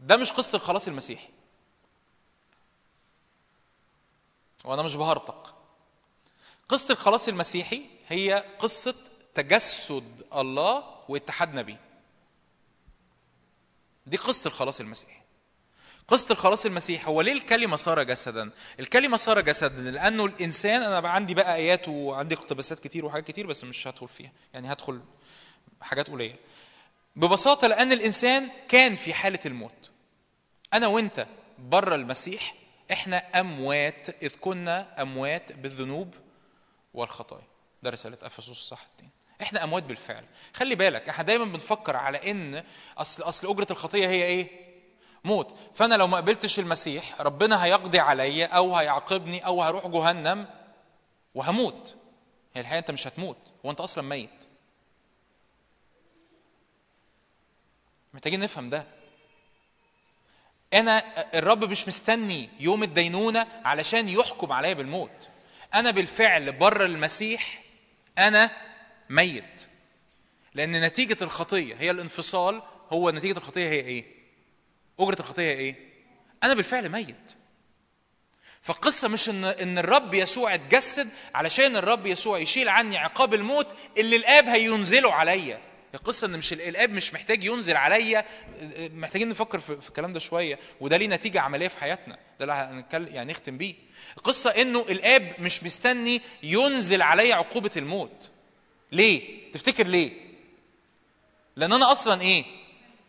[0.00, 1.28] ده مش قصة الخلاص المسيحي.
[4.64, 5.54] وأنا مش بهرطق.
[6.68, 8.94] قصة الخلاص المسيحي هي قصة
[9.34, 11.85] تجسد الله واتحادنا بيه
[14.06, 15.20] دي قصة الخلاص المسيحي.
[16.08, 18.50] قصة الخلاص المسيحي هو ليه الكلمة صار جسدا؟
[18.80, 23.64] الكلمة صار جسدا لأنه الإنسان أنا عندي بقى آيات وعندي اقتباسات كتير وحاجات كتير بس
[23.64, 24.32] مش هدخل فيها.
[24.54, 25.00] يعني هدخل
[25.80, 26.34] حاجات قليلة.
[27.16, 29.90] ببساطة لأن الإنسان كان في حالة الموت.
[30.74, 31.26] أنا وأنت
[31.58, 32.54] بره المسيح
[32.92, 36.14] إحنا أموات إذ كنا أموات بالذنوب
[36.94, 37.46] والخطايا.
[37.82, 39.10] ده رسالة أفسس الصح التاني
[39.42, 40.24] إحنا أموات بالفعل.
[40.54, 42.64] خلي بالك إحنا دايما بنفكر على إن
[42.98, 44.66] أصل أصل أجرة الخطية هي إيه؟
[45.24, 45.54] موت.
[45.74, 50.48] فأنا لو ما قبلتش المسيح ربنا هيقضي عليا أو هيعاقبني أو هروح جهنم
[51.34, 51.96] وهموت.
[52.54, 54.30] هي الحقيقة أنت مش هتموت هو أنت أصلا ميت.
[58.14, 58.86] محتاجين نفهم ده.
[60.74, 61.02] أنا
[61.38, 65.28] الرب مش مستني يوم الدينونة علشان يحكم عليا بالموت.
[65.74, 67.62] أنا بالفعل بره المسيح
[68.18, 68.50] أنا
[69.10, 69.66] ميت.
[70.54, 72.62] لأن نتيجة الخطية هي الانفصال
[72.92, 74.04] هو نتيجة الخطية هي إيه؟
[75.00, 75.74] أجرة الخطية هي إيه؟
[76.42, 77.32] أنا بالفعل ميت.
[78.62, 84.16] فالقصة مش ان إن الرب يسوع اتجسد علشان الرب يسوع يشيل عني عقاب الموت اللي
[84.16, 85.60] الآب هينزله عليا.
[85.94, 88.24] القصة إن مش الآب مش محتاج ينزل عليا.
[88.78, 90.58] محتاجين نفكر في, في الكلام ده شوية.
[90.80, 92.14] وده ليه نتيجة عملية في حياتنا.
[92.14, 93.74] ده اللي هنتكلم يعني نختم بيه.
[94.16, 98.30] القصة إنه الآب مش مستني ينزل عليا عقوبة الموت.
[98.92, 100.10] ليه؟ تفتكر ليه؟
[101.56, 102.44] لأن أنا أصلا إيه؟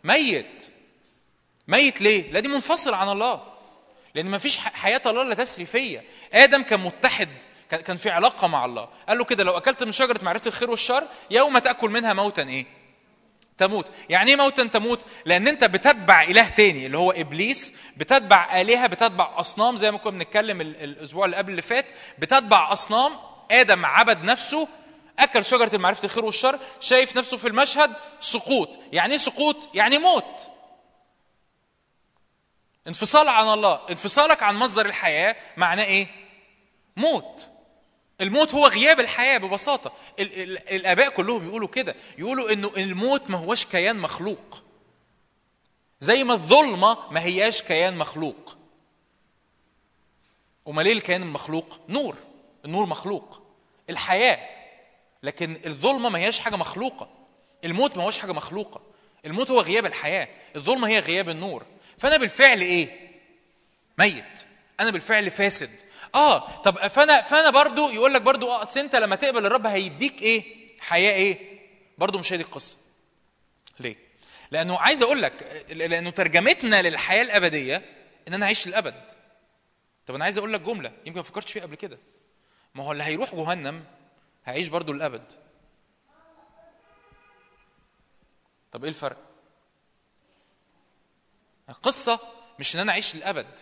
[0.03, 0.69] ميت.
[1.67, 3.41] ميت ليه؟ لا دي منفصل عن الله.
[4.15, 6.03] لأن ما فيش حياة الله لا تسري فيا.
[6.33, 7.29] آدم كان متحد
[7.69, 8.89] كان في علاقة مع الله.
[9.09, 12.65] قال له كده لو أكلت من شجرة معرفة الخير والشر يوم تأكل منها موتا إيه؟
[13.57, 13.91] تموت.
[14.09, 19.39] يعني إيه موتا تموت؟ لأن أنت بتتبع إله تاني اللي هو إبليس، بتتبع آلهة، بتتبع
[19.39, 21.85] أصنام زي ما كنا بنتكلم الأسبوع اللي قبل اللي فات،
[22.19, 23.13] بتتبع أصنام
[23.51, 24.67] آدم عبد نفسه
[25.19, 28.69] أكل شجرة معرفه الخير والشر شايف نفسه في المشهد سقوط.
[28.93, 30.51] يعني إيه سقوط؟ يعني موت.
[32.87, 36.07] انفصال عن الله انفصالك عن مصدر الحياة معناه إيه؟
[36.97, 37.47] موت.
[38.21, 39.91] الموت هو غياب الحياة ببساطة.
[40.19, 41.95] ال- ال- الآباء كلهم يقولوا كده.
[42.17, 44.63] يقولوا إنه الموت ما هوش كيان مخلوق.
[45.99, 48.57] زي ما الظلمة ما هياش كيان مخلوق.
[50.67, 52.15] امال إيه الكيان المخلوق نور.
[52.65, 53.41] النور مخلوق.
[53.89, 54.56] الحياة
[55.27, 57.09] لكن الظلمة ما هياش حاجة مخلوقة.
[57.65, 58.81] الموت ما هوش حاجة مخلوقة.
[59.25, 60.27] الموت هو غياب الحياة.
[60.55, 61.65] الظلمة هي غياب النور.
[61.97, 63.09] فأنا بالفعل إيه؟
[63.97, 64.23] ميت.
[64.79, 65.69] أنا بالفعل فاسد.
[66.15, 70.21] آه طب فأنا فأنا برضو يقول لك برضو آه أصل أنت لما تقبل الرب هيديك
[70.21, 70.43] إيه؟
[70.79, 71.59] حياة إيه؟
[71.97, 72.77] برضو مش هي دي القصة.
[73.79, 73.95] ليه؟
[74.51, 77.85] لأنه عايز أقول لك لأنه ترجمتنا للحياة الأبدية
[78.27, 79.03] إن أنا أعيش للأبد.
[80.05, 81.97] طب أنا عايز أقول لك جملة يمكن ما فكرتش فيها قبل كده.
[82.75, 83.83] ما هو اللي هيروح جهنم
[84.47, 85.33] هيعيش برضو للأبد.
[88.71, 89.17] طب إيه الفرق؟
[91.69, 92.19] القصة
[92.59, 93.59] مش إن أنا أعيش للأبد.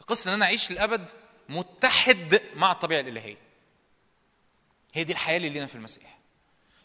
[0.00, 1.10] القصة إن أنا أعيش للأبد
[1.48, 3.36] متحد مع الطبيعة الإلهية.
[4.94, 6.18] هي دي الحياة اللي لينا في المسيح.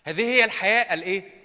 [0.04, 1.42] هذه هي الحياة الإيه؟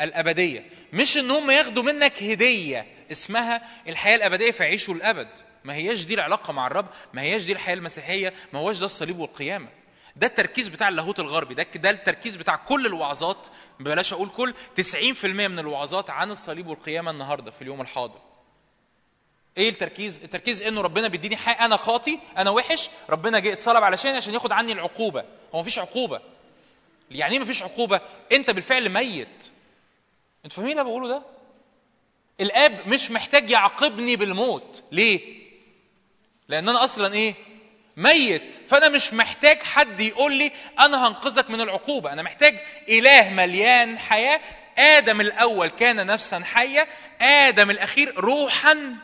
[0.00, 0.70] الأبدية.
[0.92, 5.28] مش إن هم ياخدوا منك هدية اسمها الحياة الأبدية فيعيشوا الابد
[5.64, 9.18] ما هياش دي العلاقة مع الرب ما هياش دي الحياة المسيحية ما هوش ده الصليب
[9.18, 9.68] والقيامة.
[10.18, 11.54] ده التركيز بتاع اللاهوت الغربي.
[11.54, 13.46] ده ده التركيز بتاع كل الوعظات.
[13.80, 18.20] بلاش أقول كل 90% من الوعظات عن الصليب والقيامة النهارده في اليوم الحاضر.
[19.56, 21.62] إيه التركيز؟ التركيز إنه ربنا بيديني حق.
[21.62, 25.24] أنا خاطي أنا وحش ربنا جه اتصلب علشان عشان ياخد عني العقوبة.
[25.54, 26.20] هو مفيش عقوبة.
[27.10, 28.00] يعني إيه مفيش عقوبة؟
[28.32, 29.50] أنت بالفعل ميت.
[30.44, 31.22] أنتوا فاهمين اللي بقوله ده؟
[32.40, 34.82] الآب مش محتاج يعاقبني بالموت.
[34.92, 35.38] ليه؟
[36.48, 37.34] لأن أنا أصلا إيه؟
[37.98, 38.60] ميت.
[38.68, 42.12] فأنا مش محتاج حد يقول لي أنا هنقذك من العقوبة.
[42.12, 44.40] أنا محتاج إله مليان حياة.
[44.78, 46.88] آدم الأول كان نفسا حية.
[47.20, 48.96] آدم الأخير روحا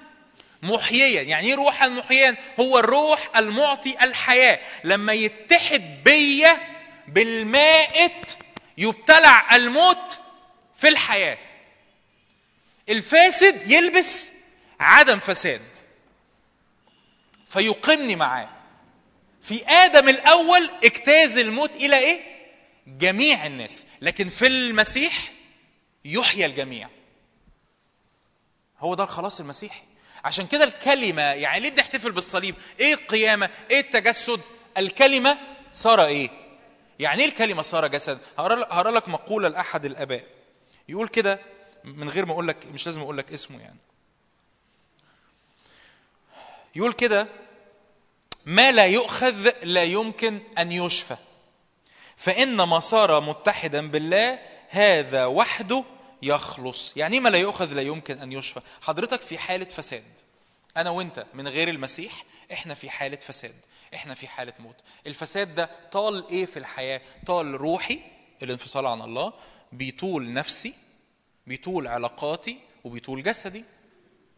[0.62, 1.22] محييا.
[1.22, 4.60] يعني إيه روحا محييا؟ هو الروح المعطي الحياة.
[4.84, 6.60] لما يتحد بيا
[7.08, 8.36] بالمائت
[8.78, 10.18] يبتلع الموت
[10.76, 11.38] في الحياة.
[12.88, 14.30] الفاسد يلبس
[14.80, 15.76] عدم فساد.
[17.48, 18.63] فيقيمني معاه.
[19.44, 22.20] في آدم الأول اجتاز الموت إلى إيه
[22.86, 25.32] جميع الناس لكن في المسيح
[26.04, 26.88] يحيى الجميع
[28.78, 29.82] هو ده الخلاص المسيحي
[30.24, 34.40] عشان كده الكلمة يعني ليه بنحتفل بالصليب؟ إيه القيامة؟ إيه التجسد؟
[34.78, 35.38] الكلمة
[35.72, 36.30] صار إيه؟
[36.98, 40.24] يعني إيه الكلمة صار جسد؟ هقرأ لك مقولة لأحد الآباء
[40.88, 41.40] يقول كده
[41.84, 43.78] من غير ما أقول لك مش لازم أقول لك اسمه يعني.
[46.76, 47.26] يقول كده
[48.46, 51.16] ما لا يؤخذ لا يمكن أن يشفى.
[52.16, 54.38] فإن ما صار متحدا بالله
[54.68, 55.84] هذا وحده
[56.22, 56.96] يخلص.
[56.96, 58.60] يعني ما لا يؤخذ لا يمكن أن يشفى.
[58.82, 60.20] حضرتك في حالة فساد.
[60.76, 63.54] أنا وأنت من غير المسيح إحنا في حالة فساد.
[63.94, 64.76] إحنا في حالة موت.
[65.06, 68.00] الفساد ده طال إيه في الحياة؟ طال روحي
[68.42, 69.32] الانفصال عن الله
[69.72, 70.74] بيطول نفسي
[71.46, 73.64] بيطول علاقاتي وبيطول جسدي.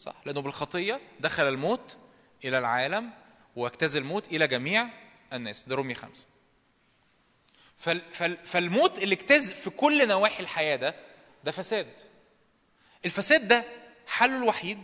[0.00, 1.96] صح؟ لأنه بالخطية دخل الموت
[2.44, 3.10] إلى العالم
[3.56, 4.88] واجتاز الموت إلى جميع
[5.32, 5.64] الناس.
[5.68, 5.76] ده
[7.78, 10.94] فال فال فالموت اللي اجتاز في كل نواحي الحياة ده
[11.44, 11.88] ده فساد.
[13.04, 13.64] الفساد ده
[14.06, 14.78] حله الوحيد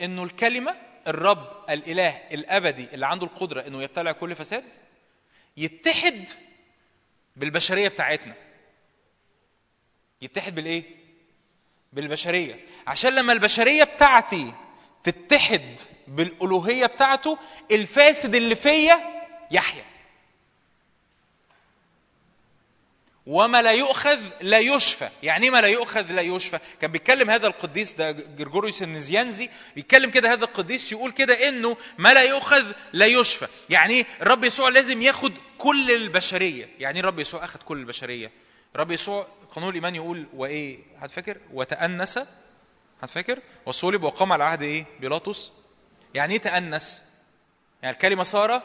[0.00, 4.64] إنه الكلمة الرب الإله الأبدي اللي عنده القدرة إنه يبتلع كل فساد
[5.56, 6.30] يتحد
[7.36, 8.34] بالبشرية بتاعتنا.
[10.22, 10.84] يتحد بالإيه؟
[11.92, 12.66] بالبشرية.
[12.86, 14.52] عشان لما البشرية بتاعتي
[15.04, 17.38] تتحد بالألوهية بتاعته
[17.70, 19.00] الفاسد اللي فيا
[19.50, 19.84] يحيا
[23.26, 25.08] وما لا يؤخذ لا يشفى.
[25.22, 30.32] يعني ما لا يؤخذ لا يشفى؟ كان بيتكلم هذا القديس ده جرجوريوس النزيانزي بيتكلم كده
[30.32, 33.46] هذا القديس يقول كده إنه ما لا يؤخذ لا يشفى.
[33.70, 36.68] يعني الرب يسوع لازم ياخد كل البشرية.
[36.78, 38.30] يعني الرب يسوع أخذ كل البشرية؟
[38.74, 42.18] الرب يسوع قانون الإيمان يقول وإيه؟ هتفكر؟ وتأنس
[43.04, 45.52] هتفكر؟ وصلب وقام على عهد إيه؟ بيلاطس.
[46.14, 47.02] يعني إيه تأنس؟
[47.82, 48.62] يعني الكلمة صار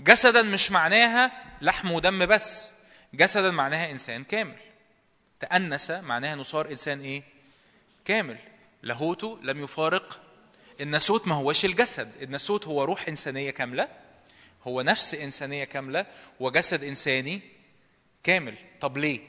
[0.00, 2.70] جسدا مش معناها لحم ودم بس.
[3.14, 4.56] جسدا معناها إنسان كامل.
[5.40, 7.22] تأنس معناها إنه صار إنسان إيه؟
[8.04, 8.38] كامل.
[8.82, 10.20] لاهوته لم يفارق.
[10.80, 12.12] الناسوت ما هوش الجسد.
[12.22, 13.88] الناسوت هو روح إنسانية كاملة.
[14.66, 16.06] هو نفس إنسانية كاملة.
[16.40, 17.40] وجسد إنساني
[18.22, 18.54] كامل.
[18.80, 19.20] طب ليه؟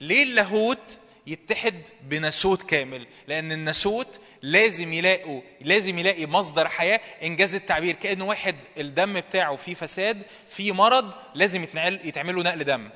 [0.00, 0.98] ليه اللاهوت
[1.30, 7.94] يتحد بناسوت كامل لأن الناسوت لازم يلاقوا لازم يلاقي مصدر حياة إنجاز التعبير.
[7.94, 12.90] كانه واحد الدم بتاعه فيه فساد فيه مرض لازم يتنقل يتعمل له نقل دم.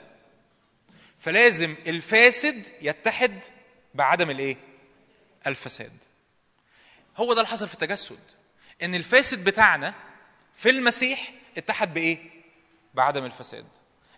[1.19, 3.41] فلازم الفاسد يتحد
[3.95, 4.57] بعدم الإيه؟
[5.47, 5.93] الفساد.
[7.17, 8.19] هو ده اللي حصل في التجسد.
[8.83, 9.95] إن الفاسد بتاعنا
[10.55, 12.19] في المسيح اتحد بإيه؟
[12.95, 13.67] بعدم الفساد.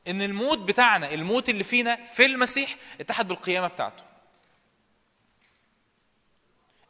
[0.09, 4.06] إن الموت بتاعنا الموت اللي فينا في المسيح اتحد بالقيامة بتاعته.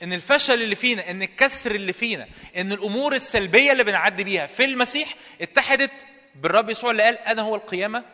[0.03, 4.65] إن الفشل اللي فينا إن الكسر اللي فينا إن الأمور السلبية اللي بنعدي بيها في
[4.65, 5.91] المسيح اتحدت
[6.35, 8.05] بالرب يسوع اللي قال أنا هو القيامة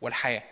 [0.00, 0.42] والحياة.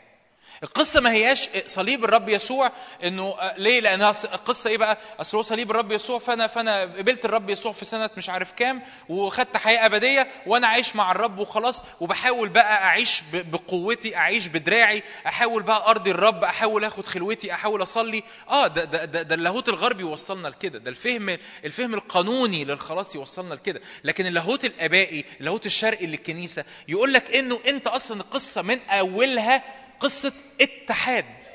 [0.63, 2.73] القصة ما هياش صليب الرب يسوع
[3.05, 7.51] إنه ليه؟ لانها القصة إيه بقى؟ أصل هو صليب الرب يسوع فأنا فأنا قبلت الرب
[7.51, 12.49] يسوع في سنة مش عارف كام وخدت حياة أبدية وأنا عايش مع الرب وخلاص وبحاول
[12.49, 18.23] بقى أعيش بقوتي أعيش بدراعي أحاول بقى أرضي الرب أحاول آخد خلوتي أحاول أصلي.
[18.51, 23.55] آه ده ده ده, ده اللاهوت الغربي يوصلنا لكده ده الفهم الفهم القانوني للخلاص يوصلنا
[23.55, 23.81] لكده.
[24.05, 29.63] لكن اللاهوت الآبائي اللاهوت الشرقي للكنيسة يقول لك إنه أنت أصلا القصة من أولها
[30.05, 31.47] قصة اتحاد.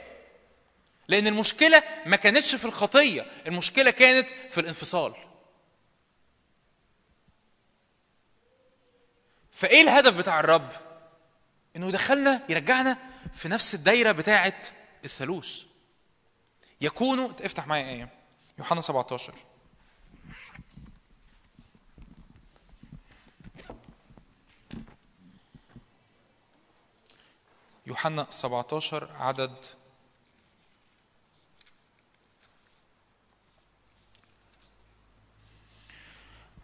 [1.07, 5.13] لأن المشكلة ما كانتش في الخطية المشكلة كانت في الانفصال.
[9.51, 10.69] فإيه الهدف بتاع الرب؟
[11.75, 12.97] إنه يدخلنا يرجعنا
[13.33, 14.61] في نفس الدايرة بتاعة
[15.05, 15.61] الثالوث.
[16.81, 18.09] يكونوا افتح معايا آية
[18.59, 19.33] يوحنا 17
[27.89, 29.65] يوحنا 17 عدد.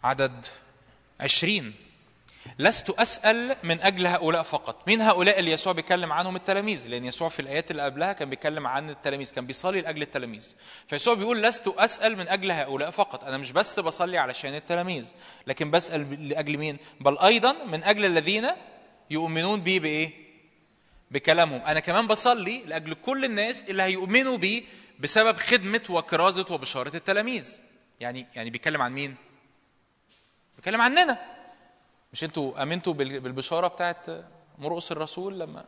[0.04, 0.46] عدد
[1.20, 1.74] عشرين.
[2.58, 4.88] لست أسأل من أجل هؤلاء فقط.
[4.88, 8.66] مين هؤلاء اللي يسوع بيتكلم عنهم التلاميذ؟ لأن يسوع في الآيات اللي قبلها كان بيتكلم
[8.66, 10.56] عن التلاميذ كان بيصلي لأجل التلاميذ.
[10.88, 13.24] فيسوع بيقول لست أسأل من أجل هؤلاء فقط.
[13.24, 15.14] أنا مش بس بصلي علشان التلاميذ
[15.46, 18.48] لكن بسأل لأجل مين؟ بل أيضا من أجل الذين
[19.10, 20.25] يؤمنون بي بإيه؟
[21.10, 21.60] بكلامهم.
[21.60, 24.66] أنا كمان بصلي لأجل كل الناس اللي هيؤمنوا بي
[25.00, 27.60] بسبب خدمة وكرازة وبشارة التلاميذ.
[28.00, 29.14] يعني يعني بيتكلم عن مين؟
[30.56, 31.18] بيتكلم عننا.
[32.12, 34.06] مش أنتوا آمنتوا بال- بالبشارة بتاعت
[34.58, 35.64] مرقس الرسول لما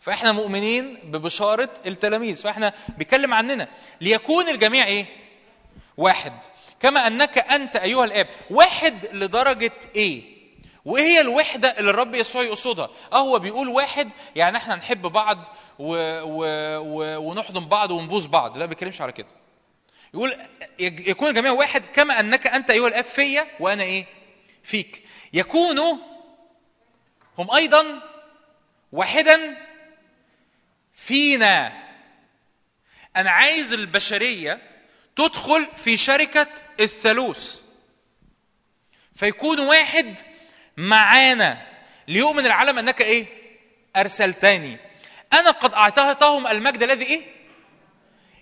[0.00, 2.42] فإحنا مؤمنين ببشارة التلاميذ.
[2.42, 3.68] فإحنا بيتكلم عننا.
[4.00, 5.06] ليكون الجميع إيه؟
[5.96, 6.32] واحد.
[6.80, 10.39] كما أنك أنت أيها الآب واحد لدرجة إيه؟
[10.84, 12.90] وايه هي الوحدة اللي الرب يسوع يقصدها.
[13.12, 15.46] آه هو بيقول واحد يعني إحنا نحب بعض
[15.78, 15.94] و...
[16.22, 16.44] و...
[16.78, 17.16] و...
[17.30, 18.52] ونحضن بعض ونبوس بعض.
[18.52, 19.28] لا ما بيتكلمش على كده.
[20.14, 20.36] يقول
[20.80, 24.06] يكون الجميع واحد كما أنك أنت أيها الأب فيا وأنا إيه؟
[24.62, 25.04] فيك.
[25.32, 25.96] يكونوا
[27.38, 28.02] هم أيضا
[28.92, 29.56] واحدا
[30.92, 31.72] فينا.
[33.16, 34.62] أنا عايز البشرية
[35.16, 36.46] تدخل في شركة
[36.80, 37.60] الثالوث.
[39.14, 40.20] فيكون واحد
[40.76, 41.66] معانا
[42.08, 43.26] ليؤمن العالم أنك إيه؟
[43.96, 44.78] أرسلتني.
[45.32, 47.22] أنا قد أعطيتهم المجد الذي إيه؟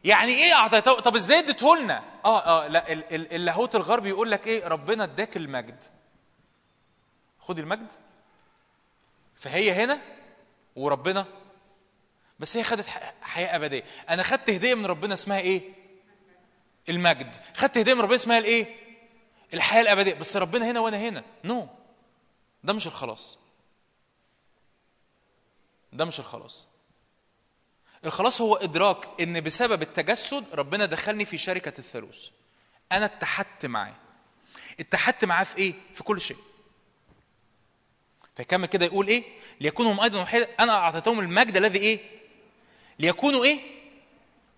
[0.04, 4.30] يعني إيه أعطيته؟ طب إزاي اديته لنا؟ آه آه لا ال- ال- اللاهوت الغربي يقول
[4.30, 5.84] لك إيه؟ ربنا اداك المجد.
[7.40, 7.92] خد المجد.
[9.34, 9.98] فهي هنا
[10.76, 11.26] وربنا.
[12.38, 12.86] بس هي خدت
[13.22, 13.84] حياة أبدية.
[14.08, 15.62] أنا خدت هدية من ربنا اسمها إيه؟
[16.88, 17.36] المجد.
[17.56, 18.66] خدت هدية من ربنا اسمها الإيه؟
[19.54, 20.14] الحياة الأبدية.
[20.14, 21.22] بس ربنا هنا وأنا هنا.
[21.44, 21.77] نو no.
[22.64, 23.38] ده مش الخلاص.
[25.92, 26.66] ده مش الخلاص.
[28.04, 32.28] الخلاص هو إدراك إن بسبب التجسد ربنا دخلني في شركة الثالوث.
[32.92, 33.94] أنا اتحدت معاه.
[34.80, 36.36] اتحدت معاه في إيه؟ في كل شيء.
[38.36, 39.24] فيكمل كده يقول إيه؟
[39.60, 42.00] ليكونوا هم أيضا واحدا أنا أعطيتهم المجد الذي إيه؟
[42.98, 43.60] ليكونوا إيه؟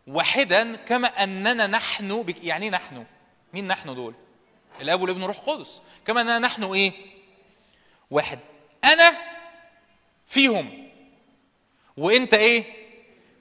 [0.07, 3.07] واحدا كما أننا نحن بك يعني إيه نحن؟
[3.53, 4.15] مين نحن دول؟
[4.81, 5.83] الأب والابن والروح القدس.
[6.07, 6.93] كما أننا نحن إيه؟
[8.11, 8.39] واحد.
[8.85, 9.13] أنا
[10.27, 10.89] فيهم.
[11.97, 12.65] وإنت إيه؟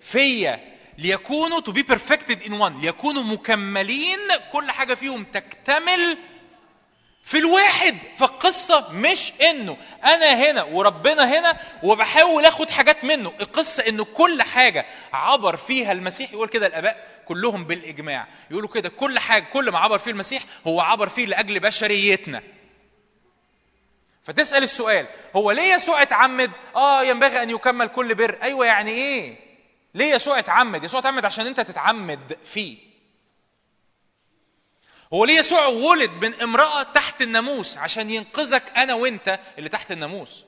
[0.01, 0.59] فيا.
[0.97, 2.81] ليكونوا to be perfected in one.
[2.81, 4.19] ليكونوا مكملين
[4.51, 5.23] كل حاجة فيهم.
[5.23, 6.17] تكتمل
[7.23, 7.97] في الواحد.
[8.17, 13.33] فالقصة مش إنه أنا هنا وربنا هنا وبحاول آخد حاجات منه.
[13.41, 16.31] القصة إنه كل حاجة عبر فيها المسيح.
[16.31, 18.27] يقول كده الآباء كلهم بالإجماع.
[18.51, 22.43] يقولوا كده كل حاجة كل ما عبر فيه المسيح هو عبر فيه لأجل بشريتنا.
[24.29, 28.39] فتسأل السؤال هو ليه يسوع اتعمد؟ آه ينبغي أن يكمل كل بر.
[28.43, 29.35] أيوه يعني إيه؟
[29.93, 32.77] ليه يسوع اتعمد؟ يسوع اتعمد عشان أنت تتعمد فيه.
[35.13, 40.45] هو ليه يسوع ولد من امرأة تحت الناموس عشان ينقذك أنا وأنت اللي تحت الناموس؟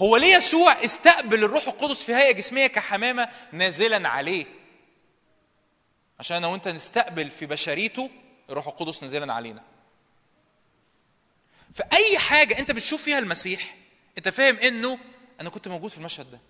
[0.00, 4.46] هو ليه يسوع استقبل الروح القدس في هيئة جسمية كحمامة نازلا عليه؟
[6.20, 8.10] عشان أنا وأنت نستقبل في بشريته
[8.50, 9.62] الروح القدس نازلا علينا.
[11.78, 13.76] فأي حاجة أنت بتشوف فيها المسيح
[14.18, 14.98] أنت فاهم إنه
[15.40, 16.40] أنا كنت موجود في المشهد ده.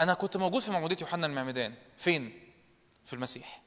[0.00, 1.74] أنا كنت موجود في معمودية يوحنا المعمدان.
[1.98, 2.52] فين؟
[3.04, 3.60] في المسيح.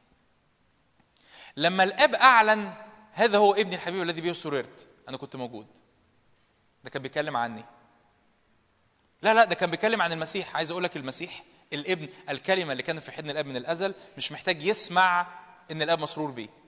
[1.58, 2.74] لما الآب أعلن
[3.14, 5.68] هذا هو ابني الحبيب الذي به سررت أنا كنت موجود.
[6.84, 7.66] ده كان بيتكلم عني.
[9.22, 10.56] لا لا ده كان بيتكلم عن المسيح.
[10.56, 11.44] عايز أقول لك المسيح
[11.74, 15.28] الابن الكلمة اللي كانت في حضن الآب من الأزل مش محتاج يسمع
[15.72, 16.62] إن الآب مسرور بيه.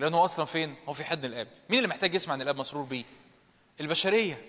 [0.00, 1.48] لأنه أصلا فين؟ هو في حضن الآب.
[1.68, 3.04] مين اللي محتاج يسمع إن الآب مسرور بيه؟
[3.80, 4.42] البشرية.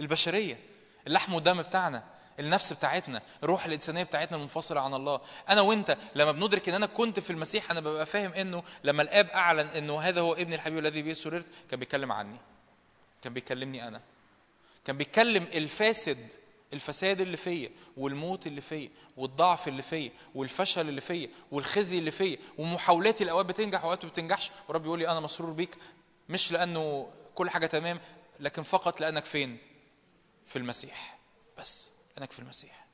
[0.00, 0.58] البشرية.
[1.06, 2.04] اللحم والدم بتاعنا
[2.40, 5.20] النفس بتاعتنا الروح الإنسانية بتاعتنا المنفصلة عن الله.
[5.48, 9.26] أنا وأنت لما بندرك إن أنا كنت في المسيح أنا ببقى فاهم إنه لما الآب
[9.26, 12.38] أعلن إنه هذا هو ابني الحبيب الذي به سررت كان بيتكلم عني.
[13.22, 14.00] كان بيكلمني أنا.
[14.84, 16.32] كان بيتكلم الفاسد
[16.72, 22.36] الفساد اللي فيا والموت اللي فيا والضعف اللي فيا والفشل اللي فيا والخزي اللي فيا
[22.58, 25.76] ومحاولاتي الأوقات بتنجح وأوقات ما بتنجحش ورب يقول لي أنا مسرور بيك
[26.28, 28.00] مش لأنه كل حاجة تمام
[28.40, 29.58] لكن فقط لأنك فين؟
[30.46, 31.18] في المسيح.
[31.58, 32.86] بس انك في المسيح.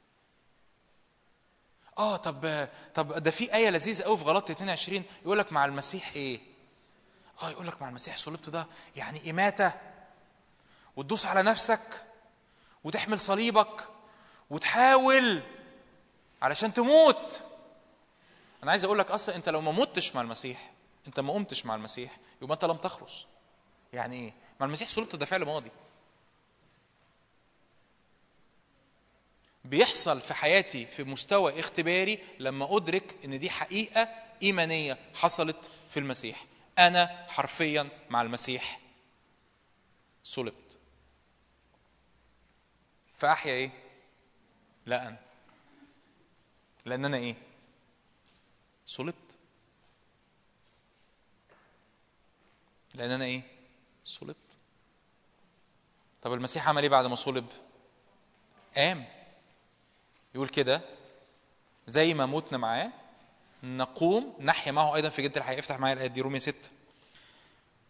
[1.99, 6.13] آه طب طب ده في آية لذيذة قوي في غلطة 22 يقول لك مع المسيح
[6.17, 6.41] إيه؟
[7.43, 9.73] آه يقول لك مع المسيح صلبت ده يعني إماتة
[10.97, 12.05] وتدوس على نفسك.
[12.85, 13.89] وتحمل صليبك
[14.51, 15.43] وتحاول
[16.43, 17.43] علشان تموت.
[18.63, 20.71] أنا عايز أقول لك أصلا أنت لو ما متش مع المسيح
[21.07, 23.27] أنت ما قمتش مع المسيح يبقى أنت لم تخلص
[23.93, 25.71] يعني إيه؟ مع المسيح صلبت ده فعل ماضي
[29.65, 34.09] بيحصل في حياتي في مستوى اختباري لما أدرك إن دي حقيقة
[34.43, 36.45] إيمانية حصلت في المسيح.
[36.79, 38.81] أنا حرفيا مع المسيح.
[40.25, 40.64] صلبت
[43.15, 43.71] فاحيا إيه؟
[44.87, 45.17] لا أنا.
[46.85, 47.35] لأن أنا إيه؟
[48.87, 49.37] صلبت.
[52.95, 53.43] لأن أنا إيه؟
[54.05, 54.37] صلبت.
[56.23, 57.47] طب المسيح عمل إيه بعد ما صلب؟
[58.77, 59.05] قام.
[60.35, 60.81] يقول كده
[61.87, 62.93] زي ما متنا معاه
[63.63, 66.71] نقوم نحيا معه أيضا في جدة الحياة افتح معايا الآية دي رومية 6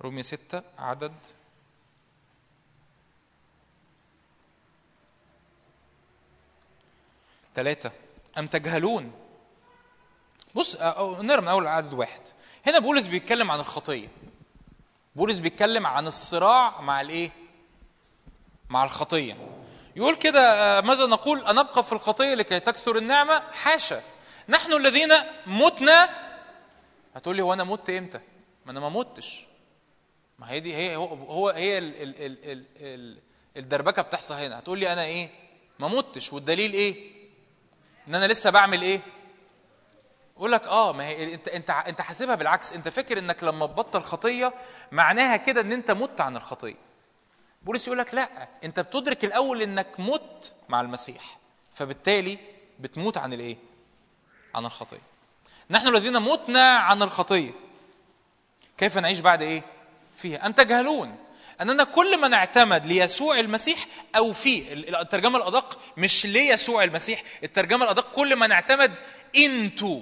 [0.01, 1.15] رومية 6 عدد.
[7.55, 7.93] ثلاثة.
[8.39, 9.13] أم تجهلون؟
[10.55, 12.21] بص نقرأ من أول عدد واحد.
[12.67, 14.09] هنا بولس بيتكلم عن الخطية.
[15.17, 17.31] بولس بيتكلم عن الصراع مع الإيه؟
[18.69, 19.37] مع الخطية.
[19.97, 24.03] يقول كده ماذا نقول؟ أنبقى في الخطية لكي تكثر النعمة؟ حاشا.
[24.49, 25.13] نحن الذين
[25.47, 26.11] متنا.
[27.15, 28.21] هتقول لي هو أنا مت إمتى؟
[28.67, 29.47] ما أنا ما متش.
[30.39, 33.19] ما هي دي هي هو, هي ال ال ال ال ال
[33.57, 34.59] الدربكة بتحصل هنا.
[34.59, 35.31] هتقول لي أنا إيه؟
[35.79, 36.33] ما متش.
[36.33, 37.14] والدليل إيه؟
[38.09, 39.01] إن أنا لسه بعمل إيه؟
[40.37, 42.73] أقول لك آه ما هي أنت أنت أنت حاسبها بالعكس.
[42.73, 44.53] أنت فاكر إنك لما تبطل خطية
[44.93, 46.75] معناها كده إن أنت مت عن الخطية.
[47.63, 48.29] بولس يقول لك لا
[48.65, 51.39] أنت بتدرك الأول إنك مت مع المسيح
[51.75, 52.39] فبالتالي
[52.81, 53.57] بتموت عن الإيه؟
[54.55, 55.01] عن الخطية.
[55.71, 57.51] نحن الذين متنا عن الخطية
[58.79, 59.63] كيف نعيش بعد إيه؟
[60.17, 60.47] فيها.
[60.47, 61.17] أم تجهلون؟
[61.61, 63.87] أننا كل من اعتمد ليسوع المسيح
[64.17, 68.99] أو في الترجمة الأدق مش ليسوع المسيح الترجمة الأدق كل من اعتمد
[69.37, 70.01] انتو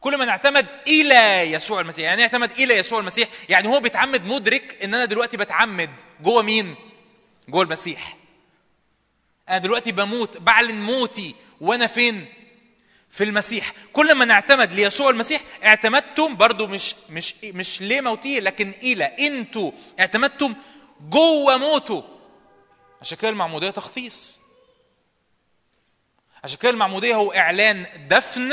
[0.00, 2.04] كل من اعتمد إلى يسوع المسيح.
[2.04, 5.90] يعني إيه اعتمد إلى يسوع المسيح؟ يعني هو بيتعمد مدرك إن أنا دلوقتي بتعمد
[6.22, 6.74] جوه مين؟
[7.48, 8.16] جوه المسيح.
[9.48, 12.26] أنا دلوقتي بموت بعلن موتي وأنا فين؟
[13.12, 13.72] في المسيح.
[13.92, 19.72] كل من اعتمد ليسوع المسيح اعتمدتم برضو مش مش مش ليه موتيه لكن إلى إنتوا
[20.00, 20.54] اعتمدتم
[21.00, 22.04] جوه موته.
[23.00, 24.40] عشان كده المعمودية تخطيص
[26.44, 28.52] عشان كده المعمودية هو إعلان دفن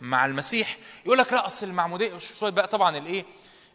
[0.00, 0.76] مع المسيح.
[1.06, 3.24] يقول لك لا اصل المعموديه شوية بقى طبعا الايه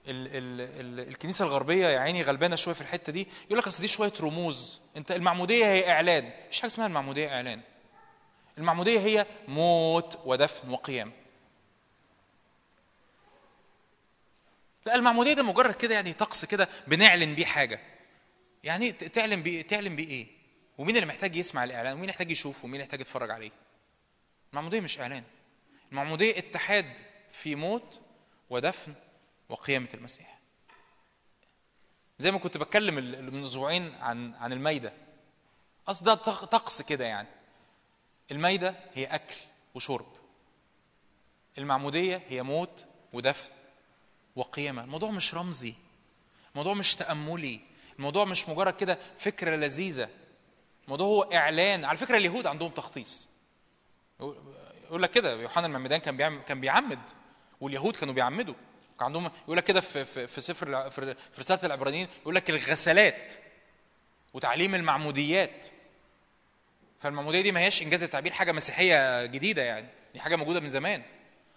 [0.08, 0.62] ال ال
[1.02, 3.28] ال الكنيسة الغربية يا عيني غلبانة شوية في الحتة دي.
[3.46, 4.80] يقول لك أصل دي شوية رموز.
[4.98, 6.32] أنت المعمودية هي إعلان.
[6.48, 7.62] مفيش حاجة اسمها المعمودية إعلان.
[8.58, 11.12] المعمودية هي موت ودفن وقيام.
[14.86, 17.80] لا المعمودية ده مجرد كده يعني طقس كده بنعلن بيه حاجة.
[18.64, 20.28] يعني تعلن بيه تعلن بيه إيه؟
[20.78, 23.52] ومين اللي محتاج يسمع الإعلان؟ ومين يحتاج يشوفه ومين يحتاج يتفرج عليه؟
[24.52, 25.24] المعمودية مش إعلان.
[25.92, 26.98] المعمودية اتحاد
[27.32, 28.02] في موت
[28.50, 28.94] ودفن
[29.50, 30.40] وقيامة المسيح.
[32.20, 32.96] زي ما كنت بتكلم
[33.34, 34.94] من أسبوعين عن عن المايدة
[35.88, 37.28] اصل ده طقس كده يعني.
[38.32, 39.36] المايدة هي أكل
[39.76, 40.08] وشرب.
[41.58, 43.52] المعمودية هي موت ودفن
[44.36, 44.84] وقيامة.
[44.84, 45.74] الموضوع مش رمزي.
[46.52, 47.60] الموضوع مش تأملي.
[47.98, 50.10] الموضوع مش مجرد كده فكرة لذيذة.
[50.86, 51.86] الموضوع هو إعلان.
[51.86, 53.28] على فكرة اليهود عندهم تخطيص.
[54.86, 57.00] يقول لك كده يوحنا المعمدان كان بيعمل كان بيعمد
[57.62, 58.56] واليهود كانوا بيعمدوا.
[59.00, 63.34] كان عندهم يقول لك كده في في, في سفر في رسالة العبرانيين يقول لك الغسلات
[64.34, 65.68] وتعليم المعموديات
[67.02, 71.02] فالمعموديه دي ما هياش إنجاز التعبير حاجة مسيحية جديدة يعني دي حاجة موجودة من زمان.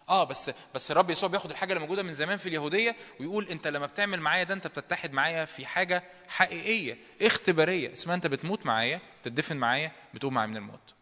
[0.09, 3.67] آه بس بس الرب يسوع بياخد الحاجة اللي موجودة من زمان في اليهودية ويقول أنت
[3.67, 7.93] لما بتعمل معايا ده أنت بتتحد معايا في حاجة حقيقية اختبارية.
[7.93, 10.95] اسمها أنت بتموت معايا بتدفن معايا بتقوم معايا من الموت.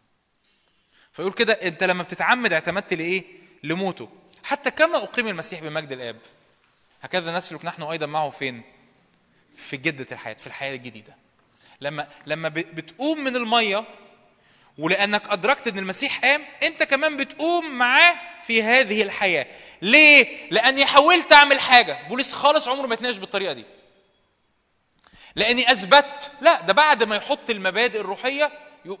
[1.13, 3.23] فيقول كده أنت لما بتتعمد اعتمدت لإيه؟
[3.63, 4.09] لموته.
[4.43, 6.17] حتى كما أقيم المسيح بمجد الآب.
[7.01, 8.61] هكذا نسلك نحن أيضا معه فين؟
[9.55, 11.15] في جدة الحياة في الحياة الجديدة.
[11.81, 13.85] لما لما بتقوم من المية
[14.77, 19.45] ولأنك أدركت إن المسيح قام أنت كمان بتقوم معاه في هذه الحياة.
[19.81, 22.07] ليه؟ لأني حاولت أعمل حاجة.
[22.09, 23.65] بولس خالص عمره ما يتناقش بالطريقة دي.
[25.35, 28.51] لأني أثبت لا ده بعد ما يحط المبادئ الروحية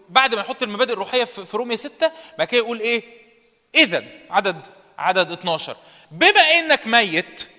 [0.09, 3.03] بعد ما يحط المبادئ الروحية في رومية 6 بعد كده يقول إيه؟
[3.75, 4.67] اذا عدد
[4.97, 5.77] عدد 12
[6.11, 7.49] بما إنك ميت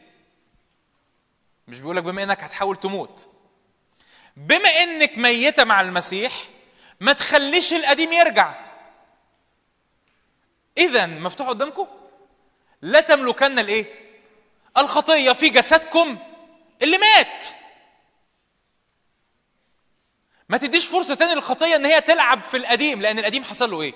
[1.68, 3.28] مش بيقول لك بما إنك هتحاول تموت.
[4.36, 6.32] بما إنك ميتة مع المسيح
[7.00, 8.54] ما تخليش القديم يرجع.
[10.78, 11.86] اذا مفتوح قدامكم.
[12.82, 13.86] لا تملكن الإيه؟
[14.78, 16.18] الخطية في جسدكم
[16.82, 17.46] اللي مات.
[20.48, 23.94] ما تديش فرصة تاني للخطية إن هي تلعب في القديم لأن القديم حصل له إيه؟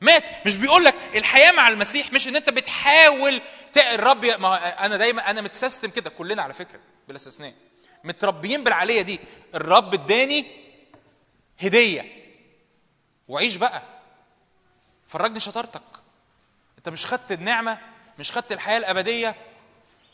[0.00, 0.46] مات.
[0.46, 3.42] مش بيقول لك الحياة مع المسيح مش إن أنت بتحاول.
[3.76, 7.54] الرب ما أنا دايما أنا متسيستم كده كلنا على فكرة بلا استثناء.
[8.04, 9.20] متربيين بالعاليه دي.
[9.54, 10.63] الرب اداني
[11.60, 12.24] هدية.
[13.28, 13.82] وعيش بقى.
[15.08, 15.82] فرجني شطارتك.
[16.78, 17.78] انت مش خدت النعمة
[18.18, 19.34] مش خدت الحياة الأبدية.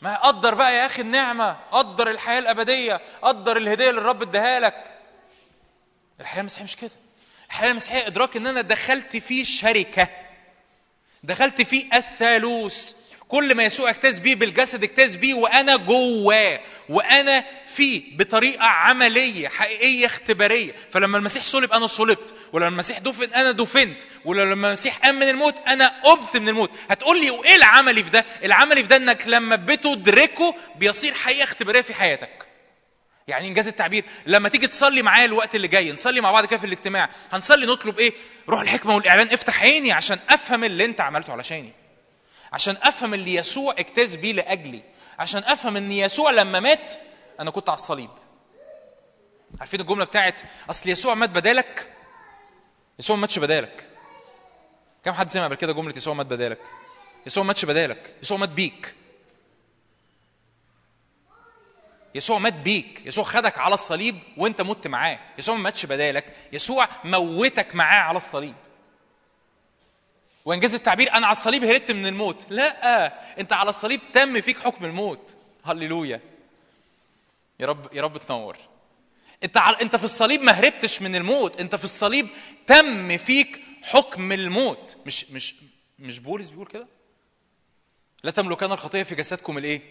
[0.01, 1.57] ما قدر بقى يا أخي النعمة.
[1.71, 3.01] قدر الحياة الأبدية.
[3.21, 4.97] قدر الهدية اللي الرب اداها لك.
[6.19, 6.91] الحياة المسيحية مش كده.
[7.47, 10.07] الحياة المسيحية إدراك إن أنا دخلت في شركة.
[11.23, 12.93] دخلت في الثالوث
[13.31, 16.59] كل ما يسوع اجتاز بيه بالجسد اجتاز بيه وأنا جواه
[16.89, 17.43] وأنا
[17.75, 20.75] فيه بطريقة عملية حقيقية اختبارية.
[20.91, 22.33] فلما المسيح صلب أنا صلبت.
[22.53, 24.01] ولما المسيح دفن أنا دفنت.
[24.25, 26.71] ولما المسيح قام من الموت أنا قمت من الموت.
[26.89, 31.81] هتقول لي وإيه العملي في ده؟ العملي في ده إنك لما بتدركه بيصير حقيقة اختبارية
[31.81, 32.47] في حياتك.
[33.27, 36.65] يعني إنجاز التعبير لما تيجي تصلي معايا الوقت اللي جاي نصلي مع بعض كده في
[36.65, 38.13] الاجتماع هنصلي نطلب إيه؟
[38.49, 39.27] روح الحكمة والإعلان.
[39.27, 41.80] افتح عيني عشان أفهم اللي أنت عملته علشاني.
[42.53, 44.83] عشان افهم اللي يسوع اجتاز بيه لاجلي.
[45.19, 46.93] عشان افهم ان يسوع لما مات
[47.39, 48.09] أنا كنت على الصليب.
[49.59, 51.91] عارفين الجملة بتاعت اصل يسوع مات بدالك؟
[52.99, 53.89] يسوع ما ماتش بدالك.
[55.05, 56.59] كم حد سمع قبل كده جملة يسوع مات بدالك؟
[57.25, 58.15] يسوع ما ماتش بدالك.
[58.23, 58.95] يسوع مات بيك.
[62.15, 63.05] يسوع مات بيك.
[63.05, 65.19] يسوع خدك على الصليب وانت مت معاه.
[65.37, 66.33] يسوع ما ماتش بدالك.
[66.53, 68.55] يسوع موتك معاه على الصليب.
[70.45, 72.45] وانجاز التعبير أنا على الصليب هربت من الموت.
[72.49, 75.35] لا أنت على الصليب تم فيك حكم الموت.
[75.65, 76.21] هللويا.
[77.59, 78.57] يا رب يا رب تنور.
[79.43, 81.59] أنت على أنت في الصليب ما هربتش من الموت.
[81.59, 82.27] أنت في الصليب
[82.67, 84.97] تم فيك حكم الموت.
[85.05, 85.55] مش مش
[85.99, 86.87] مش بولس بيقول كده؟
[88.23, 89.81] لا تملكن الخطيه في جسدكم الإيه؟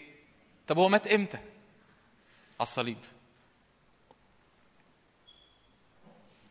[0.67, 2.99] طب هو مات إمتى؟ على الصليب.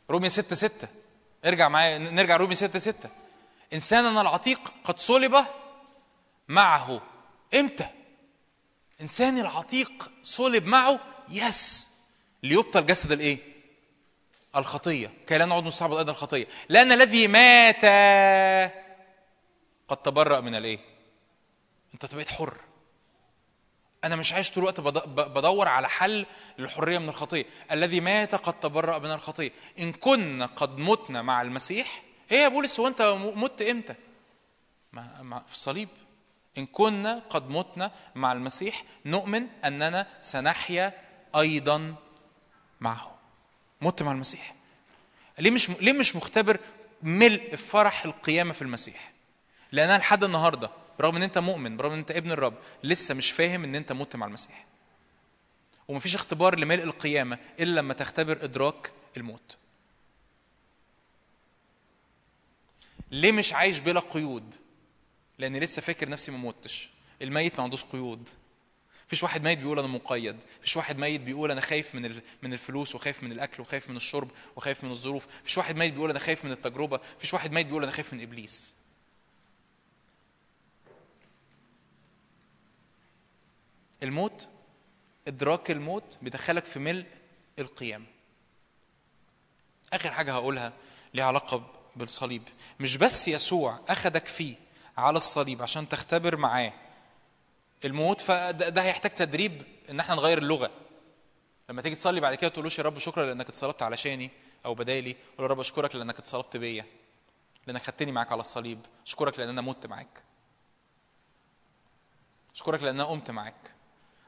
[0.10, 0.88] رومية ستة ستة.
[1.46, 3.10] ارجع معايا نرجع رومية ستة ستة.
[3.74, 5.46] إنساننا العتيق قد صلب
[6.48, 7.02] معه.
[7.54, 7.90] إمتى؟
[9.02, 11.90] إنسان العتيق صلب معه يس.
[12.44, 13.40] ليبطل جسد الإيه؟
[14.56, 15.12] الخطية.
[15.28, 16.48] كي لا نعود نستعبد أيضا الخطية.
[16.70, 17.86] لأن الذي مات
[19.88, 20.80] قد تبرأ من الإيه؟
[21.94, 22.58] أنت بقيت حر.
[24.04, 26.26] أنا مش عايش طول الوقت بدور على حل
[26.58, 27.46] للحرية من الخطية.
[27.72, 29.52] الذي مات قد تبرأ من الخطية.
[29.80, 33.96] إن كنا قد متنا مع المسيح إيه يا بولس هو أنت م- مت إمتى؟
[34.94, 35.90] ما في الصليب.
[36.58, 40.94] إن كنا قد متنا مع المسيح نؤمن أننا سنحيا
[41.36, 41.96] أيضا
[42.82, 43.16] معه.
[43.82, 44.56] مت مع المسيح.
[45.40, 46.60] ليه مش ليه مش مختبر
[47.04, 49.12] ملء فرح القيامة في المسيح؟
[49.72, 50.70] لأن أنا لحد النهارده
[51.00, 52.54] برغم إن أنت مؤمن برغم إن أنت ابن الرب
[52.84, 54.66] لسه مش فاهم إن أنت مت مع المسيح.
[55.88, 59.58] ومفيش اختبار لملء القيامة إلا لما تختبر إدراك الموت.
[63.12, 64.56] ليه مش عايش بلا قيود؟
[65.38, 66.90] لأن لسه فاكر نفسي ما متش.
[67.22, 68.30] الميت ما عندوش قيود.
[69.08, 70.38] مفيش واحد ميت بيقول أنا مقيد.
[70.60, 74.32] مفيش واحد ميت بيقول أنا خايف من من الفلوس وخايف من الأكل وخايف من الشرب
[74.56, 75.28] وخايف من الظروف.
[75.42, 77.00] مفيش واحد ميت بيقول أنا خايف من التجربة.
[77.18, 78.74] مفيش واحد ميت بيقول أنا خايف من إبليس.
[84.04, 84.48] الموت
[85.28, 87.06] إدراك الموت بيدخلك في ملء
[87.60, 88.06] القيامه
[89.94, 90.74] آخر حاجة هقولها
[91.14, 92.44] ليها علاقة بالصليب.
[92.80, 94.56] مش بس يسوع أخدك فيه
[94.98, 96.74] على الصليب عشان تختبر معاه
[97.86, 100.72] الموت فده ده هيحتاج تدريب إن إحنا نغير اللغة.
[101.70, 104.30] لما تيجي تصلي بعد كده تقولوش يا رب شكرا لأنك اتصلبت علشاني
[104.66, 106.86] أو بدالي قول يا رب أشكرك لأنك اتصلبت بيا
[107.68, 110.24] لأنك خدتني معاك على الصليب أشكرك لأن أنا مت معاك.
[112.56, 113.76] أشكرك لأن أنا قمت معاك.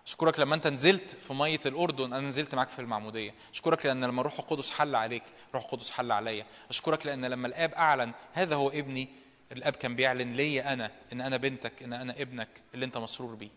[0.08, 3.34] أشكرك لما أنت نزلت في مية الأردن أنا نزلت معاك في المعمودية.
[3.54, 5.24] أشكرك لأن لما الروح القدس حل عليك
[5.56, 6.46] روح القدس حل عليا.
[6.70, 9.10] أشكرك لأن لما الآب أعلن هذا هو ابني
[9.52, 13.50] الآب كان بيعلن ليا أنا إن أنا بنتك إن أنا ابنك اللي أنت مسرور بيه.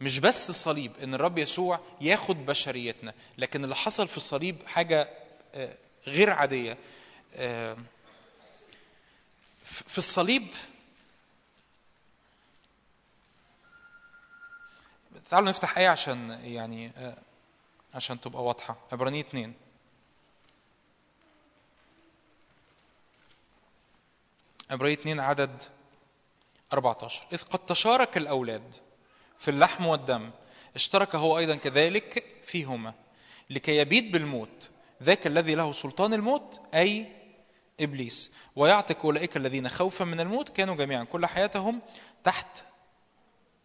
[0.00, 3.14] مش بس الصليب إن الرب يسوع ياخد بشريتنا.
[3.38, 5.08] لكن اللي حصل في الصليب حاجة
[5.54, 5.74] آه،
[6.06, 6.78] غير عادية.
[7.34, 7.76] آه،
[9.64, 10.46] في الصليب
[15.30, 17.16] تعالوا نفتح آية عشان يعني آه،
[17.94, 18.76] عشان تبقى واضحة.
[18.92, 19.54] عبرانية اتنين.
[24.70, 25.62] عبرانية اتنين عدد
[26.72, 28.74] 14 إذ قد تشارك الأولاد
[29.38, 30.30] في اللحم والدم
[30.74, 32.94] اشترك هو أيضا كذلك فيهما
[33.50, 34.70] لكي يبيد بالموت
[35.02, 37.12] ذاك الذي له سلطان الموت أي
[37.80, 38.34] إبليس.
[38.56, 41.80] ويعتق أولئك الذين خوفا من الموت كانوا جميعا كل حياتهم
[42.24, 42.62] تحت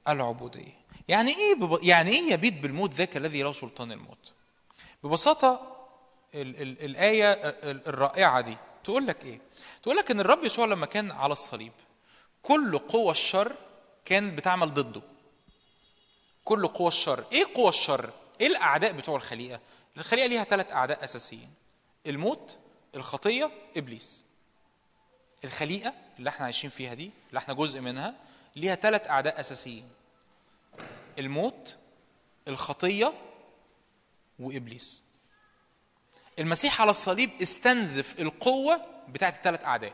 [0.07, 0.84] العبودية.
[1.07, 1.79] يعني إيه بب...
[1.83, 4.31] يعني إيه يبيد بالموت ذاك الذي له سلطان الموت؟
[5.03, 5.75] ببساطة
[6.35, 8.57] ال ال الآية ال- الرائعة دي.
[8.83, 9.39] تقول لك إيه؟
[9.83, 11.71] تقول لك إن الرب يسوع لما كان على الصليب
[12.43, 13.51] كل قوى الشر
[14.05, 15.01] كانت بتعمل ضده.
[16.43, 17.23] كل قوى الشر.
[17.31, 18.09] إيه قوى الشر؟
[18.41, 19.59] إيه الأعداء بتوع الخليقة؟
[19.97, 21.49] الخليقة ليها ثلاث أعداء أساسيين.
[22.07, 22.57] الموت
[22.95, 24.25] الخطية إبليس.
[25.43, 28.13] الخليقة اللي إحنا عايشين فيها دي اللي إحنا جزء منها
[28.55, 29.89] ليها ثلاث أعداء أساسيين.
[31.19, 31.75] الموت
[32.47, 33.13] الخطية
[34.39, 35.03] وإبليس.
[36.39, 39.93] المسيح على الصليب استنزف القوة بتاعت الثلاث أعداء.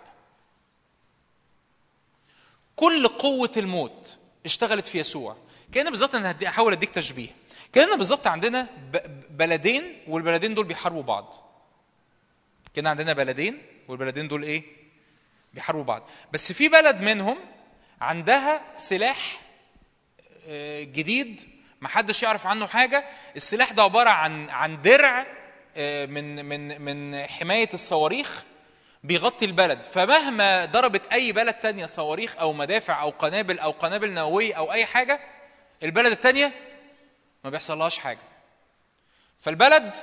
[2.75, 5.37] كل قوة الموت اشتغلت في يسوع.
[5.73, 7.29] كأن بالظبط أنا هدي احاول أديك تشبيه.
[7.73, 8.67] كأن بالظبط عندنا
[9.29, 11.35] بلدين والبلدين دول بيحاربوا بعض.
[12.73, 14.63] كأن عندنا بلدين والبلدين دول إيه؟
[15.53, 16.09] بيحاربوا بعض.
[16.33, 17.37] بس في بلد منهم
[18.01, 19.40] عندها سلاح
[20.83, 21.49] جديد
[21.81, 23.05] محدش يعرف عنه حاجة.
[23.35, 25.25] السلاح ده عبارة عن عن درع
[25.77, 28.43] آه، من من من حماية الصواريخ
[29.03, 29.83] بيغطي البلد.
[29.83, 34.85] فمهما ضربت أي بلد تانية صواريخ أو مدافع أو قنابل أو قنابل نووية أو أي
[34.85, 35.19] حاجة
[35.83, 36.53] البلد التانية
[37.43, 38.19] ما بيحصلهاش حاجة.
[39.41, 39.95] فالبلد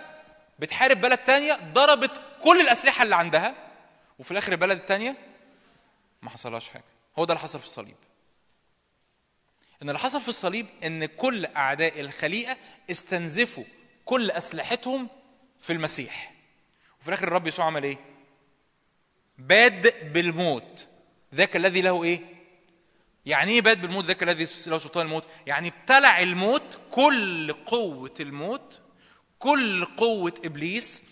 [0.59, 2.10] بتحارب بلد تانية ضربت
[2.43, 3.55] كل الأسلحة اللي عندها
[4.19, 5.16] وفي الآخر البلد التانية
[6.23, 6.85] ما حصلهاش حاجة.
[7.19, 7.97] هو ده اللي حصل في الصليب.
[9.82, 12.56] إن اللي حصل في الصليب إن كل أعداء الخليقة
[12.90, 13.64] استنزفوا
[14.05, 15.09] كل أسلحتهم
[15.60, 16.34] في المسيح.
[17.00, 17.98] وفي الآخر الرب يسوع عمل إيه؟
[19.38, 20.88] باد بالموت.
[21.34, 22.20] ذاك الذي له إيه؟
[23.26, 25.28] يعني إيه باد بالموت؟ ذاك الذي له سلطان الموت.
[25.46, 28.80] يعني ابتلع الموت كل قوة الموت
[29.38, 31.02] كل قوة إبليس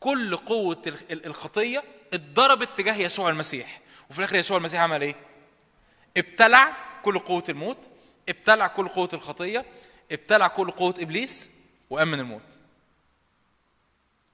[0.00, 3.80] كل قوة ال- ال- الخطية اتضربت تجاه يسوع المسيح.
[4.10, 5.14] وفي الآخر يسوع المسيح عمل إيه؟
[6.16, 7.88] ابتلع كل قوة الموت.
[8.28, 9.64] ابتلع كل قوة الخطية
[10.12, 11.50] ابتلع كل قوة إبليس
[11.90, 12.58] وأمن الموت.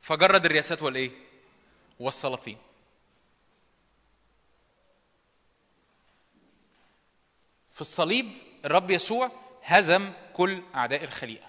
[0.00, 1.10] فجرد الرياسات والإيه؟
[2.00, 2.56] والسلاطين.
[7.74, 8.32] في الصليب
[8.64, 9.30] الرب يسوع
[9.62, 11.46] هزم كل أعداء الخليقة.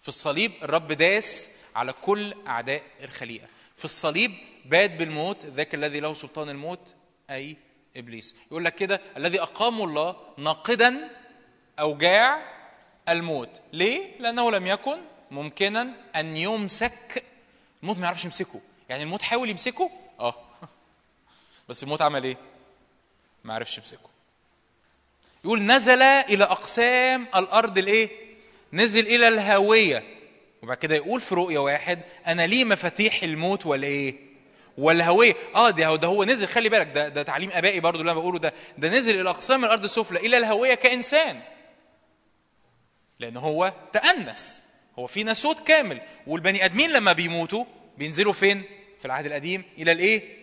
[0.00, 3.46] في الصليب الرب داس على كل أعداء الخليقة.
[3.76, 6.94] في الصليب باد بالموت ذاك الذي له سلطان الموت
[7.30, 7.56] أي
[7.96, 8.36] إبليس.
[8.46, 11.10] يقول لك كده الذي أقامه الله ناقدا
[11.80, 12.42] أوجاع
[13.08, 13.48] الموت.
[13.72, 14.98] ليه؟ لأنه لم يكن
[15.30, 17.24] ممكنا أن يمسك.
[17.82, 18.60] الموت ما يعرفش يمسكه.
[18.88, 19.90] يعني الموت حاول يمسكه؟
[20.20, 20.34] آه.
[21.68, 22.36] بس الموت عمل إيه؟
[23.44, 24.10] ما عرفش يمسكه.
[25.44, 28.10] يقول نزل إلى أقسام الأرض الإيه؟
[28.72, 30.04] نزل إلى الهاوية.
[30.62, 34.30] وبعد كده يقول في رؤيا واحد أنا لي مفاتيح الموت والإيه؟
[34.78, 36.48] والهويه آه ده هو ده هو نزل.
[36.48, 38.54] خلي بالك ده ده تعليم آبائي برضو اللي أنا بقوله ده.
[38.78, 41.40] ده نزل إلى أقسام الأرض السفلى إلى الهويه كإنسان.
[43.20, 44.64] لأن هو تأنس.
[44.98, 46.00] هو في ناسوت كامل.
[46.26, 47.64] والبني أدمين لما بيموتوا
[47.98, 48.62] بينزلوا فين؟
[48.98, 50.40] في العهد القديم إلى الإيه؟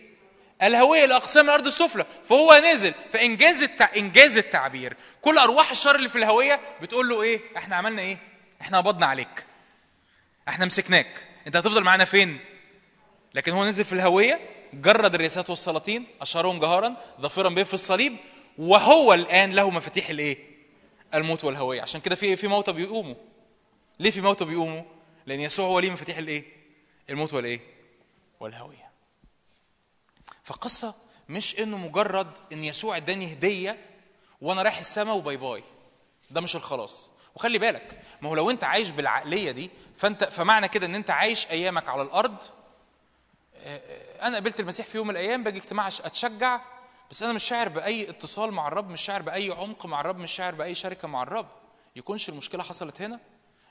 [0.62, 2.06] الهوية لاقسام الأرض السفلى.
[2.28, 3.88] فهو نزل فإنجاز التع...
[3.96, 4.96] إنجاز التعبير.
[5.22, 8.18] كل أرواح الشر اللي في الهوية بتقول له إيه؟ إحنا عملنا إيه؟
[8.60, 9.46] إحنا قبضنا عليك.
[10.48, 11.26] إحنا مسكناك.
[11.46, 12.38] أنت هتفضل معانا فين؟
[13.34, 14.40] لكن هو نزل في الهوية
[14.74, 18.16] جرد الرياسات والسلاطين أشهرهم جهارا ظافرا به في الصليب
[18.58, 20.47] وهو الآن له مفاتيح الإيه؟
[21.14, 21.82] الموت والهوية.
[21.82, 23.14] عشان كده في في موتى بيقوموا.
[23.98, 24.82] ليه في موتى بيقوموا؟
[25.26, 26.44] لأن يسوع هو ليه مفاتيح الإيه؟
[27.10, 27.60] الموت والإيه؟
[28.40, 28.90] والهوية.
[30.44, 30.94] فقصة
[31.28, 33.78] مش إنه مجرد إن يسوع إداني هدية
[34.40, 35.64] وأنا رايح السماء وباي باي.
[36.30, 37.10] ده مش الخلاص.
[37.34, 41.46] وخلي بالك ما هو لو أنت عايش بالعقلية دي فأنت فمعنى كده إن أنت عايش
[41.46, 42.36] أيامك على الأرض
[43.54, 46.60] آه، آه، أنا قابلت المسيح في يوم من الأيام باجي اجتماع أتشجع
[47.10, 50.32] بس أنا مش شاعر بأي اتصال مع الرب مش شاعر بأي عمق مع الرب مش
[50.32, 51.48] شاعر بأي شركة مع الرب.
[51.96, 53.20] يكونش المشكلة حصلت هنا؟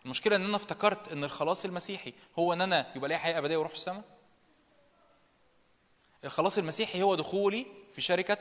[0.06, 3.72] المشكلة إن أنا افتكرت إن الخلاص المسيحي هو إن أنا يبقى لي حياة أبدية وأروح
[3.72, 4.04] السماء؟
[6.26, 8.38] الخلاص المسيحي هو دخولي في شركة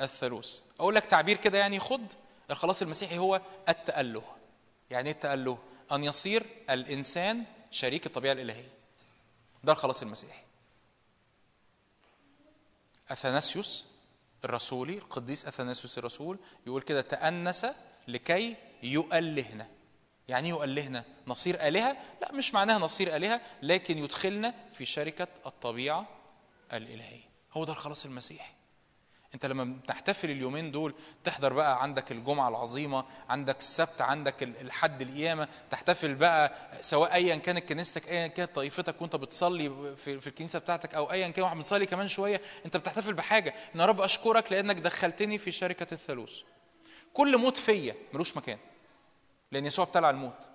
[0.00, 0.62] الثالوث.
[0.80, 2.12] أقول لك تعبير كده يعني خد
[2.50, 4.24] الخلاص المسيحي هو التأله.
[4.90, 5.58] يعني إيه التأله؟
[5.92, 8.68] أن يصير الإنسان شريك الطبيعة الإلهية.
[9.64, 10.42] ده الخلاص المسيحي.
[13.10, 13.86] أثناسيوس
[14.44, 17.66] الرسولي القديس أثناسيوس الرسول يقول كده تأنس
[18.08, 19.66] لكي يؤلهنا
[20.28, 26.08] يعني إيه يؤلهنا نصير آلهة؟ لا مش معناها نصير آلهة لكن يدخلنا في شركة الطبيعة
[26.72, 27.28] الإلهية.
[27.52, 28.53] هو ده الخلاص المسيحي.
[29.34, 30.94] انت لما بتحتفل اليومين دول
[31.24, 37.36] تحضر بقى عندك الجمعة العظيمة عندك السبت عندك ال- الحد القيامة تحتفل بقى سواء ايا
[37.36, 41.86] كانت كنيستك ايا كانت طائفتك وأنت بتصلي في, الكنيسة بتاعتك أو ايا كان واحد بنصلي
[41.86, 43.54] كمان شوية أنت بتحتفل بحاجة.
[43.74, 46.40] ان يا رب أشكرك لأنك دخلتني في شركة الثالوث.
[47.14, 48.58] كل موت فيا ملوش مكان
[49.52, 50.50] لأن يسوع ابتلع الموت.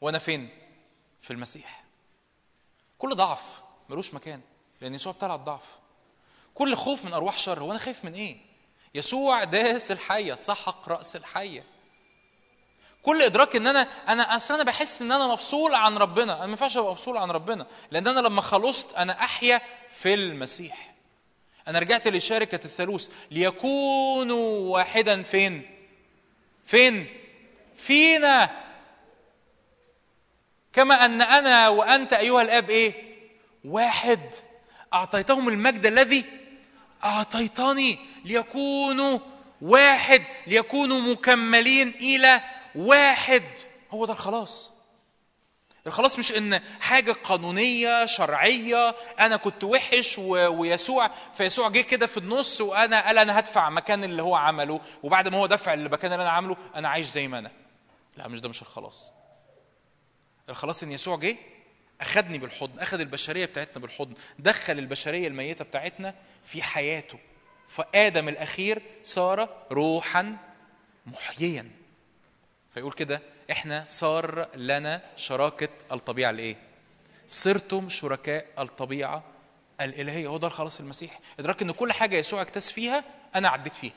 [0.00, 0.48] وأنا فين؟
[1.20, 1.84] في المسيح.
[2.98, 4.40] كل ضعف ملوش مكان
[4.80, 5.78] لأن يسوع ابتلع الضعف.
[6.56, 8.36] كل خوف من أرواح شر هو أنا خايف من إيه؟
[8.94, 11.64] يسوع داس الحية سحق رأس الحية.
[13.02, 16.32] كل إدراك إن أنا أنا أصل أنا بحس إن أنا مفصول عن ربنا.
[16.32, 19.60] أنا ما ينفعش أبقى مفصول عن ربنا لأن أنا لما خلصت أنا أحيا
[19.90, 20.94] في المسيح.
[21.68, 23.08] أنا رجعت لشركة الثالوث.
[23.30, 25.70] ليكونوا واحدا فين؟
[26.64, 27.06] فين؟
[27.76, 28.50] فينا.
[30.72, 32.94] كما أن أنا وأنت أيها الآب إيه؟
[33.64, 34.20] واحد.
[34.94, 36.24] أعطيتهم المجد الذي
[37.04, 39.18] أعطيتني ليكونوا
[39.62, 42.40] واحد ليكونوا مكملين إلى
[42.74, 43.42] واحد.
[43.90, 44.72] هو ده الخلاص.
[45.86, 50.30] الخلاص مش إن حاجة قانونية شرعية أنا كنت وحش و...
[50.48, 55.28] ويسوع فيسوع جه كده في النص وأنا قال أنا هدفع مكان اللي هو عمله وبعد
[55.28, 57.50] ما هو دفع المكان اللي أنا عامله أنا عايش زي ما أنا.
[58.16, 59.12] لا مش ده مش الخلاص.
[60.48, 61.36] الخلاص إن يسوع جه
[62.00, 67.18] أخدني بالحضن أخد البشرية بتاعتنا بالحضن دخل البشرية الميتة بتاعتنا في حياته.
[67.68, 70.36] فآدم الأخير صار روحا
[71.06, 71.70] محييا.
[72.74, 76.56] فيقول كده إحنا صار لنا شراكة الطبيعة الايه
[77.28, 79.24] صرتم شركاء الطبيعة
[79.80, 80.26] الإلهية.
[80.26, 83.94] هو ده الخلاص المسيحي إدراك إن كل حاجة يسوع اكتس فيها أنا عديت فيها.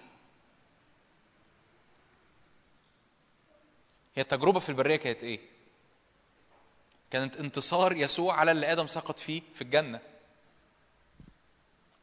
[4.16, 5.40] هي التجربة في البرية كانت إيه؟
[7.12, 10.00] كانت انتصار يسوع على اللي آدم سقط فيه في الجنة.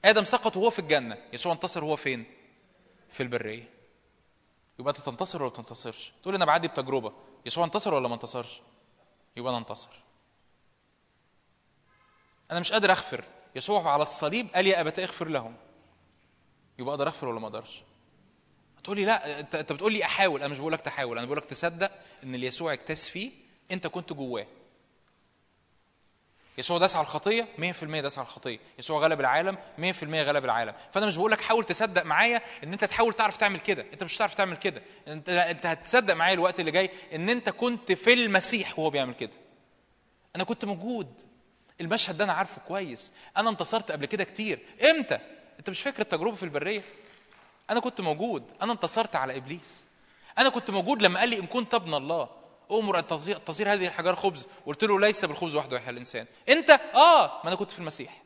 [0.05, 1.18] آدم سقط وهو في الجنة.
[1.33, 2.25] يسوع انتصر وهو فين؟
[3.09, 3.68] في البرية.
[4.78, 7.12] يبقى أنت تنتصر ولا ما تنتصرش؟ تقول أنا بعدي بتجربة.
[7.47, 8.60] يسوع انتصر ولا ما انتصرش؟
[9.36, 9.91] يبقى أنا انتصر.
[12.51, 13.25] أنا مش قادر أغفر.
[13.55, 15.57] يسوع على الصليب قال يا ابتاه اغفر لهم.
[16.78, 17.83] يبقى أقدر أغفر ولا ما أقدرش؟
[18.85, 20.41] تقول لي لا انت أنت بتقول لي أحاول.
[20.41, 21.18] أنا مش بقول لك تحاول.
[21.18, 21.91] أنا بقول لك تصدق
[22.25, 23.31] إن اللي يسوع اكتاس فيه
[23.70, 24.47] أنت كنت جواه.
[26.59, 28.59] يسوع داس على الخطية 100% داس على الخطية.
[28.78, 30.75] يسوع غلب العالم 100% غلب العالم.
[30.93, 33.86] فأنا مش بقول لك حاول تصدق معايا إن أنت تحاول تعرف تعمل كده.
[33.93, 34.83] أنت مش هتعرف تعمل كده.
[35.09, 39.33] أنت أنت هتصدق معايا الوقت اللي جاي إن أنت كنت في المسيح وهو بيعمل كده.
[40.36, 41.23] أنا كنت موجود.
[41.81, 43.12] المشهد ده أنا عارفه كويس.
[43.36, 44.59] أنا انتصرت قبل كده كتير.
[44.91, 45.18] إمتى؟
[45.59, 46.83] أنت مش فاكر التجربة في البرية؟
[47.70, 48.52] أنا كنت موجود.
[48.62, 49.85] أنا انتصرت على إبليس.
[50.39, 52.28] أنا كنت موجود لما قال لي إن كنت ابن الله.
[52.73, 53.07] أمر ان
[53.45, 54.47] تصير- هذه الحجار خبز.
[54.67, 56.27] قلت له ليس بالخبز وحده يحيى الإنسان.
[56.49, 58.23] أنت؟ آه ما أنا كنت في المسيح.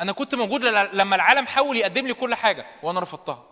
[0.00, 3.44] أنا كنت موجود لما العالم حاول يقدم لي كل حاجة وأنا رفضتها.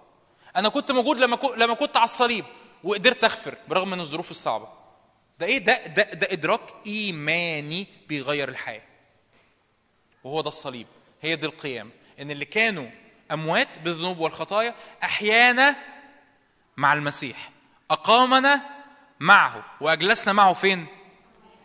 [0.56, 2.44] أنا كنت موجود لما لما كنت على الصليب
[2.84, 4.68] وقدرت أغفر برغم من الظروف الصعبة.
[5.38, 8.82] ده إيه؟ ده ده, ده إدراك إيماني بيغير الحياة.
[10.24, 10.86] وهو ده الصليب.
[11.22, 11.90] هي دي القيام.
[12.20, 12.86] إن اللي كانوا
[13.32, 15.76] أموات بالذنوب والخطايا أحيانا
[16.76, 17.50] مع المسيح.
[17.90, 18.62] أقامنا
[19.20, 20.86] معه وأجلسنا معه فين؟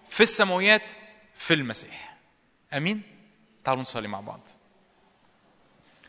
[0.09, 0.91] في السماويات
[1.35, 2.17] في المسيح.
[2.73, 3.01] آمين؟
[3.63, 4.47] تعالوا نصلي مع بعض.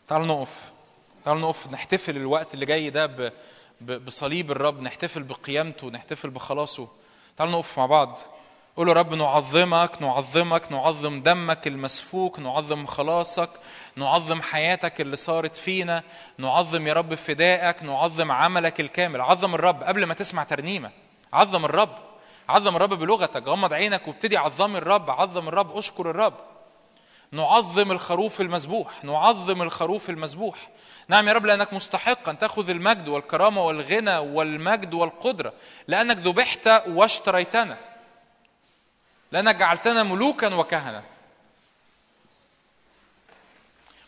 [0.07, 0.71] تعالوا نقف.
[1.25, 1.67] تعالوا نقف.
[1.67, 3.33] نحتفل الوقت اللي جاي ده.
[3.81, 4.81] بصليب الرب.
[4.81, 5.89] نحتفل بقيامته.
[5.89, 6.87] نحتفل بخلاصه.
[7.37, 8.19] تعالوا نقف مع بعض.
[8.77, 13.49] قولوا رب نعظمك نعظمك نعظم دمك المسفوك نعظم خلاصك
[13.95, 16.03] نعظم حياتك اللي صارت فينا
[16.37, 19.21] نعظم يا رب فدائك نعظم عملك الكامل.
[19.21, 20.91] عظم الرب قبل ما تسمع ترنيمة.
[21.33, 21.97] عظم الرب.
[22.49, 23.47] عظم الرب بلغتك.
[23.47, 25.09] غمض عينك وابتدي عظم الرب.
[25.09, 25.77] عظم الرب.
[25.77, 26.33] اشكر الرب.
[27.31, 30.57] نعظم الخروف المذبوح نعظم الخروف المذبوح
[31.07, 35.53] نعم يا رب لأنك مستحق أن تأخذ المجد والكرامة والغنى والمجد والقدرة.
[35.87, 37.77] لأنك ذبحت واشتريتنا.
[39.31, 41.03] لأنك جعلتنا ملوكا وكهنة.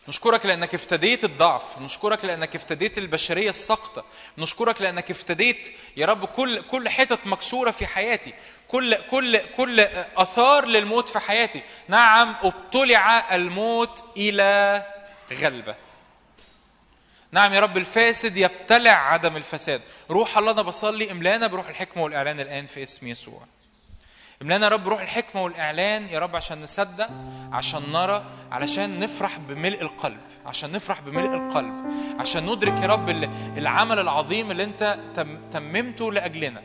[0.08, 1.78] نشكرك لأنك افتديت الضعف.
[1.78, 4.04] نشكرك لأنك افتديت البشرية الساقطة.
[4.38, 8.34] نشكرك لأنك افتديت يا رب كل كل حتت مكسورة في حياتي.
[8.68, 9.80] كل كل كل
[10.16, 11.62] أثار للموت في حياتي.
[11.88, 14.82] نعم ابتلع الموت إلى
[15.32, 15.74] غلبة.
[17.32, 19.82] نعم يا رب الفاسد يبتلع عدم الفساد.
[20.10, 23.42] روح الله أنا بصلي إملانا بروح الحكمة والإعلان الآن في اسم يسوع.
[24.42, 27.08] املانا يا رب روح الحكمة والإعلان يا رب عشان نصدق
[27.52, 31.74] عشان نرى علشان نفرح بملء القلب عشان نفرح بملء القلب
[32.20, 36.62] عشان ندرك يا رب ال- العمل العظيم اللي انت تم تممته لأجلنا.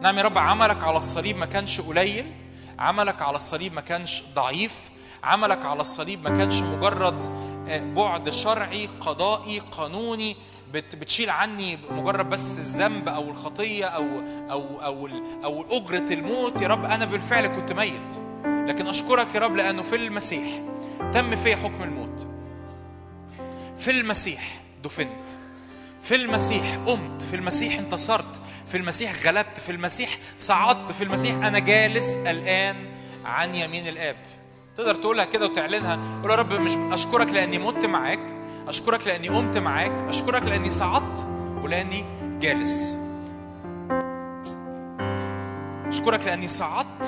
[0.00, 2.32] نعم يا رب عملك على الصليب ما كانش قليل
[2.78, 4.90] عملك على الصليب ما كانش ضعيف
[5.24, 7.26] عملك على الصليب ما كانش مجرد
[7.68, 10.36] آه، بعد شرعي قضائي قانوني
[10.80, 14.06] بتشيل عني مجرد بس الذنب أو الخطية أو
[14.50, 15.08] أو أو
[15.44, 16.60] أو أجرة الموت.
[16.60, 18.14] يا رب أنا بالفعل كنت ميت
[18.44, 20.44] لكن أشكرك يا رب لأنه في المسيح
[21.12, 22.26] تم في حكم الموت.
[23.78, 25.30] في المسيح دفنت
[26.02, 31.58] في المسيح قمت في المسيح انتصرت في المسيح غلبت في المسيح صعدت في المسيح أنا
[31.58, 32.76] جالس الآن
[33.24, 34.16] عن يمين الآب.
[34.76, 38.20] تقدر تقولها كده وتعلنها؟ قول يا رب مش أشكرك لأني مت معاك
[38.68, 41.26] أشكرك لأني قمت معاك أشكرك لأني صعدت
[41.62, 42.04] ولأني
[42.40, 42.96] جالس.
[45.88, 47.06] أشكرك لأني صعدت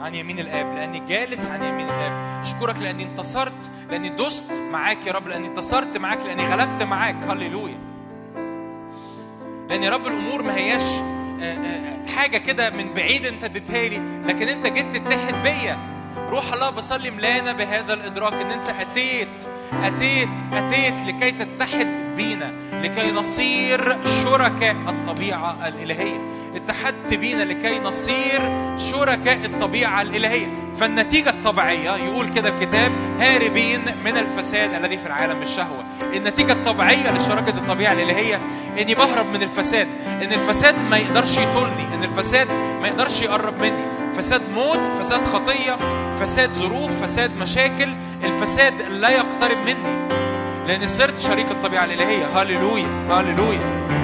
[0.00, 2.40] عن يمين الآب لأني جالس عن يمين الآب.
[2.42, 7.16] أشكرك لأني انتصرت لأني دست معاك يا رب لأني انتصرت معاك لأني غلبت معاك.
[7.28, 7.78] هللويا.
[9.68, 10.82] لأن يا رب الأمور ما هياش
[11.42, 15.78] آه، آه، حاجة كده من بعيد أنت اديتها لي لكن أنت جيت تتحد بيا.
[16.28, 19.28] روح الله بصلي ملانا بهذا الإدراك إن أنت أتيت
[19.84, 21.86] أتيت أتيت لكي تتحد
[22.16, 26.18] بينا لكي نصير شركاء الطبيعة الإلهية.
[26.56, 28.42] اتحدت بينا لكي نصير
[28.76, 30.46] شركاء الطبيعة الإلهية.
[30.80, 35.84] فالنتيجة الطبيعية يقول كده الكتاب هاربين من الفساد الذي في العالم بالشهوه
[36.16, 38.40] النتيجة الطبيعية لشراكه الطبيعة الإلهية
[38.80, 39.88] إني بهرب من الفساد.
[40.06, 41.94] إن الفساد ما يقدرش يطولني.
[41.94, 42.48] إن الفساد
[42.82, 43.84] ما يقدرش يقرب مني.
[44.16, 45.76] فساد موت فساد خطية
[46.20, 47.88] فساد ظروف فساد مشاكل
[48.24, 50.06] الفساد لا يقترب مني
[50.66, 52.24] لأن صرت شريك الطبيعة الإلهية.
[52.24, 53.95] هللويا هللويا.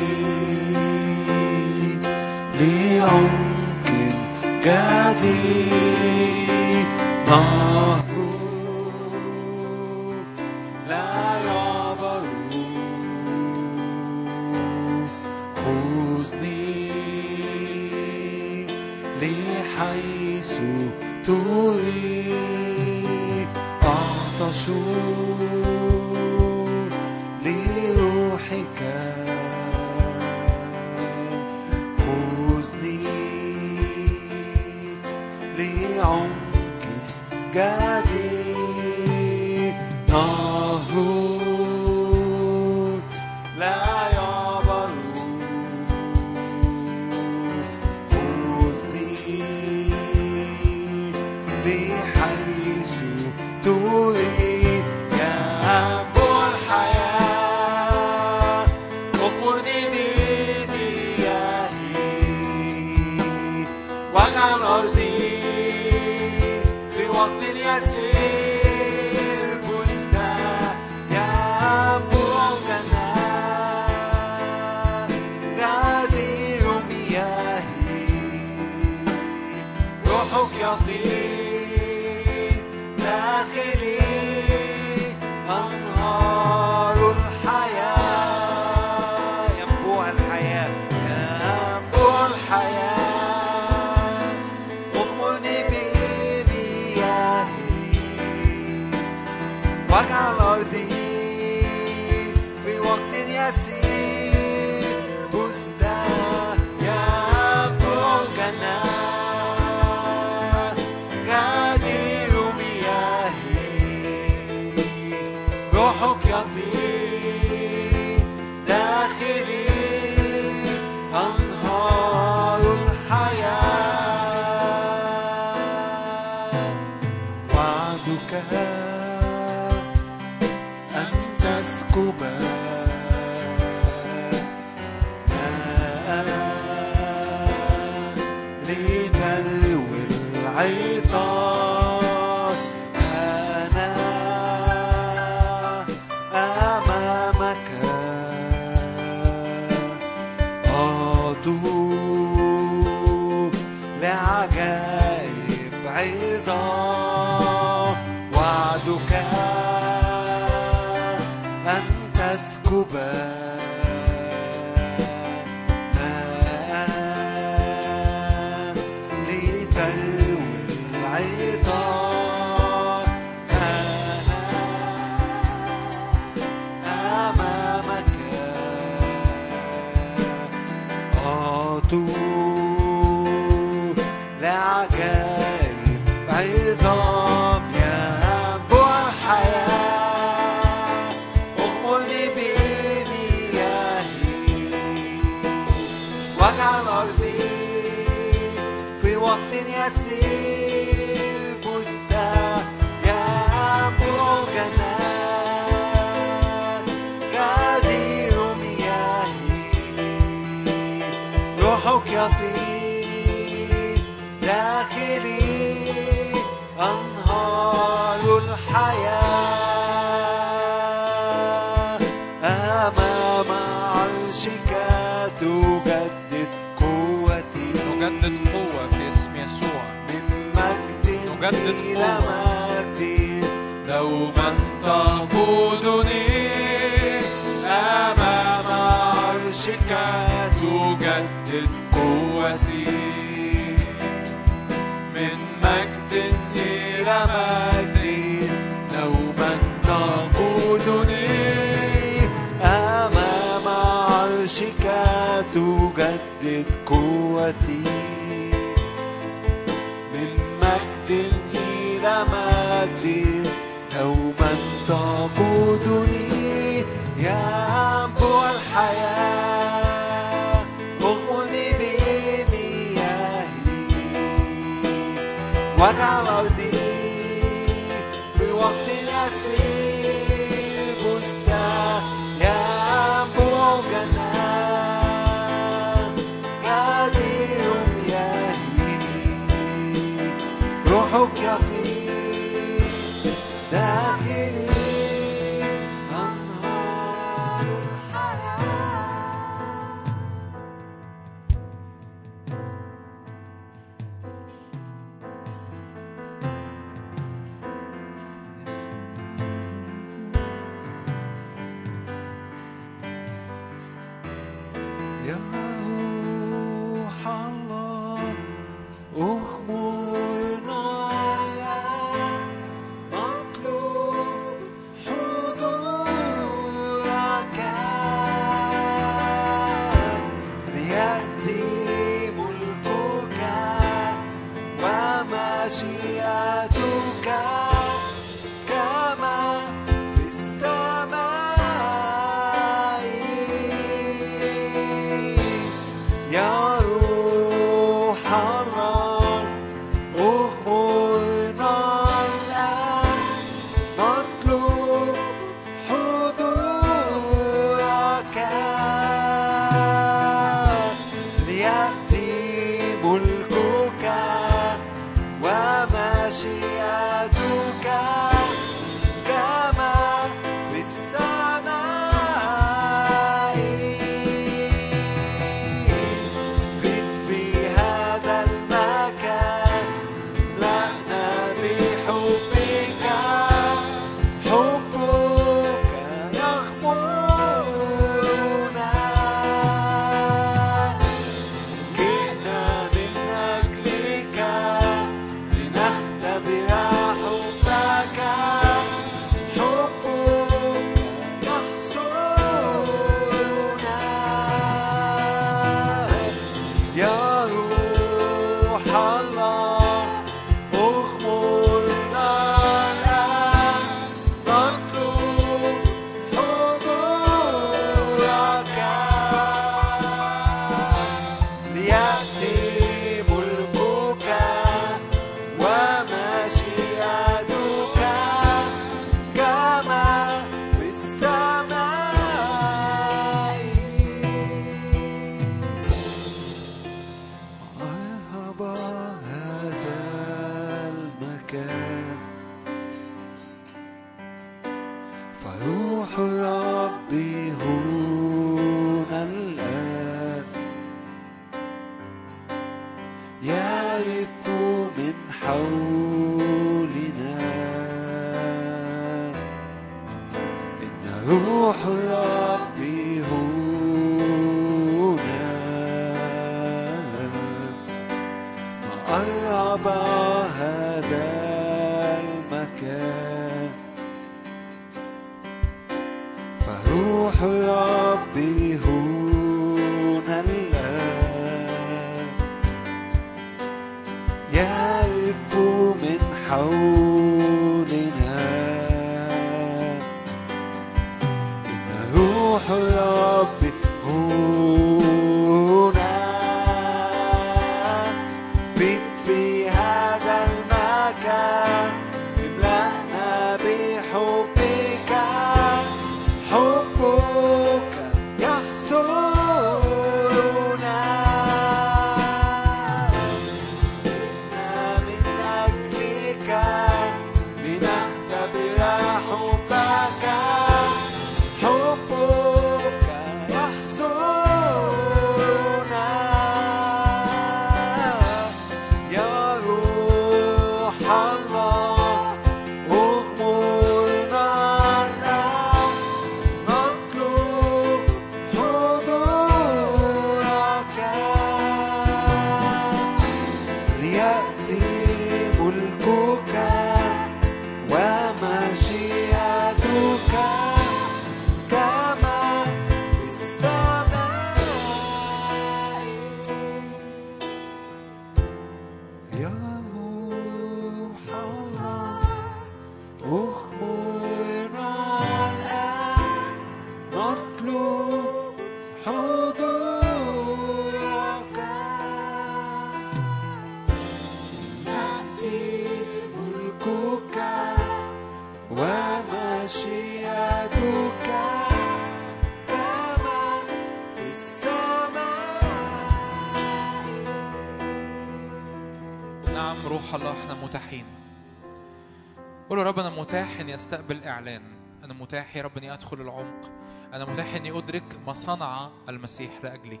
[593.78, 594.62] استقبل إعلان.
[595.04, 596.70] أنا متاح يا رب إني أدخل العمق.
[597.12, 600.00] أنا متاح إني أدرك ما صنع المسيح لأجلي.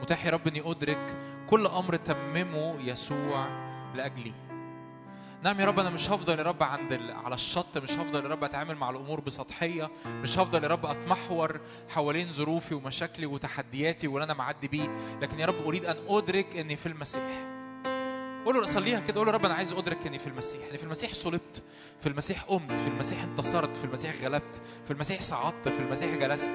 [0.00, 3.46] متاح يا رب إني أدرك كل أمر تممه يسوع
[3.94, 4.32] لأجلي.
[5.42, 7.10] نعم يا رب أنا مش هفضل يا رب عند ال...
[7.10, 7.78] على الشط.
[7.78, 9.90] مش هفضل يا رب أتعامل مع الأمور بسطحية.
[10.06, 14.88] مش هفضل يا رب أتمحور حوالين ظروفي ومشاكلي وتحدياتي واللي أنا معدي بيه.
[15.22, 17.51] لكن يا رب أريد أن أدرك إني في المسيح.
[18.46, 20.60] قول له صليها كده قول له رب أنا عايز أدرك إني في المسيح.
[20.68, 21.62] إني في المسيح صلبت
[22.00, 26.52] في المسيح قمت في المسيح انتصرت في المسيح غلبت في المسيح صعدت في المسيح جلست.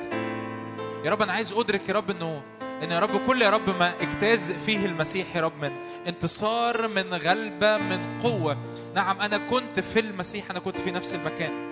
[1.06, 2.44] يا رب أنا عايز أدرك يا رب إنه
[2.84, 5.72] إن يا رب كل يا رب ما اجتاز فيه المسيح يا رب من
[6.08, 8.58] انتصار من غلبة من قوة.
[8.96, 11.70] نعم أنا كنت في المسيح أنا كنت في نفس المكان.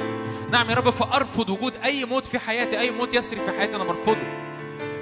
[0.52, 3.84] نعم يا رب فأرفض وجود أي موت في حياتي أي موت يسري في حياتي أنا
[3.84, 4.46] برفضه.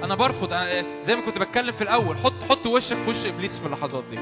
[0.02, 3.58] أنا برفض أنا زي ما كنت بتكلم في الأول حط حط وشك في وش إبليس
[3.58, 4.18] في اللحظات دي.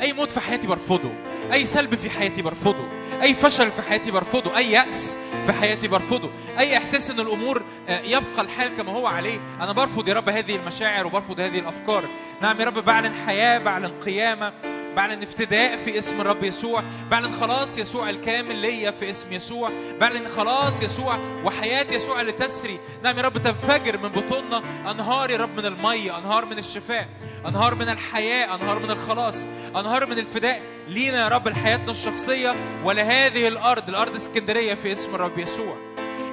[0.00, 1.10] أي موت في حياتي برفضه
[1.52, 2.88] أي سلب في حياتي برفضه
[3.22, 5.14] أي فشل في حياتي برفضه أي يأس
[5.46, 9.38] في حياتي برفضه أي إحساس إن الأمور آه، يبقى الحال كما هو عليه.
[9.60, 12.02] أنا برفض يا رب هذه المشاعر وبرفض هذه الأفكار.
[12.42, 14.52] نعم يا رب بعلن حياة بعلن قيامة.
[14.96, 20.28] بعلن افتداء في اسم الرب يسوع بعلن خلاص يسوع الكامل ليا في اسم يسوع بعلن
[20.36, 22.78] خلاص يسوع وحياة يسوع اللي تسري.
[23.02, 27.08] نعم يا رب تنفجر من بطوننا أنهار يا رب من المية أنهار من الشفاء
[27.48, 29.44] أنهار من الحياة أنهار من الخلاص
[29.76, 35.38] أنهار من الفداء لينا يا رب لحياتنا الشخصية ولهذه الأرض الأرض اسكندرية في اسم الرب
[35.38, 35.76] يسوع.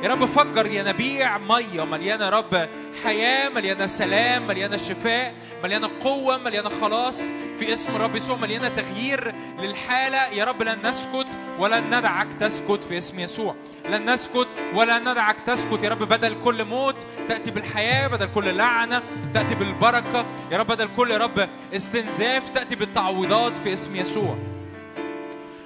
[0.03, 2.69] يا رب فجر ينابيع مية مليانه يا رب
[3.03, 5.33] حياة مليانه سلام مليانه شفاء
[5.63, 7.21] مليانه قوة مليانه خلاص.
[7.59, 10.25] في اسم الرب يسوع مليانه تغيير للحالة.
[10.25, 13.55] يا رب لن نسكت ولن ندعك تسكت في اسم يسوع.
[13.89, 16.03] لن نسكت ولا ندعك تسكت يا رب.
[16.03, 19.01] بدل كل موت تأتي بالحياة بدل كل لعنة
[19.33, 20.25] تأتي بالبركة.
[20.51, 24.52] يا رب بدل كل يا رب استنزاف تأتي بالتعويضات في اسم يسوع.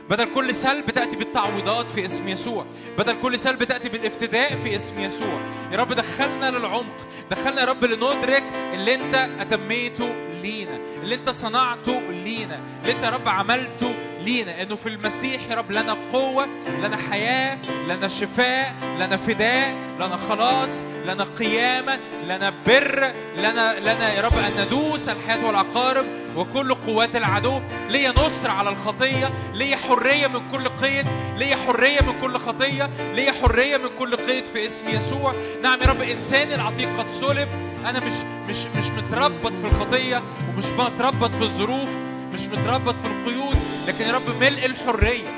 [0.09, 2.65] بدل كل سلب تأتي بالتعويضات في اسم يسوع.
[2.97, 5.41] بدل كل سلب تأتي بالافتداء في اسم يسوع.
[5.71, 7.07] يا رب دخلنا للعمق.
[7.31, 13.09] دخلنا يا رب لندرك اللي انت أتميته لينا اللي انت صنعته لينا اللي انت يا
[13.09, 13.93] رب عملته
[14.27, 16.47] لينا إنه في المسيح يا رب لنا قوة
[16.83, 17.57] لنا حياة
[17.87, 21.97] لنا شفاء لنا فداء لنا خلاص لنا قيامة
[22.27, 27.61] لنا بر لنا لنا يا رب أن ندوس الحياة والعقارب وكل قوات العدو.
[27.89, 31.05] ليا نصر على الخطية ليا حرية من كل قيد
[31.37, 35.33] ليا حرية من كل خطية ليا حرية من كل قيد في اسم يسوع.
[35.63, 37.47] نعم يا رب انساني العتيق قد صلب
[37.85, 38.13] أنا مش
[38.49, 41.89] مش مش متربط في الخطية ومش متربط في الظروف
[42.33, 43.57] مش متربط في القيود.
[43.87, 45.29] لكن يا رب ملء الحرية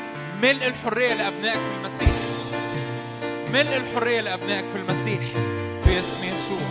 [0.41, 2.09] ملء الحرية لأبنائك في المسيح.
[3.53, 5.19] ملء الحرية لأبنائك في المسيح
[5.83, 6.68] في اسم يسوع.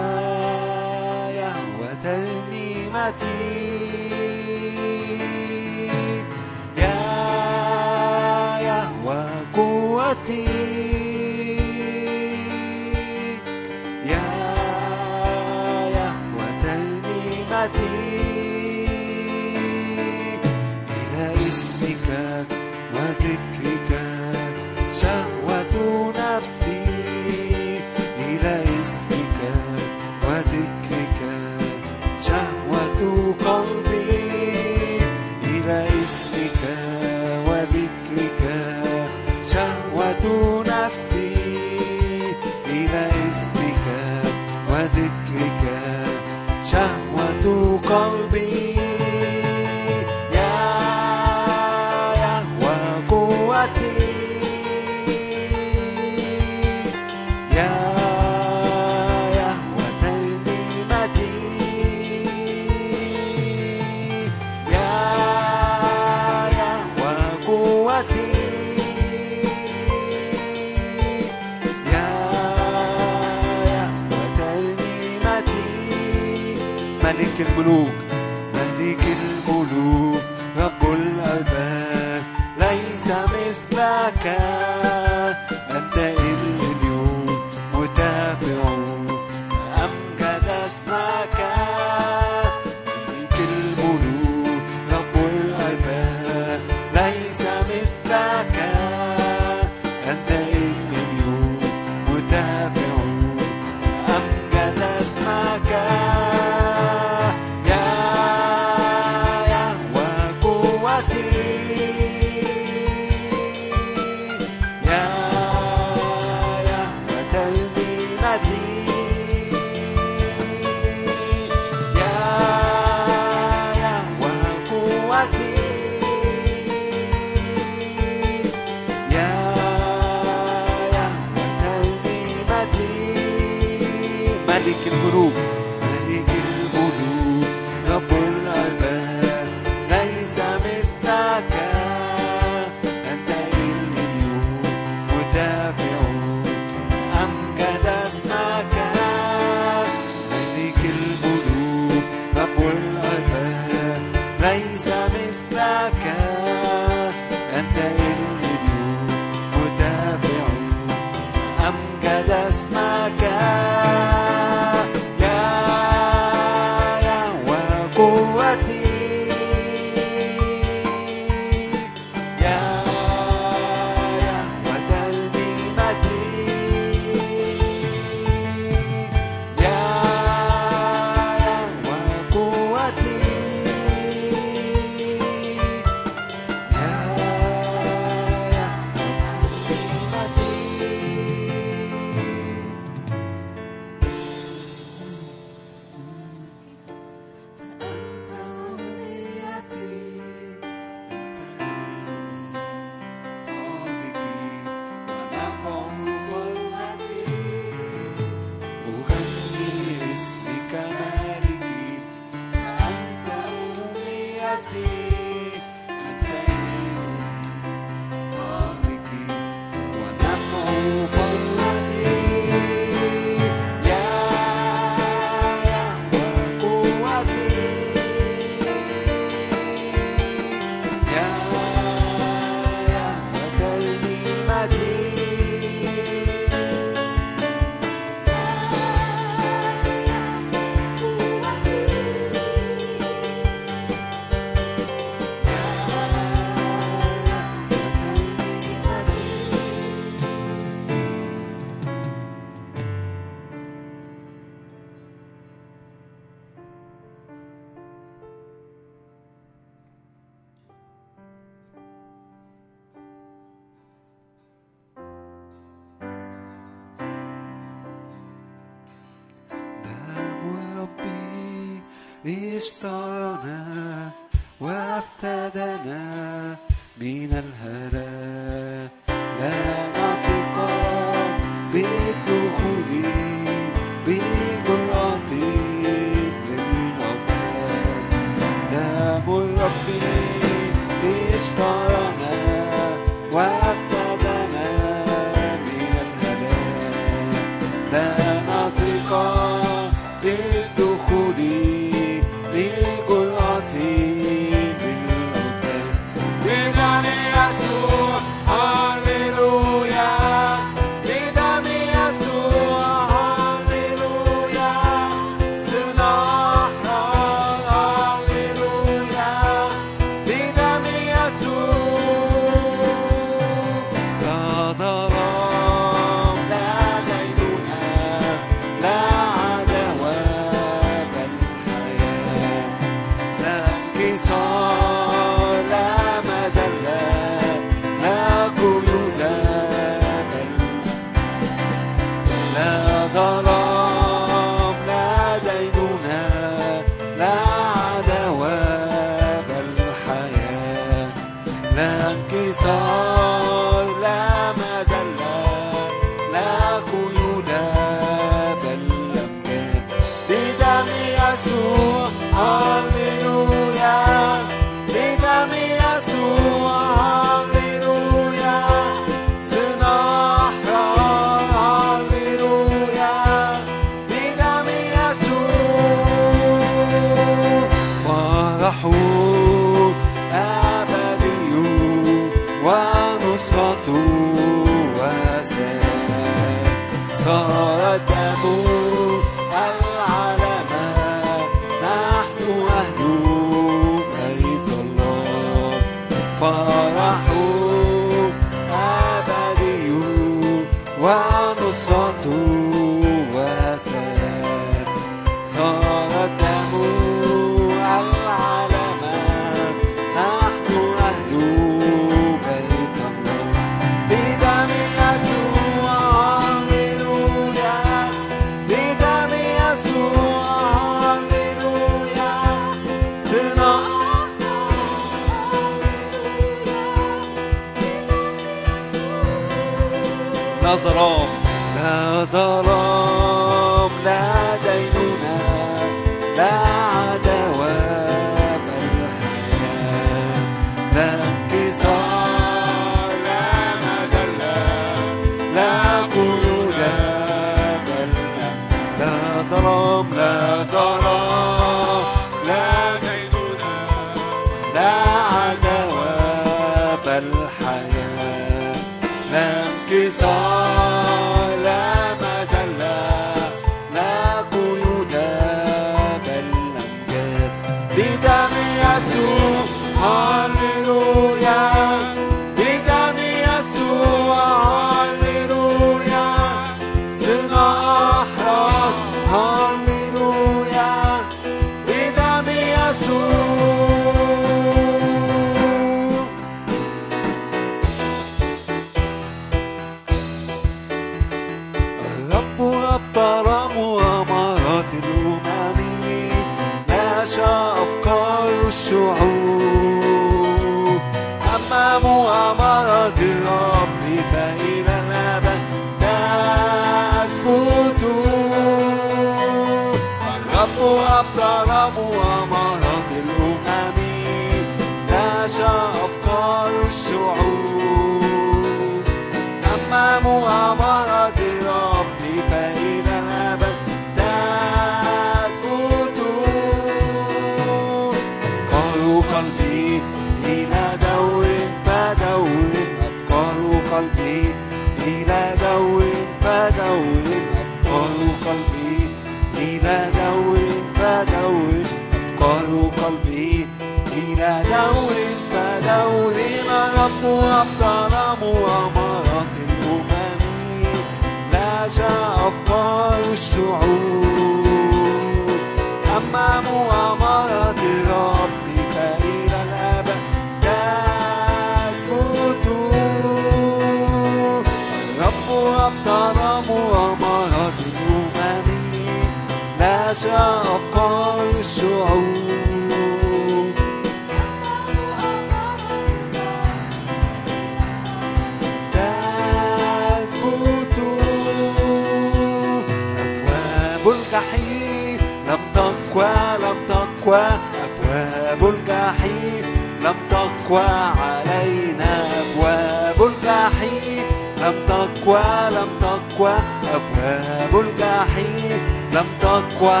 [590.70, 594.24] تقوى علينا أبواب الجحيم.
[594.58, 596.54] لم تقوى لم تقوى
[596.94, 598.80] أبواب الجحيم.
[599.12, 600.00] لم تقوى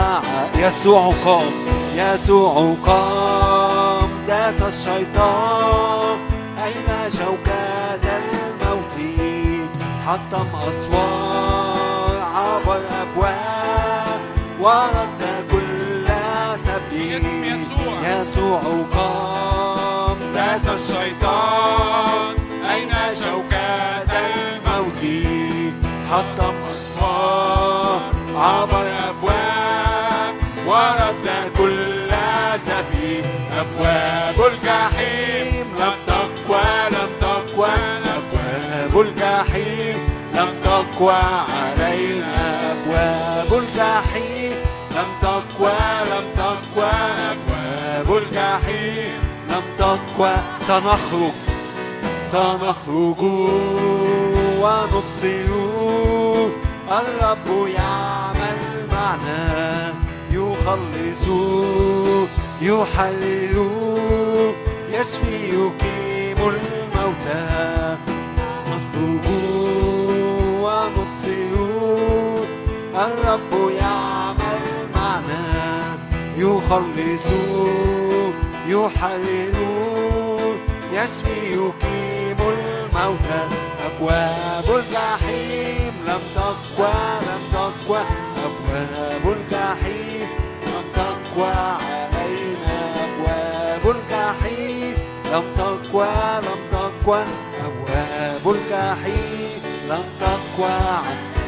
[0.56, 1.52] يسوع قام
[1.94, 4.10] يسوع قام.
[4.26, 6.18] داس الشيطان.
[6.64, 8.96] أين شوكة الموت؟
[10.06, 14.20] حطم أسوار عبر أبواب
[14.60, 16.08] ورد كل
[16.56, 17.24] سبيل.
[18.02, 18.60] يسوع.
[18.94, 19.99] قام.
[20.74, 22.34] الشيطان؟
[22.70, 22.92] أين
[23.24, 25.02] شوكة الموت؟
[26.10, 28.00] حطم أسوار
[28.36, 30.34] عبر أبواب
[30.66, 31.26] ورد
[31.58, 32.10] كل
[32.56, 33.24] سبيل.
[33.60, 37.68] أبواب الجحيم لم تقوى لم تقوى.
[38.16, 39.98] أبواب الجحيم
[40.34, 41.22] لم تقوى
[41.58, 42.36] علينا.
[42.72, 44.29] أبواب الجحيم
[49.80, 50.34] تقوى
[50.66, 51.32] سنخرج
[52.32, 53.22] سنخرج
[54.60, 55.52] ونبصر.
[56.90, 58.60] الرب يعمل
[58.92, 59.94] معنا
[60.30, 61.24] يخلص
[62.62, 63.70] يحرر.
[64.92, 67.96] يشفي يقيم الموتى.
[68.68, 69.26] نخرج
[70.62, 71.54] ونبصر.
[72.96, 75.42] الرب يعمل معنا
[76.36, 77.26] يخلص.
[78.70, 80.56] يحرر
[80.92, 83.42] يشفي يقيم الموتى
[83.86, 86.94] أبواب الجحيم لم تقوى
[87.26, 88.00] لم تقوى
[88.46, 90.28] أبواب الجحيم
[90.66, 94.94] لم تقوى علينا أبواب الجحيم
[95.32, 96.06] لم تقوى
[96.42, 97.20] لم تقوى
[97.66, 100.78] أبواب الجحيم لم تقوى.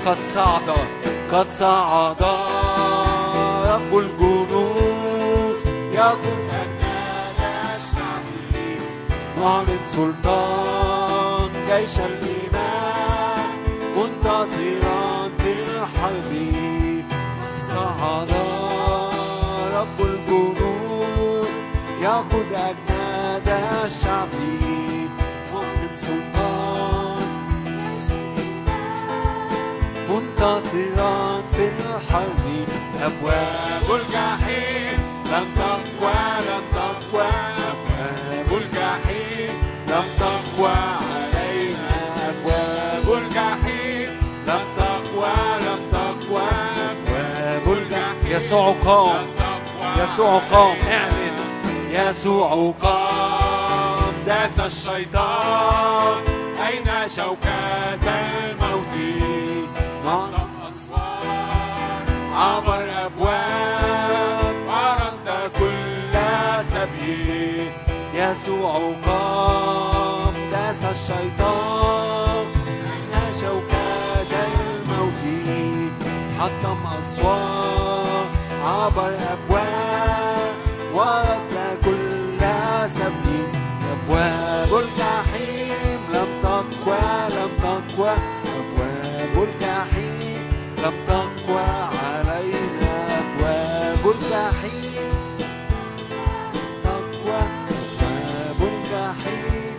[0.07, 0.71] قد صعد
[1.33, 2.23] قد صعد
[3.67, 5.57] رب الجنود
[5.93, 6.42] يقود
[9.43, 13.49] معلن سلطان جيش الإيمان
[13.97, 16.33] منتصرا في الحرب.
[17.69, 18.33] صعد
[19.75, 21.49] رب الجنود
[22.01, 23.49] يقود أجناد
[23.85, 24.35] الشعب.
[25.53, 27.23] معلن سلطان
[30.09, 32.45] منتصرا في الحرب.
[33.03, 34.99] أبواب الجحيم
[35.33, 36.15] لم تقوى
[36.49, 37.52] لم تقوى.
[48.43, 49.27] يسوع قام
[49.99, 51.37] يسوع قام اعلن.
[51.91, 56.17] يسوع قام داس الشيطان.
[56.67, 58.95] أين شوكات الموت؟
[60.05, 60.53] نعلم
[62.35, 66.15] عبر أبواب ورد كل
[66.73, 67.71] سبيل.
[68.15, 72.47] يسوع قام داس الشيطان.
[73.15, 75.23] أين شوكات الموت؟
[76.39, 78.12] حطم أسوار
[78.83, 80.55] عبر أبواب
[80.95, 81.55] ورد
[81.85, 82.41] كل
[82.99, 83.47] سبيل
[83.93, 86.99] أبواب الجحيم لم تقوى
[87.37, 88.15] لم تقوى.
[88.59, 90.43] أبواب الجحيم
[90.83, 91.67] لم تقوى
[92.03, 92.95] علينا.
[93.19, 95.13] أبواب الجحيم
[96.85, 99.77] تقوى أبواب الجحيم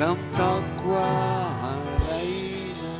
[0.00, 1.08] لم تقوى
[1.64, 2.94] علينا.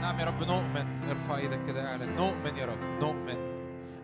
[0.00, 0.93] نعم يا رب نؤمن.
[1.10, 3.54] ارفع إيدك كده اعلن نؤمن يا رب نؤمن.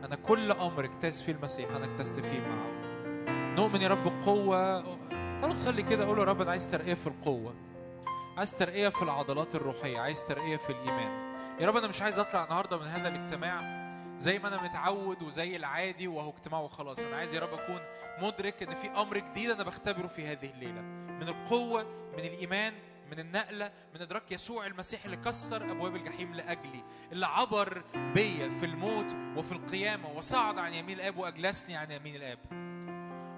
[0.05, 2.71] أنا كل أمر اجتاز فيه المسيح أنا اجتزت فيه معه.
[3.55, 7.55] نؤمن يا رب قوه تعالوا نصلي كده قول يا رب أنا عايز ترقية في القوة.
[8.37, 11.35] عايز ترقية في العضلات الروحية عايز ترقية في الإيمان.
[11.61, 13.81] يا رب أنا مش عايز أطلع النهارده من هذا الاجتماع
[14.17, 16.99] زي ما أنا متعود وزي العادي وهو اجتماع وخلاص.
[16.99, 17.81] أنا عايز يا رب أكون
[18.23, 20.81] مدرك إن في أمر جديد أنا بختبره في هذه الليلة.
[21.21, 22.73] من القوة من الإيمان
[23.11, 28.67] من النقلة من إدراك يسوع المسيح اللي كسر أبواب الجحيم لأجلي اللي عبر بيا في
[28.67, 32.39] الموت وفي القيامة وصعد عن يمين الآب وأجلسني عن يمين الآب.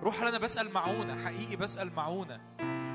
[0.03, 2.41] روح أنا بسأل معونة حقيقي بسأل معونة.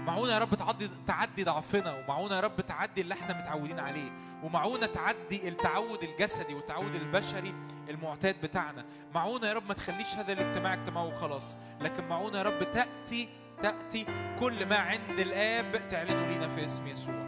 [0.07, 4.11] معونة يا رب تعدي تعدي ضعفنا ومعونة يا رب تعدي اللي إحنا متعودين عليه
[4.43, 7.53] ومعونة تعدي التعود الجسدي والتعود البشري
[7.89, 8.85] المعتاد بتاعنا.
[9.15, 13.29] معونة يا رب ما تخليش هذا الاجتماع اجتماع وخلاص لكن معونة يا رب تأتي
[13.63, 14.05] تأتي
[14.39, 17.27] كل ما عند الآب تعلنه لينا في اسم يسوع.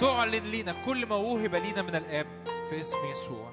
[0.00, 2.26] تعلن لينا كل ما وهب لينا من الآب
[2.70, 3.52] في اسم يسوع.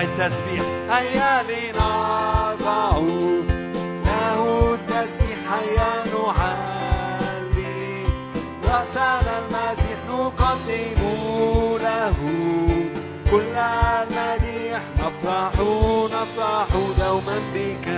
[0.00, 0.64] التسبيح.
[0.90, 2.98] هيا لنرفع
[4.06, 8.04] له التسبيح هيا نعلي.
[8.64, 11.00] رأسنا المسيح نقدم
[11.82, 12.16] له.
[13.30, 15.52] كل المديح نفرح
[16.12, 16.68] نفرح
[16.98, 17.88] دوما بك.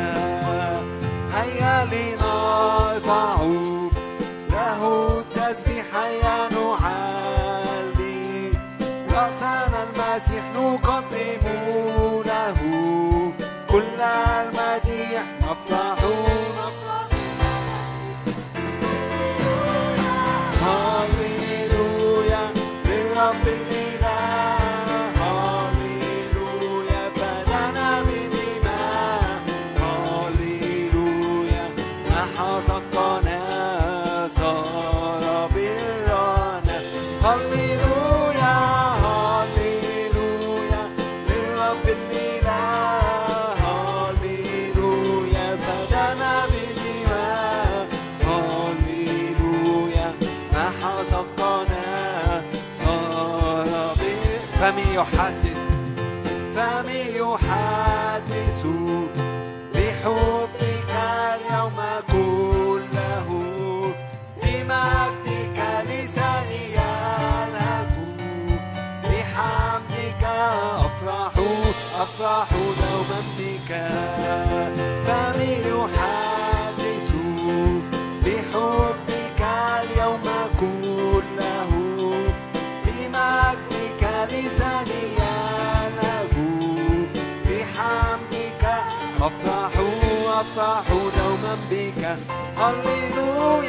[1.35, 3.37] هيا لنرفع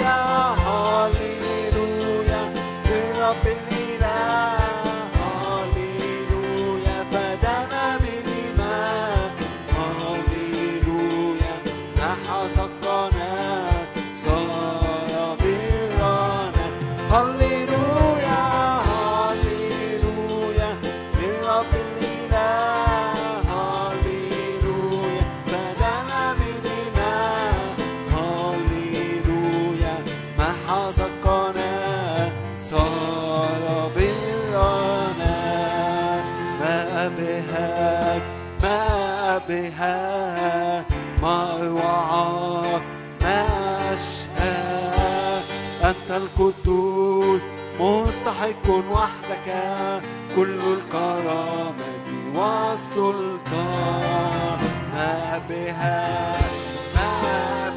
[0.02, 0.51] هللويا
[49.48, 50.02] وحدك
[50.36, 51.86] كل الكرامة
[52.36, 53.82] والسلطان.
[54.94, 56.52] ما بهاك
[56.96, 57.14] ما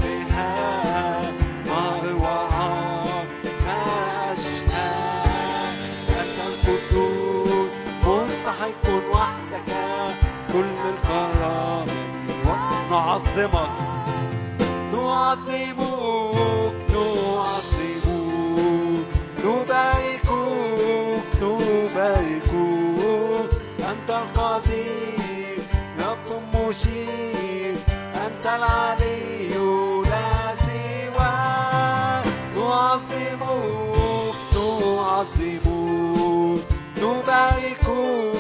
[0.03, 1.35] بهاك
[1.67, 3.29] ما أروعك
[3.67, 3.83] ما
[4.33, 5.79] أشهاك
[6.09, 7.71] أنت القدوس
[8.07, 9.71] مستحق وحدك
[10.53, 11.95] كل الكرامة.
[12.91, 13.71] نعظمك
[14.93, 16.84] نعظمك.
[37.97, 38.34] Oh.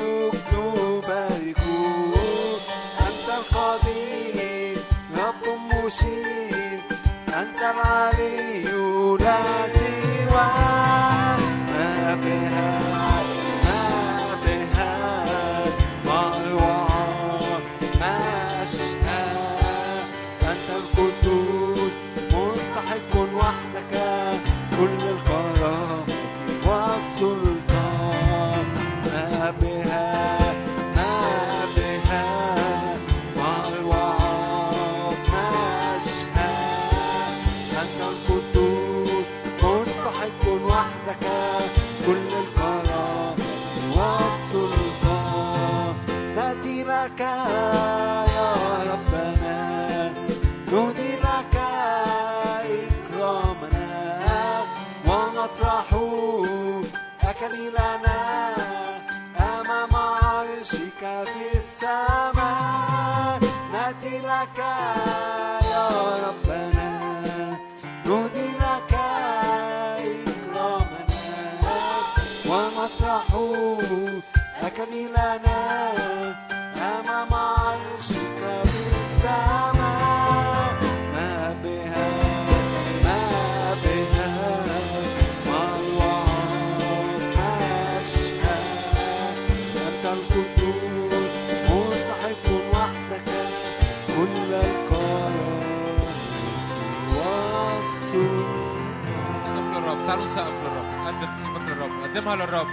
[102.14, 102.66] تسيبك للرب.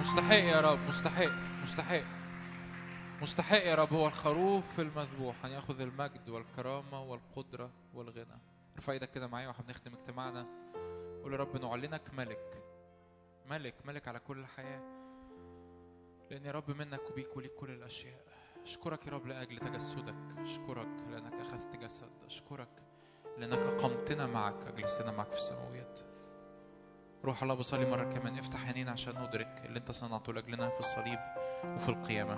[0.00, 1.30] مستحق يا رب مستحق
[1.62, 2.02] مستحق.
[3.22, 5.44] مستحق يا رب هو الخروف المذبوح.
[5.44, 8.38] أن يأخذ المجد والكرامة والقدرة والغنى.
[8.76, 10.46] ارفع إيدك كده معايا وإحنا بنختم اجتماعنا
[11.22, 12.62] قول يا رب نعلنك ملك.
[13.50, 14.82] ملك ملك على كل الحياة.
[16.30, 18.20] لأن يا رب منك وبيك وليك كل الأشياء.
[18.62, 20.14] أشكرك يا رب لأجل تجسدك.
[20.38, 22.10] أشكرك لأنك أخذت جسد.
[22.26, 22.82] أشكرك
[23.38, 24.66] لأنك أقمتنا معك.
[24.66, 26.15] أجلسنا معك في السماويات.
[27.26, 28.38] روح الله بصلي مرة كمان.
[28.38, 31.18] افتح عينينا عشان ندرك اللي انت صنعته لأجلنا في الصليب
[31.64, 32.32] وفي القيامة.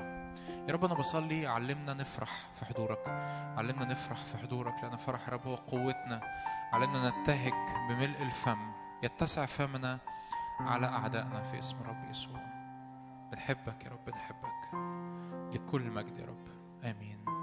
[0.69, 3.09] يا رب أنا بصلي علمنا نفرح في حضورك.
[3.57, 6.21] علمنا نفرح في حضورك لأن فرح يا رب هو قوتنا.
[6.73, 7.53] علمنا نبتهج
[7.89, 9.99] بملء الفم يتسع فمنا
[10.61, 12.41] على أعدائنا في اسم الرب يسوع.
[13.33, 14.75] بنحبك يا رب بنحبك.
[15.55, 16.49] لكل مجد يا رب.
[16.85, 17.38] آمين.